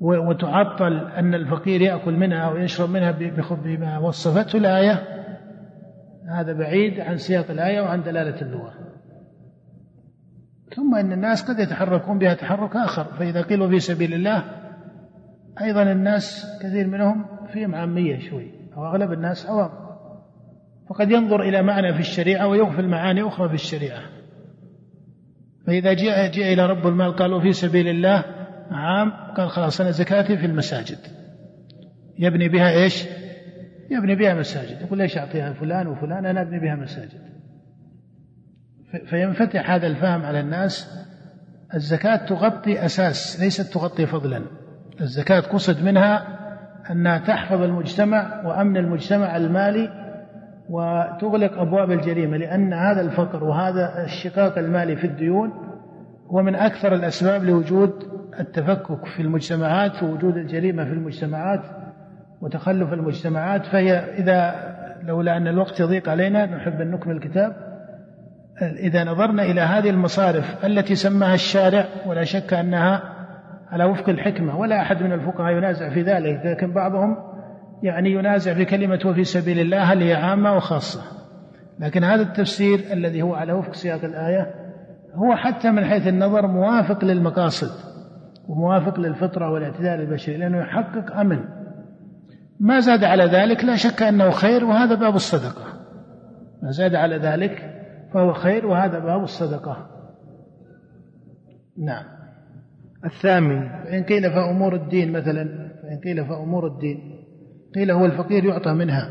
وتعطل 0.00 0.98
أن 0.98 1.34
الفقير 1.34 1.80
يأكل 1.80 2.12
منها 2.12 2.50
ويشرب 2.50 2.90
منها 2.90 3.10
بما 3.64 3.98
وصفته 3.98 4.56
الآية 4.56 5.21
هذا 6.32 6.52
بعيد 6.52 7.00
عن 7.00 7.16
سياق 7.16 7.50
الآية 7.50 7.80
وعن 7.80 8.02
دلالة 8.02 8.42
اللغة. 8.42 8.74
ثم 10.76 10.94
إن 10.94 11.12
الناس 11.12 11.50
قد 11.50 11.58
يتحركون 11.58 12.18
بها 12.18 12.34
تحرك 12.34 12.76
آخر. 12.76 13.04
فإذا 13.04 13.42
قيل 13.42 13.70
في 13.70 13.78
سبيل 13.78 14.14
الله 14.14 14.44
أيضا 15.60 15.82
الناس 15.82 16.46
كثير 16.62 16.86
منهم 16.86 17.26
فيهم 17.52 17.74
عامية 17.74 18.18
شوي 18.18 18.50
أو 18.76 18.86
أغلب 18.86 19.12
الناس 19.12 19.46
عوام. 19.46 19.70
فقد 20.88 21.10
ينظر 21.10 21.42
إلى 21.42 21.62
معنى 21.62 21.94
في 21.94 22.00
الشريعة 22.00 22.46
ويغفل 22.46 22.88
معاني 22.88 23.22
أخرى 23.22 23.48
في 23.48 23.54
الشريعة. 23.54 24.02
فإذا 25.66 25.92
جاء 25.92 26.30
جاء 26.30 26.52
إلى 26.52 26.66
رب 26.66 26.86
المال 26.86 27.16
قالوا 27.16 27.40
في 27.40 27.52
سبيل 27.52 27.88
الله 27.88 28.24
عام 28.70 29.12
قال 29.36 29.50
خلاص 29.50 29.80
أنا 29.80 29.90
زكاتي 29.90 30.36
في 30.36 30.46
المساجد. 30.46 30.98
يبني 32.18 32.48
بها 32.48 32.70
إيش؟ 32.70 33.21
يبني 33.92 34.14
بها 34.14 34.34
مساجد 34.34 34.80
يقول 34.80 34.98
ليش 34.98 35.18
أعطيها 35.18 35.52
فلان 35.52 35.86
وفلان؟ 35.86 36.26
أنا 36.26 36.42
أبني 36.42 36.58
بها 36.60 36.74
مساجد. 36.74 37.20
فينفتح 39.06 39.70
هذا 39.70 39.86
الفهم 39.86 40.22
على 40.22 40.40
الناس 40.40 41.06
الزكاة 41.74 42.16
تغطي 42.16 42.84
أساس 42.84 43.40
ليست 43.40 43.72
تغطي 43.74 44.06
فضلا. 44.06 44.42
الزكاة 45.00 45.40
قصد 45.40 45.84
منها 45.84 46.38
أنها 46.90 47.18
تحفظ 47.18 47.62
المجتمع 47.62 48.46
وأمن 48.46 48.76
المجتمع 48.76 49.36
المالي 49.36 50.02
وتغلق 50.70 51.58
أبواب 51.58 51.90
الجريمة 51.90 52.36
لأن 52.36 52.72
هذا 52.72 53.00
الفقر 53.00 53.44
وهذا 53.44 54.04
الشقاق 54.04 54.58
المالي 54.58 54.96
في 54.96 55.06
الديون 55.06 55.52
هو 56.26 56.42
من 56.42 56.54
أكثر 56.54 56.94
الأسباب 56.94 57.44
لوجود 57.44 57.92
التفكك 58.40 59.06
في 59.06 59.22
المجتمعات 59.22 60.02
ووجود 60.02 60.36
الجريمة 60.36 60.84
في 60.84 60.92
المجتمعات. 60.92 61.81
وتخلف 62.42 62.92
المجتمعات 62.92 63.66
فهي 63.66 63.92
إذا 63.92 64.54
لولا 65.02 65.36
أن 65.36 65.48
الوقت 65.48 65.80
يضيق 65.80 66.08
علينا 66.08 66.46
نحب 66.46 66.80
أن 66.80 66.90
نكمل 66.90 67.16
الكتاب. 67.16 67.52
إذا 68.62 69.04
نظرنا 69.04 69.42
إلى 69.42 69.60
هذه 69.60 69.90
المصارف 69.90 70.64
التي 70.64 70.94
سماها 70.94 71.34
الشارع 71.34 71.84
ولا 72.06 72.24
شك 72.24 72.54
أنها 72.54 73.02
على 73.70 73.84
وفق 73.84 74.08
الحكمة 74.08 74.58
ولا 74.58 74.80
أحد 74.80 75.02
من 75.02 75.12
الفقهاء 75.12 75.52
ينازع 75.52 75.94
في 75.94 76.02
ذلك 76.02 76.40
لكن 76.44 76.72
بعضهم 76.72 77.16
يعني 77.82 78.10
ينازع 78.10 78.54
في 78.54 78.64
كلمة 78.64 79.00
وفي 79.04 79.24
سبيل 79.24 79.60
الله 79.60 79.82
هل 79.82 80.02
هي 80.02 80.14
عامة 80.14 80.56
وخاصة. 80.56 81.00
لكن 81.80 82.04
هذا 82.04 82.22
التفسير 82.22 82.80
الذي 82.92 83.22
هو 83.22 83.34
على 83.34 83.52
وفق 83.52 83.74
سياق 83.74 84.04
الآية 84.04 84.50
هو 85.14 85.36
حتى 85.36 85.70
من 85.70 85.84
حيث 85.84 86.08
النظر 86.08 86.46
موافق 86.46 87.04
للمقاصد 87.04 87.92
وموافق 88.48 89.00
للفطرة 89.00 89.50
والاعتدال 89.50 90.00
البشري 90.00 90.36
لأنه 90.36 90.58
يحقق 90.58 91.16
أمن. 91.16 91.61
ما 92.62 92.80
زاد 92.80 93.04
على 93.04 93.24
ذلك 93.24 93.64
لا 93.64 93.76
شك 93.76 94.02
أنه 94.02 94.30
خير 94.30 94.64
وهذا 94.64 94.94
باب 94.94 95.14
الصدقة. 95.14 95.64
ما 96.62 96.70
زاد 96.70 96.94
على 96.94 97.16
ذلك 97.16 97.58
فهو 98.14 98.32
خير 98.32 98.66
وهذا 98.66 98.98
باب 98.98 99.22
الصدقة. 99.22 99.90
نعم. 101.78 102.04
الثامن. 103.04 103.68
فإن 103.84 104.02
قيل 104.02 104.30
فأمور 104.30 104.74
الدين 104.74 105.12
مثلا 105.12 105.44
فإن 105.82 106.00
قيل 106.04 106.26
فأمور 106.26 106.66
الدين 106.66 106.98
قيل 107.74 107.90
هو 107.90 108.06
الفقير 108.06 108.44
يعطى 108.44 108.72
منها. 108.72 109.10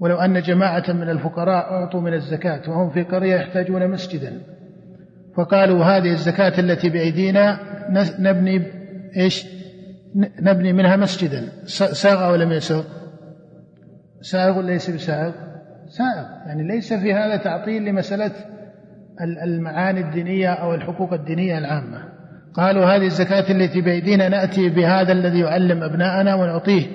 ولو 0.00 0.16
أن 0.16 0.40
جماعة 0.40 0.92
من 0.92 1.10
الفقراء 1.10 1.72
أعطوا 1.72 2.00
من 2.00 2.14
الزكاة 2.14 2.70
وهم 2.70 2.90
في 2.90 3.02
قرية 3.02 3.34
يحتاجون 3.34 3.90
مسجدا. 3.90 4.40
فقالوا 5.36 5.84
هذه 5.84 6.12
الزكاة 6.12 6.60
التي 6.60 6.88
بأيدينا 6.88 7.58
نبني 8.18 8.62
إيش؟ 9.16 9.57
نبني 10.14 10.72
منها 10.72 10.96
مسجدا 10.96 11.48
ساغ 11.92 12.24
أو 12.24 12.34
لم 12.34 12.52
يسغ 12.52 12.84
ساغ 14.20 14.60
ليس 14.60 14.90
بساغ؟ 14.90 15.32
سائغ 15.88 16.26
يعني 16.46 16.68
ليس 16.68 16.92
في 16.92 17.14
هذا 17.14 17.36
تعطيل 17.36 17.84
لمسألة 17.84 18.30
المعاني 19.44 20.00
الدينية 20.00 20.48
أو 20.48 20.74
الحقوق 20.74 21.12
الدينية 21.12 21.58
العامة. 21.58 22.04
قالوا 22.54 22.84
هذه 22.84 23.06
الزكاة 23.06 23.50
التي 23.50 23.80
بأيدينا 23.80 24.28
نأتي 24.28 24.68
بهذا 24.68 25.12
الذي 25.12 25.40
يعلم 25.40 25.82
أبناءنا 25.82 26.34
ونعطيه 26.34 26.86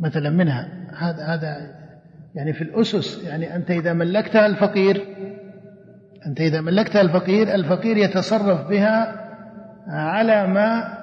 مثلا 0.00 0.30
منها. 0.30 0.68
هذا 0.98 1.24
هذا 1.24 1.56
يعني 2.34 2.52
في 2.52 2.62
الأسس 2.62 3.24
يعني 3.24 3.56
أنت 3.56 3.70
إذا 3.70 3.92
ملكتها 3.92 4.46
الفقير 4.46 5.04
أنت 6.26 6.40
إذا 6.40 6.60
ملكتها 6.60 7.00
الفقير 7.00 7.54
الفقير 7.54 7.96
يتصرف 7.96 8.68
بها 8.68 9.26
على 9.88 10.46
ما 10.46 10.95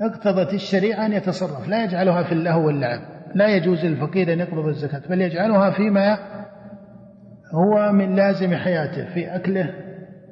اقتضت 0.00 0.54
الشريعة 0.54 1.06
أن 1.06 1.12
يتصرف. 1.12 1.68
لا 1.68 1.84
يجعلها 1.84 2.22
في 2.22 2.32
اللهو 2.32 2.66
واللعب. 2.66 3.00
لا 3.34 3.56
يجوز 3.56 3.84
للفقير 3.84 4.32
أن 4.32 4.40
يقبض 4.40 4.66
الزكاة 4.66 5.02
بل 5.10 5.20
يجعلها 5.20 5.70
فيما 5.70 6.18
هو 7.54 7.92
من 7.92 8.16
لازم 8.16 8.54
حياته 8.54 9.14
في 9.14 9.36
أكله 9.36 9.74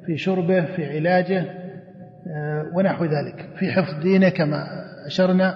في 0.05 0.17
شربه 0.17 0.65
في 0.65 0.85
علاجه 0.85 1.39
آه، 2.27 2.65
ونحو 2.75 3.05
ذلك. 3.05 3.49
في 3.59 3.71
حفظ 3.71 4.03
دينه 4.03 4.29
كما 4.29 4.65
أشرنا 5.05 5.55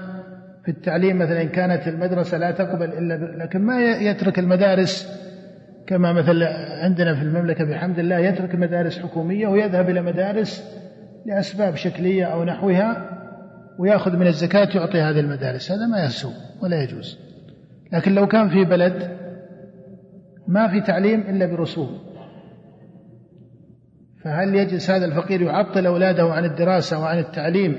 في 0.65 0.71
التعليم 0.71 1.17
مثلا 1.17 1.41
إن 1.41 1.49
كانت 1.49 1.87
المدرسة 1.87 2.37
لا 2.37 2.51
تقبل 2.51 2.85
إلا 2.85 3.43
لكن 3.43 3.61
ما 3.61 3.81
يترك 3.81 4.39
المدارس 4.39 5.19
كما 5.87 6.13
مثلا 6.13 6.47
عندنا 6.83 7.15
في 7.15 7.21
المملكة 7.21 7.65
بحمد 7.65 7.99
الله 7.99 8.17
يترك 8.19 8.55
مدارس 8.55 8.99
حكومية 8.99 9.47
ويذهب 9.47 9.89
إلى 9.89 10.01
مدارس 10.01 10.79
لأسباب 11.25 11.75
شكلية 11.75 12.25
أو 12.25 12.43
نحوها 12.43 13.18
ويأخذ 13.79 14.15
من 14.17 14.27
الزكاة 14.27 14.69
يعطي 14.75 15.01
هذه 15.01 15.19
المدارس. 15.19 15.71
هذا 15.71 15.87
ما 15.87 16.03
يسوء 16.03 16.33
ولا 16.61 16.83
يجوز. 16.83 17.19
لكن 17.93 18.15
لو 18.15 18.27
كان 18.27 18.49
في 18.49 18.65
بلد 18.65 19.17
ما 20.47 20.67
في 20.67 20.81
تعليم 20.81 21.19
إلا 21.19 21.45
برسوم 21.45 21.99
فهل 24.23 24.55
يجلس 24.55 24.89
هذا 24.89 25.05
الفقير 25.05 25.41
يعطل 25.41 25.85
أولاده 25.85 26.23
عن 26.23 26.45
الدراسة 26.45 26.99
وعن 26.99 27.19
التعليم 27.19 27.75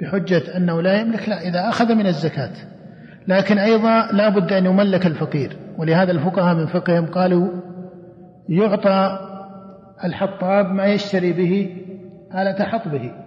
بحجة 0.00 0.56
أنه 0.56 0.82
لا 0.82 1.00
يملك؟ 1.00 1.28
لا 1.28 1.48
إذا 1.48 1.68
أخذ 1.68 1.94
من 1.94 2.06
الزكاة. 2.06 2.52
لكن 3.28 3.58
أيضا 3.58 4.12
لا 4.12 4.28
بد 4.28 4.52
أن 4.52 4.66
يملك 4.66 5.06
الفقير. 5.06 5.56
ولهذا 5.78 6.12
الفقهاء 6.12 6.54
من 6.54 6.66
فقههم 6.66 7.06
قالوا 7.06 7.48
يعطى 8.48 9.18
الحطاب 10.04 10.66
ما 10.66 10.86
يشتري 10.86 11.32
به 11.32 11.76
آلة 12.34 12.64
حطبه. 12.64 13.23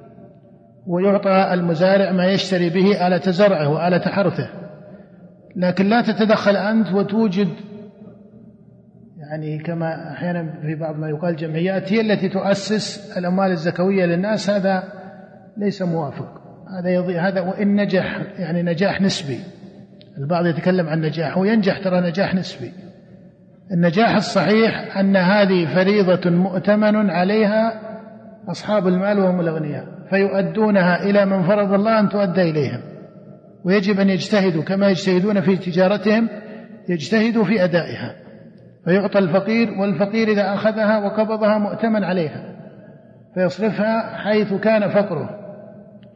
ويعطى 0.88 1.54
المزارع 1.54 2.12
ما 2.12 2.26
يشتري 2.26 2.70
به 2.70 3.08
آلة 3.08 3.32
زرعه 3.32 3.70
وآلة 3.70 4.02
حرثه 4.02 4.50
لكن 5.56 5.86
لا 5.86 6.02
تتدخل 6.02 6.56
أنت 6.56 6.94
وتوجد 6.94 7.50
يعني 9.18 9.58
كما 9.60 10.12
أحيانا 10.12 10.54
في 10.62 10.76
بعض 10.76 11.00
ما 11.00 11.10
يقال 11.10 11.36
جمعيات 11.36 11.94
هي 11.94 12.02
التي 12.02 12.30
تؤسس 12.30 13.18
الأموال 13.18 13.52
الزكوية 13.52 14.06
للناس. 14.06 14.50
هذا 14.50 14.84
ليس 15.58 15.82
موافق. 15.82 16.42
هذا 16.80 16.90
يضيع 16.90 17.28
هذا 17.28 17.42
وإن 17.42 17.76
نجح 17.76 18.22
يعني 18.40 18.64
نجاح 18.64 19.02
نسبي. 19.02 19.40
البعض 20.18 20.46
يتكلم 20.46 20.90
عن 20.90 21.02
نجاح 21.02 21.38
وينجح 21.38 21.78
ترى 21.78 22.02
نجاح 22.02 22.36
نسبي. 22.36 22.72
النجاح 23.72 24.16
الصحيح 24.16 24.98
أن 24.98 25.16
هذه 25.16 25.66
فريضة 25.76 26.30
مؤتمن 26.30 27.10
عليها 27.10 27.87
أصحاب 28.50 28.88
المال 28.88 29.20
وهم 29.20 29.40
الأغنياء 29.40 29.86
فيؤدونها 30.10 31.04
إلى 31.04 31.26
من 31.26 31.44
فرض 31.44 31.74
الله 31.74 32.00
أن 32.00 32.10
تؤدى 32.10 32.42
إليهم. 32.42 32.82
ويجب 33.66 34.00
أن 34.00 34.10
يجتهدوا 34.10 34.64
كما 34.64 34.90
يجتهدون 34.90 35.42
في 35.42 35.56
تجارتهم 35.56 36.30
يجتهدوا 36.90 37.44
في 37.44 37.64
أدائها. 37.64 38.16
فيعطى 38.86 39.20
الفقير 39.20 39.72
والفقير 39.80 40.28
إذا 40.28 40.54
أخذها 40.54 40.98
وقبضها 40.98 41.58
مؤتمن 41.58 42.04
عليها. 42.04 42.44
فيصرفها 43.36 44.18
حيث 44.18 44.54
كان 44.54 44.90
فقره. 44.90 45.30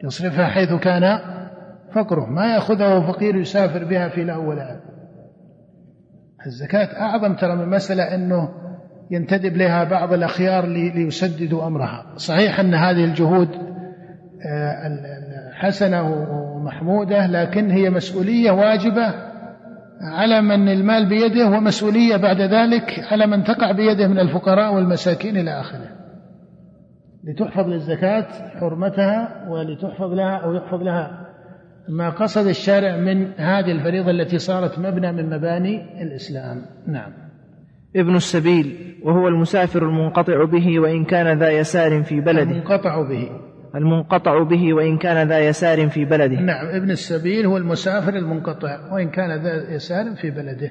يصرفها 0.04 0.46
حيث 0.46 0.72
كان 0.72 1.18
فقره. 1.94 2.26
ما 2.26 2.54
يأخذها 2.54 2.94
وهو 2.94 3.12
فقير 3.12 3.36
يسافر 3.36 3.84
بها 3.84 4.08
في 4.08 4.32
ولعب 4.32 4.80
الزكاة 6.46 7.00
أعظم 7.00 7.34
ترى 7.34 7.56
من 7.56 7.68
مسألة 7.68 8.14
أنه 8.14 8.48
ينتدب 9.12 9.56
لها 9.56 9.84
بعض 9.84 10.12
الأخيار 10.12 10.66
ليسددوا 10.66 11.66
أمرها. 11.66 12.04
صحيح 12.16 12.60
أن 12.60 12.74
هذه 12.74 13.04
الجهود 13.04 13.48
آه، 14.46 15.52
حسنة 15.52 16.02
ومحمودة 16.56 17.26
لكن 17.26 17.70
هي 17.70 17.90
مسؤولية 17.90 18.50
واجبة 18.50 19.14
على 20.00 20.42
من 20.42 20.68
المال 20.68 21.08
بيده 21.08 21.46
ومسؤولية 21.46 22.16
بعد 22.16 22.40
ذلك 22.40 23.04
على 23.10 23.26
من 23.26 23.44
تقع 23.44 23.72
بيده 23.72 24.08
من 24.08 24.18
الفقراء 24.18 24.74
والمساكين 24.74 25.36
إلى 25.36 25.60
آخره. 25.60 25.88
لتحفظ 27.24 27.68
للزكاة 27.68 28.26
حرمتها 28.60 29.48
ولتحفظ 29.48 30.12
لها 30.12 30.36
أو 30.36 30.54
يحفظ 30.54 30.82
لها 30.82 31.26
ما 31.88 32.10
قصد 32.10 32.46
الشارع 32.46 32.96
من 32.96 33.32
هذه 33.32 33.72
الفريضة 33.72 34.10
التي 34.10 34.38
صارت 34.38 34.78
مبنى 34.78 35.12
من 35.12 35.30
مباني 35.30 36.02
الإسلام. 36.02 36.62
نعم. 36.86 37.21
ابن 37.96 38.14
السبيل 38.14 38.96
وهو 39.02 39.28
المسافر 39.28 39.82
المنقطع 39.82 40.44
به 40.44 40.80
وإن 40.80 41.04
كان 41.04 41.38
ذا 41.38 41.50
يسار 41.50 42.02
في 42.02 42.20
بلده. 42.20 42.42
المنقطع 42.42 43.02
به. 43.02 43.30
المنقطع 43.74 44.42
به 44.42 44.74
وإن 44.74 44.98
كان 44.98 45.28
ذا 45.28 45.38
يسار 45.38 45.88
في 45.88 46.04
بلده. 46.04 46.40
نعم 46.40 46.66
ابن 46.66 46.90
السبيل 46.90 47.46
هو 47.46 47.56
المسافر 47.56 48.16
المنقطع 48.16 48.92
وإن 48.92 49.10
كان 49.10 49.42
ذا 49.42 49.74
يسار 49.74 50.14
في 50.14 50.30
بلده. 50.30 50.70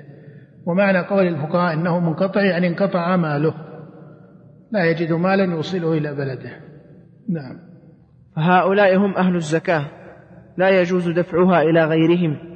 ومعنى 0.65 0.99
قول 0.99 1.27
الفقهاء 1.27 1.73
إنه 1.73 1.99
منقطع 1.99 2.41
يعني 2.41 2.67
انقطع 2.67 3.15
ماله. 3.15 3.53
لا 4.71 4.85
يجد 4.85 5.11
مالا 5.11 5.43
يوصله 5.43 5.93
إلى 5.93 6.15
بلده. 6.15 6.49
نعم. 7.29 7.57
فهؤلاء 8.35 8.97
هم 8.97 9.15
أهل 9.15 9.35
الزكاة. 9.35 9.85
لا 10.57 10.69
يجوز 10.69 11.09
دفعها 11.09 11.61
إلى 11.61 11.85
غيرهم. 11.85 12.50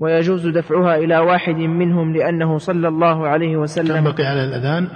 ويجوز 0.00 0.46
دفعها 0.48 0.96
إلى 0.96 1.18
واحد 1.18 1.54
منهم 1.54 2.16
لأنه 2.16 2.58
صلى 2.58 2.88
الله 2.88 3.28
عليه 3.28 3.56
وسلم. 3.56 3.94
كم 3.94 4.04
بقي 4.04 4.24
على 4.24 4.44
الأذان؟ 4.44 4.88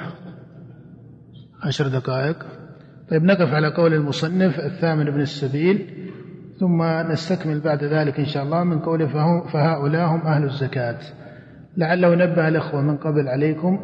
عشر 1.67 1.89
دقائق. 1.89 2.37
طيب 3.11 3.25
نقف 3.25 3.55
على 3.55 3.75
قول 3.75 3.95
المصنف 3.95 4.61
الثامن 4.61 5.05
بن 5.05 5.21
السبيل 5.21 5.87
ثم 6.61 6.83
نستكمل 7.13 7.61
بعد 7.61 7.85
ذلك 7.85 8.19
إن 8.19 8.27
شاء 8.27 8.43
الله 8.43 8.65
من 8.65 8.79
قوله 8.79 9.07
فهؤلاء 9.53 10.07
هم 10.07 10.21
أهل 10.21 10.45
الزكاة. 10.45 10.99
لعله 11.77 12.15
نبه 12.15 12.49
الأخوة 12.49 12.83
من 12.83 12.97
قبل 12.97 13.29
عليكم 13.29 13.79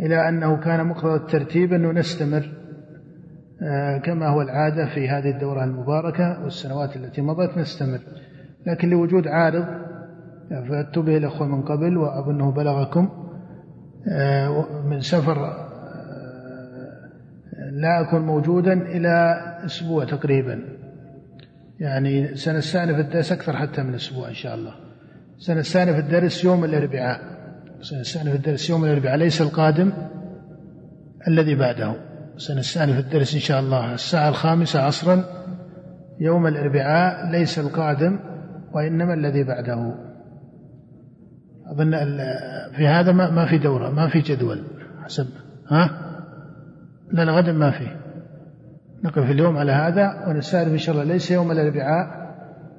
إلى 0.00 0.28
أنه 0.28 0.56
كان 0.56 0.86
مقتضى 0.86 1.14
الترتيب 1.14 1.72
أنه 1.72 1.92
نستمر 1.92 2.50
آه، 3.62 3.98
كما 3.98 4.28
هو 4.28 4.42
العادة 4.42 4.94
في 4.94 5.08
هذه 5.08 5.30
الدورة 5.30 5.64
المباركة 5.64 6.44
والسنوات 6.44 6.96
التي 6.96 7.22
مضت 7.22 7.58
نستمر. 7.58 7.98
لكن 8.66 8.90
لوجود 8.90 9.26
عارض 9.28 9.83
فأتوا 10.48 11.02
الأخوة 11.02 11.46
من 11.46 11.62
قبل 11.62 11.96
وأظنه 11.96 12.52
بلغكم 12.52 13.08
آه، 14.08 14.66
من 14.84 15.00
سفر 15.00 15.44
آه، 15.44 15.64
لا 17.72 18.00
أكون 18.00 18.20
موجودا 18.20 18.72
إلى 18.72 19.42
أسبوع 19.64 20.04
تقريبا. 20.04 20.60
يعني 21.80 22.36
سنستأنف 22.36 22.98
الدرس 22.98 23.32
أكثر 23.32 23.56
حتى 23.56 23.82
من 23.82 23.94
أسبوع 23.94 24.28
إن 24.28 24.34
شاء 24.34 24.54
الله. 24.54 24.74
سنستأنف 25.38 25.98
الدرس 25.98 26.44
يوم 26.44 26.64
الأربعاء. 26.64 27.20
سنستأنف 27.80 28.34
الدرس 28.34 28.70
يوم 28.70 28.84
الأربعاء. 28.84 29.16
ليس 29.16 29.42
القادم 29.42 29.92
الذي 31.28 31.54
بعده. 31.54 31.94
سنستأنف 32.36 32.98
الدرس 32.98 33.34
إن 33.34 33.40
شاء 33.40 33.60
الله 33.60 33.94
الساعة 33.94 34.28
الخامسة 34.28 34.80
عصرا 34.80 35.24
يوم 36.20 36.46
الأربعاء. 36.46 37.30
ليس 37.30 37.58
القادم 37.58 38.18
وإنما 38.72 39.14
الذي 39.14 39.44
بعده. 39.44 39.94
أظن 41.66 41.90
في 42.76 42.86
هذا 42.86 43.12
ما 43.12 43.46
في 43.46 43.58
دورة 43.58 43.90
ما 43.90 44.08
في 44.08 44.20
جدول 44.20 44.62
حسب. 45.04 45.26
ها؟ 45.68 45.90
لا 47.12 47.32
غدا 47.32 47.52
ما 47.52 47.70
في. 47.70 47.86
نقف 49.04 49.30
اليوم 49.30 49.56
على 49.56 49.72
هذا 49.72 50.24
ونستأنف 50.28 50.72
إن 50.72 50.78
شاء 50.78 50.94
الله. 50.94 51.12
ليس 51.12 51.30
يوم 51.30 51.50
الأربعاء 51.50 52.24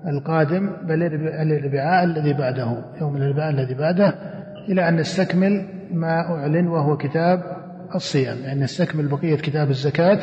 القادم 0.08 0.70
بل 0.88 1.04
الأربعاء 1.04 2.04
الذي 2.04 2.34
بعده. 2.34 2.86
يوم 3.02 3.18
الأربعاء 3.18 3.50
الذي 3.50 3.74
بعده 3.74 4.14
إلى 4.70 4.90
أن 4.90 4.96
نستكمل 4.96 5.66
ما 5.94 6.22
أعلن 6.22 6.68
وهو 6.68 6.98
كتاب 6.98 7.44
الصيام. 7.96 8.38
يعني 8.38 8.62
نستكمل 8.62 9.08
بقية 9.08 9.36
كتاب 9.36 9.70
الزكاة 9.70 10.20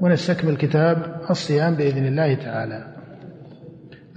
ونستكمل 0.00 0.56
كتاب 0.56 0.98
الصيام 1.30 1.74
بإذن 1.74 2.06
الله 2.06 2.34
تعالى. 2.34 2.84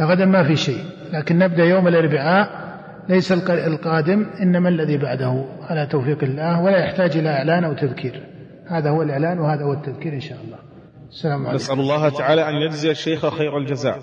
غدا 0.02 0.26
ما 0.26 0.44
في 0.44 0.56
شيء. 0.56 0.84
لكن 1.14 1.38
نبدأ 1.38 1.64
يوم 1.64 1.88
الأربعاء 1.88 2.67
ليس 3.10 3.32
القادم 3.32 4.26
إنما 4.42 4.70
الذي 4.70 4.98
بعده. 4.98 5.46
على 5.62 5.88
توفيق 5.88 6.24
الله 6.24 6.64
ولا 6.64 6.86
يحتاج 6.86 7.18
إلى 7.18 7.30
إعلان 7.30 7.64
أو 7.64 7.74
تذكير. 7.74 8.24
هذا 8.68 8.90
هو 8.90 9.02
الإعلان 9.02 9.40
وهذا 9.40 9.64
هو 9.64 9.74
التذكير 9.74 10.14
إن 10.14 10.20
شاء 10.20 10.42
الله. 10.42 10.60
السلام 11.08 11.42
عليكم. 11.42 11.56
نسأل 11.56 11.80
الله 11.80 12.10
تعالى 12.10 12.50
أن 12.50 12.56
يجزي 12.56 12.92
الشيخ 12.92 13.30
خير 13.30 13.58
الجزاء 13.58 14.00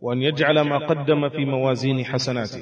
وأن 0.00 0.18
يجعل 0.18 0.60
ما 0.60 0.86
قدم 0.86 1.28
في 1.28 1.44
موازين 1.44 2.04
حسناته. 2.04 2.58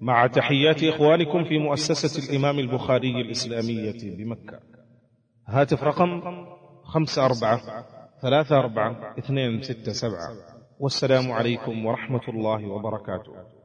مع 0.00 0.26
تحيات 0.26 0.84
إخوانكم 0.84 1.44
في 1.44 1.58
مؤسسة 1.58 2.28
الإمام 2.28 2.58
البخاري 2.58 3.20
الإسلامية 3.20 4.16
بمكة. 4.16 4.60
هاتف 5.48 5.84
رقم 5.84 6.22
خمسة 6.84 7.26
أربعة 7.26 7.60
ثلاثة 8.22 8.56
أربعة 8.56 9.14
اثنين 9.18 9.62
ستة 9.62 9.92
سبعة. 9.92 10.28
والسلام 10.78 11.32
عليكم 11.32 11.86
ورحمة 11.86 12.28
الله 12.28 12.68
وبركاته. 12.68 13.59